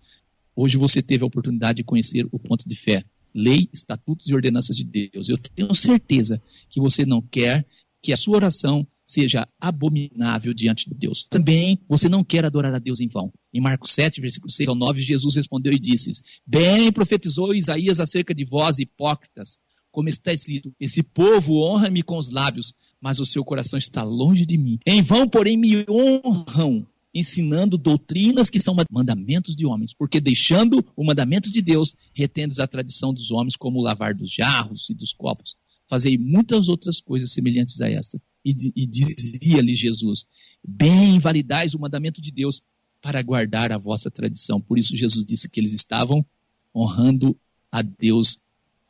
Hoje 0.56 0.78
você 0.78 1.02
teve 1.02 1.24
a 1.24 1.28
oportunidade 1.28 1.78
de 1.78 1.84
conhecer 1.84 2.28
o 2.32 2.38
ponto 2.38 2.68
de 2.68 2.76
fé, 2.76 3.04
lei, 3.34 3.70
estatutos 3.74 4.28
e 4.28 4.36
ordenanças 4.36 4.76
de 4.78 4.84
Deus. 4.84 5.30
Eu 5.30 5.38
tenho 5.38 5.74
certeza 5.74 6.42
que 6.70 6.80
você 6.80 7.06
não 7.06 7.22
quer 7.22 7.66
que 8.02 8.14
a 8.14 8.18
sua 8.18 8.38
oração 8.38 8.88
seja 9.06 9.48
abominável 9.60 10.54
diante 10.54 10.88
de 10.88 10.96
Deus. 10.96 11.26
Também 11.26 11.80
você 11.88 12.08
não 12.08 12.24
quer 12.24 12.46
adorar 12.46 12.74
a 12.76 12.80
Deus 12.80 13.00
em 13.00 13.08
vão. 13.08 13.34
Em 13.52 13.60
Marcos 13.60 13.92
7, 13.92 14.22
versículo 14.22 14.52
6 14.52 14.70
ao 14.70 14.76
9, 14.76 15.02
Jesus 15.02 15.36
respondeu 15.36 15.74
e 15.74 15.80
disse: 15.80 16.12
Bem 16.46 16.92
profetizou 16.92 17.56
Isaías 17.56 18.00
acerca 18.00 18.36
de 18.36 18.46
vós, 18.46 18.78
hipócritas, 18.78 19.58
como 20.00 20.08
está 20.08 20.32
escrito: 20.32 20.74
Esse 20.80 21.04
povo 21.04 21.62
honra-me 21.62 22.02
com 22.02 22.18
os 22.18 22.30
lábios, 22.30 22.74
mas 23.02 23.20
o 23.20 23.26
seu 23.26 23.44
coração 23.44 23.78
está 23.78 24.02
longe 24.02 24.46
de 24.46 24.58
mim. 24.58 24.80
Em 24.86 25.02
vão, 25.02 25.28
porém, 25.28 25.58
me 25.58 25.86
honram, 25.90 26.88
ensinando 27.14 27.78
doutrinas 27.78 28.50
que 28.50 28.62
são 28.62 28.74
mandamentos 28.90 29.58
de 29.58 29.66
homens, 29.66 29.94
porque 29.94 30.22
deixando 30.22 30.86
o 30.96 31.04
mandamento 31.04 31.52
de 31.52 31.62
Deus, 31.62 31.94
retendes 32.14 32.60
a 32.60 32.68
tradição 32.68 33.14
dos 33.14 33.30
homens, 33.30 33.58
como 33.58 33.80
o 33.80 33.82
lavar 33.82 34.16
dos 34.16 34.32
jarros 34.32 34.90
e 34.90 34.94
dos 34.94 35.12
copos. 35.12 35.58
Fazei 35.86 36.18
muitas 36.18 36.70
outras 36.70 37.02
coisas 37.02 37.34
semelhantes 37.34 37.82
a 37.82 37.90
esta. 37.90 38.22
E, 38.46 38.56
e 38.74 38.88
dizia-lhe 38.88 39.76
Jesus: 39.76 40.26
Bem 40.66 41.18
invalidais 41.18 41.74
o 41.74 41.80
mandamento 41.80 42.22
de 42.22 42.32
Deus 42.32 42.62
para 43.02 43.22
guardar 43.22 43.74
a 43.74 43.78
vossa 43.78 44.10
tradição. 44.10 44.62
Por 44.62 44.80
isso, 44.80 44.96
Jesus 44.96 45.26
disse 45.26 45.50
que 45.50 45.60
eles 45.60 45.74
estavam 45.74 46.26
honrando 46.74 47.38
a 47.70 47.82
Deus 47.82 48.40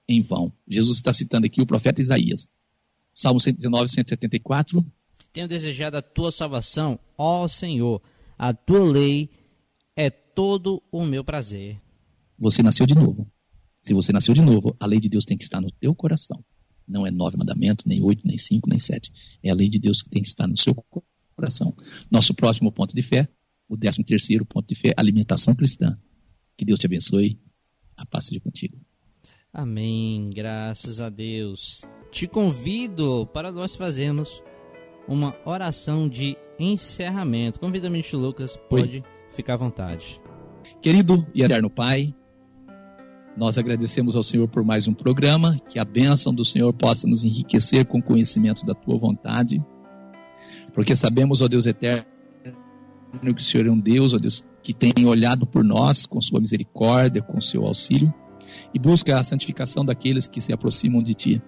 em 0.10 0.22
vão. 0.22 0.52
Jesus 0.68 0.98
está 0.98 1.14
citando 1.14 1.46
aqui 1.46 1.62
o 1.62 1.68
profeta 1.68 2.02
Isaías. 2.02 2.50
Salmo 3.14 3.40
119, 3.40 3.90
174. 3.90 4.86
Tenho 5.32 5.48
desejado 5.48 5.98
a 5.98 6.02
tua 6.02 6.32
salvação, 6.32 7.00
ó 7.18 7.48
Senhor. 7.48 8.02
A 8.38 8.54
tua 8.54 8.84
lei 8.84 9.30
é 9.96 10.10
todo 10.10 10.82
o 10.92 11.06
meu 11.06 11.24
prazer. 11.24 11.80
Você 12.38 12.64
nasceu 12.64 12.88
de 12.88 12.96
novo. 12.96 13.32
Se 13.82 13.94
você 13.94 14.12
nasceu 14.12 14.34
de 14.34 14.42
novo, 14.42 14.76
a 14.80 14.86
lei 14.86 15.00
de 15.00 15.10
Deus 15.10 15.26
tem 15.26 15.38
que 15.38 15.44
estar 15.44 15.62
no 15.62 15.72
teu 15.72 15.94
coração. 15.94 16.44
Não 16.88 17.06
é 17.06 17.12
nove 17.12 17.38
mandamentos, 17.38 17.86
nem 17.86 18.02
oito, 18.02 18.26
nem 18.26 18.38
cinco, 18.38 18.68
nem 18.68 18.80
sete. 18.80 19.12
É 19.44 19.52
a 19.52 19.54
lei 19.54 19.70
de 19.70 19.78
Deus 19.78 20.02
que 20.02 20.10
tem 20.10 20.24
que 20.24 20.28
estar 20.28 20.48
no 20.48 20.58
seu 20.58 20.74
coração. 21.36 21.76
Nosso 22.10 22.34
próximo 22.34 22.72
ponto 22.72 22.96
de 22.96 23.04
fé, 23.04 23.30
o 23.68 23.78
décimo 23.78 24.04
terceiro 24.04 24.44
ponto 24.44 24.68
de 24.68 24.76
fé, 24.76 24.94
alimentação 24.98 25.54
cristã. 25.54 25.98
Que 26.58 26.66
Deus 26.66 26.80
te 26.80 26.88
abençoe. 26.88 27.40
A 27.96 28.06
paz 28.06 28.26
seja 28.26 28.40
contigo. 28.42 28.78
Amém. 29.54 30.30
Graças 30.30 31.02
a 31.02 31.10
Deus. 31.10 31.82
Te 32.12 32.28
convido 32.28 33.28
para 33.34 33.52
nós 33.52 33.76
fazermos 33.76 34.44
uma 35.08 35.36
oração 35.44 36.08
de 36.08 36.38
encerramento. 36.60 37.60
Convido 37.60 37.88
o 37.88 37.92
ministro 37.92 38.20
Lucas, 38.20 38.58
pode 38.70 39.04
ficar 39.32 39.56
à 39.56 39.58
vontade. 39.58 40.22
Querido 40.82 41.26
e 41.34 41.42
eterno 41.42 41.70
Pai, 41.70 42.14
nós 43.36 43.58
agradecemos 43.58 44.16
ao 44.16 44.24
Senhor 44.24 44.48
por 44.48 44.64
mais 44.64 44.88
um 44.88 44.94
programa, 44.94 45.60
que 45.68 45.80
a 45.80 45.86
bênção 45.86 46.34
do 46.34 46.46
Senhor 46.46 46.72
possa 46.74 47.08
nos 47.08 47.24
enriquecer 47.24 47.86
com 47.86 48.00
o 48.00 48.04
conhecimento 48.04 48.66
da 48.66 48.76
tua 48.76 48.98
vontade, 48.98 49.64
porque 50.74 50.96
sabemos, 50.96 51.42
ó 51.42 51.48
Deus 51.48 51.66
eterno, 51.66 52.06
que 53.22 53.42
o 53.42 53.44
Senhor 53.44 53.66
é 53.66 53.72
um 53.72 53.80
Deus, 53.80 54.14
ó 54.14 54.20
Deus, 54.20 54.44
que 54.62 54.74
tem 54.74 55.06
olhado 55.06 55.48
por 55.48 55.64
nós 55.64 56.06
com 56.06 56.22
sua 56.22 56.40
misericórdia, 56.40 57.22
com 57.22 57.42
seu 57.42 57.66
auxílio, 57.66 58.14
e 58.74 58.80
busca 58.80 59.18
a 59.18 59.24
santificação 59.24 59.84
daqueles 59.84 60.28
que 60.28 60.42
se 60.42 60.54
aproximam 60.54 61.02
de 61.02 61.14
ti. 61.14 61.42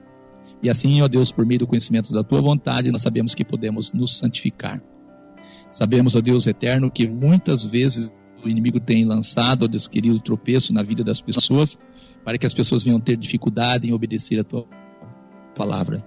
E 0.64 0.70
assim, 0.70 1.02
ó 1.02 1.08
Deus, 1.08 1.32
por 1.32 1.46
meio 1.46 1.60
do 1.60 1.68
conhecimento 1.68 2.14
da 2.14 2.24
tua 2.24 2.42
vontade, 2.42 2.92
nós 2.92 3.02
sabemos 3.02 3.34
que 3.34 3.44
podemos 3.44 3.94
nos 3.94 4.18
santificar. 4.18 4.82
Sabemos, 5.70 6.16
ó 6.16 6.22
Deus 6.22 6.46
eterno, 6.48 6.92
que 6.92 7.08
muitas 7.08 7.64
vezes 7.64 8.12
o 8.44 8.50
inimigo 8.50 8.80
tem 8.80 9.06
lançado, 9.06 9.64
ó 9.64 9.68
Deus 9.68 9.88
querido, 9.88 10.20
tropeço 10.20 10.74
na 10.74 10.84
vida 10.84 11.04
das 11.04 11.22
pessoas, 11.22 11.78
para 12.24 12.38
que 12.38 12.46
as 12.46 12.54
pessoas 12.54 12.84
venham 12.84 13.00
ter 13.00 13.18
dificuldade 13.18 13.88
em 13.88 13.94
obedecer 13.94 14.40
a 14.40 14.44
tua 14.44 14.66
palavra. 15.56 16.06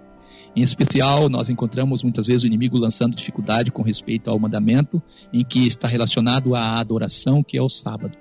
Em 0.57 0.62
especial, 0.62 1.29
nós 1.29 1.49
encontramos 1.49 2.05
muitas 2.05 2.29
vezes 2.29 2.45
o 2.45 2.47
inimigo 2.47 2.79
lançando 2.79 3.17
dificuldade 3.17 3.73
com 3.73 3.83
respeito 3.83 4.31
ao 4.31 4.39
mandamento, 4.39 5.03
em 5.33 5.45
que 5.45 5.67
está 5.67 5.89
relacionado 5.89 6.55
à 6.55 6.79
adoração, 6.79 7.43
que 7.43 7.59
é 7.59 7.62
o 7.62 7.69
sábado. 7.69 8.17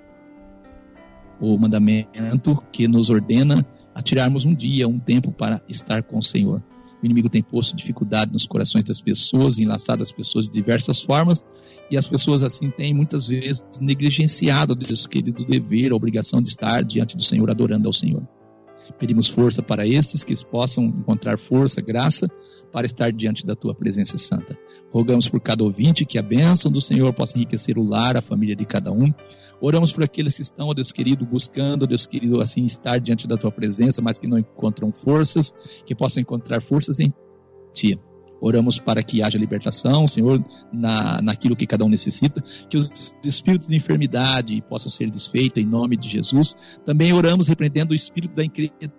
O 1.40 1.56
mandamento 1.58 2.62
que 2.72 2.86
nos 2.88 3.10
ordena 3.10 3.66
a 3.94 4.02
tirarmos 4.02 4.44
um 4.44 4.54
dia, 4.54 4.88
um 4.88 4.98
tempo 4.98 5.30
para 5.30 5.62
estar 5.68 6.02
com 6.02 6.18
o 6.18 6.22
Senhor. 6.22 6.62
O 7.02 7.06
inimigo 7.06 7.28
tem 7.28 7.42
posto 7.42 7.76
dificuldade 7.76 8.32
nos 8.32 8.46
corações 8.46 8.84
das 8.84 9.00
pessoas, 9.00 9.58
enlaçado 9.58 10.02
as 10.02 10.10
pessoas 10.10 10.46
de 10.46 10.52
diversas 10.52 11.02
formas, 11.02 11.44
e 11.90 11.98
as 11.98 12.06
pessoas 12.06 12.42
assim 12.42 12.70
têm 12.70 12.94
muitas 12.94 13.28
vezes 13.28 13.64
negligenciado 13.80 14.72
o 14.72 15.08
querido 15.08 15.44
dever, 15.44 15.92
a 15.92 15.96
obrigação 15.96 16.40
de 16.40 16.48
estar 16.48 16.82
diante 16.82 17.16
do 17.16 17.22
Senhor, 17.22 17.50
adorando 17.50 17.86
ao 17.86 17.92
Senhor. 17.92 18.26
Pedimos 18.98 19.28
força 19.28 19.62
para 19.62 19.86
esses 19.86 20.24
que 20.24 20.34
possam 20.44 20.84
encontrar 20.84 21.38
força, 21.38 21.80
graça 21.80 22.28
para 22.72 22.86
estar 22.86 23.12
diante 23.12 23.44
da 23.44 23.54
tua 23.54 23.74
presença 23.74 24.16
santa. 24.16 24.58
Rogamos 24.90 25.28
por 25.28 25.40
cada 25.40 25.62
ouvinte 25.62 26.04
que 26.04 26.18
a 26.18 26.22
bênção 26.22 26.70
do 26.70 26.80
Senhor 26.80 27.12
possa 27.12 27.36
enriquecer 27.36 27.78
o 27.78 27.82
lar, 27.82 28.16
a 28.16 28.22
família 28.22 28.56
de 28.56 28.64
cada 28.64 28.92
um. 28.92 29.12
Oramos 29.60 29.92
por 29.92 30.04
aqueles 30.04 30.36
que 30.36 30.42
estão, 30.42 30.68
ó 30.68 30.74
Deus 30.74 30.92
querido, 30.92 31.24
buscando, 31.24 31.84
ó 31.84 31.86
Deus 31.86 32.06
querido, 32.06 32.40
assim 32.40 32.64
estar 32.64 32.98
diante 32.98 33.26
da 33.26 33.36
tua 33.36 33.50
presença, 33.50 34.02
mas 34.02 34.18
que 34.18 34.26
não 34.26 34.38
encontram 34.38 34.92
forças, 34.92 35.54
que 35.86 35.94
possam 35.94 36.20
encontrar 36.20 36.60
forças 36.60 37.00
em 37.00 37.12
ti. 37.72 37.98
Oramos 38.40 38.78
para 38.78 39.02
que 39.02 39.22
haja 39.22 39.38
libertação, 39.38 40.06
Senhor, 40.06 40.44
na, 40.72 41.22
naquilo 41.22 41.56
que 41.56 41.66
cada 41.66 41.84
um 41.84 41.88
necessita, 41.88 42.42
que 42.68 42.76
os 42.76 43.14
espíritos 43.24 43.68
de 43.68 43.76
enfermidade 43.76 44.62
possam 44.68 44.90
ser 44.90 45.10
desfeitos 45.10 45.62
em 45.62 45.66
nome 45.66 45.96
de 45.96 46.08
Jesus. 46.08 46.54
Também 46.84 47.12
oramos 47.12 47.48
repreendendo 47.48 47.92
o 47.92 47.94
espírito 47.94 48.34
da 48.34 48.44
incredulidade, 48.44 48.92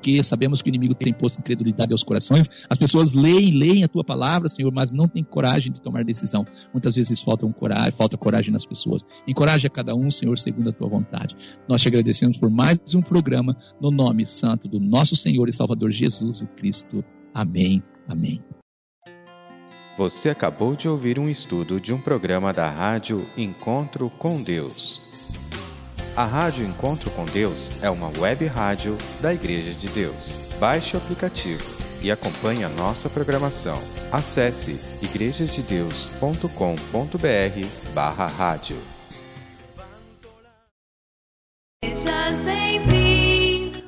que 0.00 0.22
sabemos 0.22 0.62
que 0.62 0.68
o 0.68 0.70
inimigo 0.70 0.94
tem 0.94 1.12
posto 1.12 1.38
incredulidade 1.38 1.92
aos 1.92 2.02
corações. 2.02 2.48
As 2.68 2.78
pessoas 2.78 3.12
leem, 3.12 3.52
leem 3.52 3.84
a 3.84 3.88
tua 3.88 4.04
palavra, 4.04 4.48
Senhor, 4.48 4.72
mas 4.72 4.92
não 4.92 5.08
têm 5.08 5.24
coragem 5.24 5.72
de 5.72 5.80
tomar 5.80 6.04
decisão. 6.04 6.46
Muitas 6.72 6.94
vezes 6.96 7.20
falta, 7.20 7.46
um 7.46 7.52
coragem, 7.52 7.92
falta 7.92 8.16
coragem 8.16 8.52
nas 8.52 8.64
pessoas. 8.64 9.02
Encoraje 9.26 9.68
cada 9.70 9.94
um, 9.94 10.10
Senhor, 10.10 10.38
segundo 10.38 10.70
a 10.70 10.72
tua 10.72 10.88
vontade. 10.88 11.36
Nós 11.68 11.82
te 11.82 11.88
agradecemos 11.88 12.38
por 12.38 12.50
mais 12.50 12.78
um 12.94 13.02
programa, 13.02 13.56
no 13.80 13.90
nome 13.90 14.24
santo 14.24 14.68
do 14.68 14.80
nosso 14.80 15.16
Senhor 15.16 15.48
e 15.48 15.52
Salvador 15.52 15.90
Jesus 15.90 16.40
o 16.40 16.46
Cristo. 16.46 17.04
Amém. 17.34 17.82
Amém. 18.08 18.42
Você 19.96 20.28
acabou 20.28 20.76
de 20.76 20.88
ouvir 20.88 21.18
um 21.18 21.28
estudo 21.28 21.80
de 21.80 21.92
um 21.92 21.98
programa 21.98 22.52
da 22.52 22.68
rádio 22.68 23.26
Encontro 23.36 24.10
com 24.10 24.42
Deus. 24.42 25.05
A 26.16 26.24
Rádio 26.24 26.66
Encontro 26.66 27.10
com 27.10 27.26
Deus 27.26 27.70
é 27.82 27.90
uma 27.90 28.10
web 28.18 28.46
rádio 28.46 28.96
da 29.20 29.34
Igreja 29.34 29.74
de 29.74 29.86
Deus. 29.88 30.40
Baixe 30.58 30.96
o 30.96 30.98
aplicativo 30.98 31.62
e 32.00 32.10
acompanhe 32.10 32.64
a 32.64 32.70
nossa 32.70 33.10
programação. 33.10 33.78
Acesse 34.10 34.80
igrejasdedeus.com.br 35.02 37.66
barra 37.92 38.26
rádio. 38.28 38.78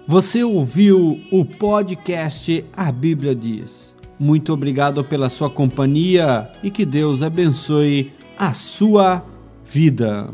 Você 0.07 0.45
ouviu 0.45 1.19
o 1.33 1.47
podcast 1.47 2.63
A 2.77 2.93
Bíblia 2.93 3.35
Diz. 3.35 3.95
Muito 4.19 4.53
obrigado 4.53 5.03
pela 5.03 5.31
sua 5.31 5.49
companhia 5.49 6.53
e 6.63 6.71
que 6.71 6.85
Deus 6.85 7.23
abençoe 7.23 8.13
a 8.37 8.53
sua 8.53 9.25
vida. 9.65 10.29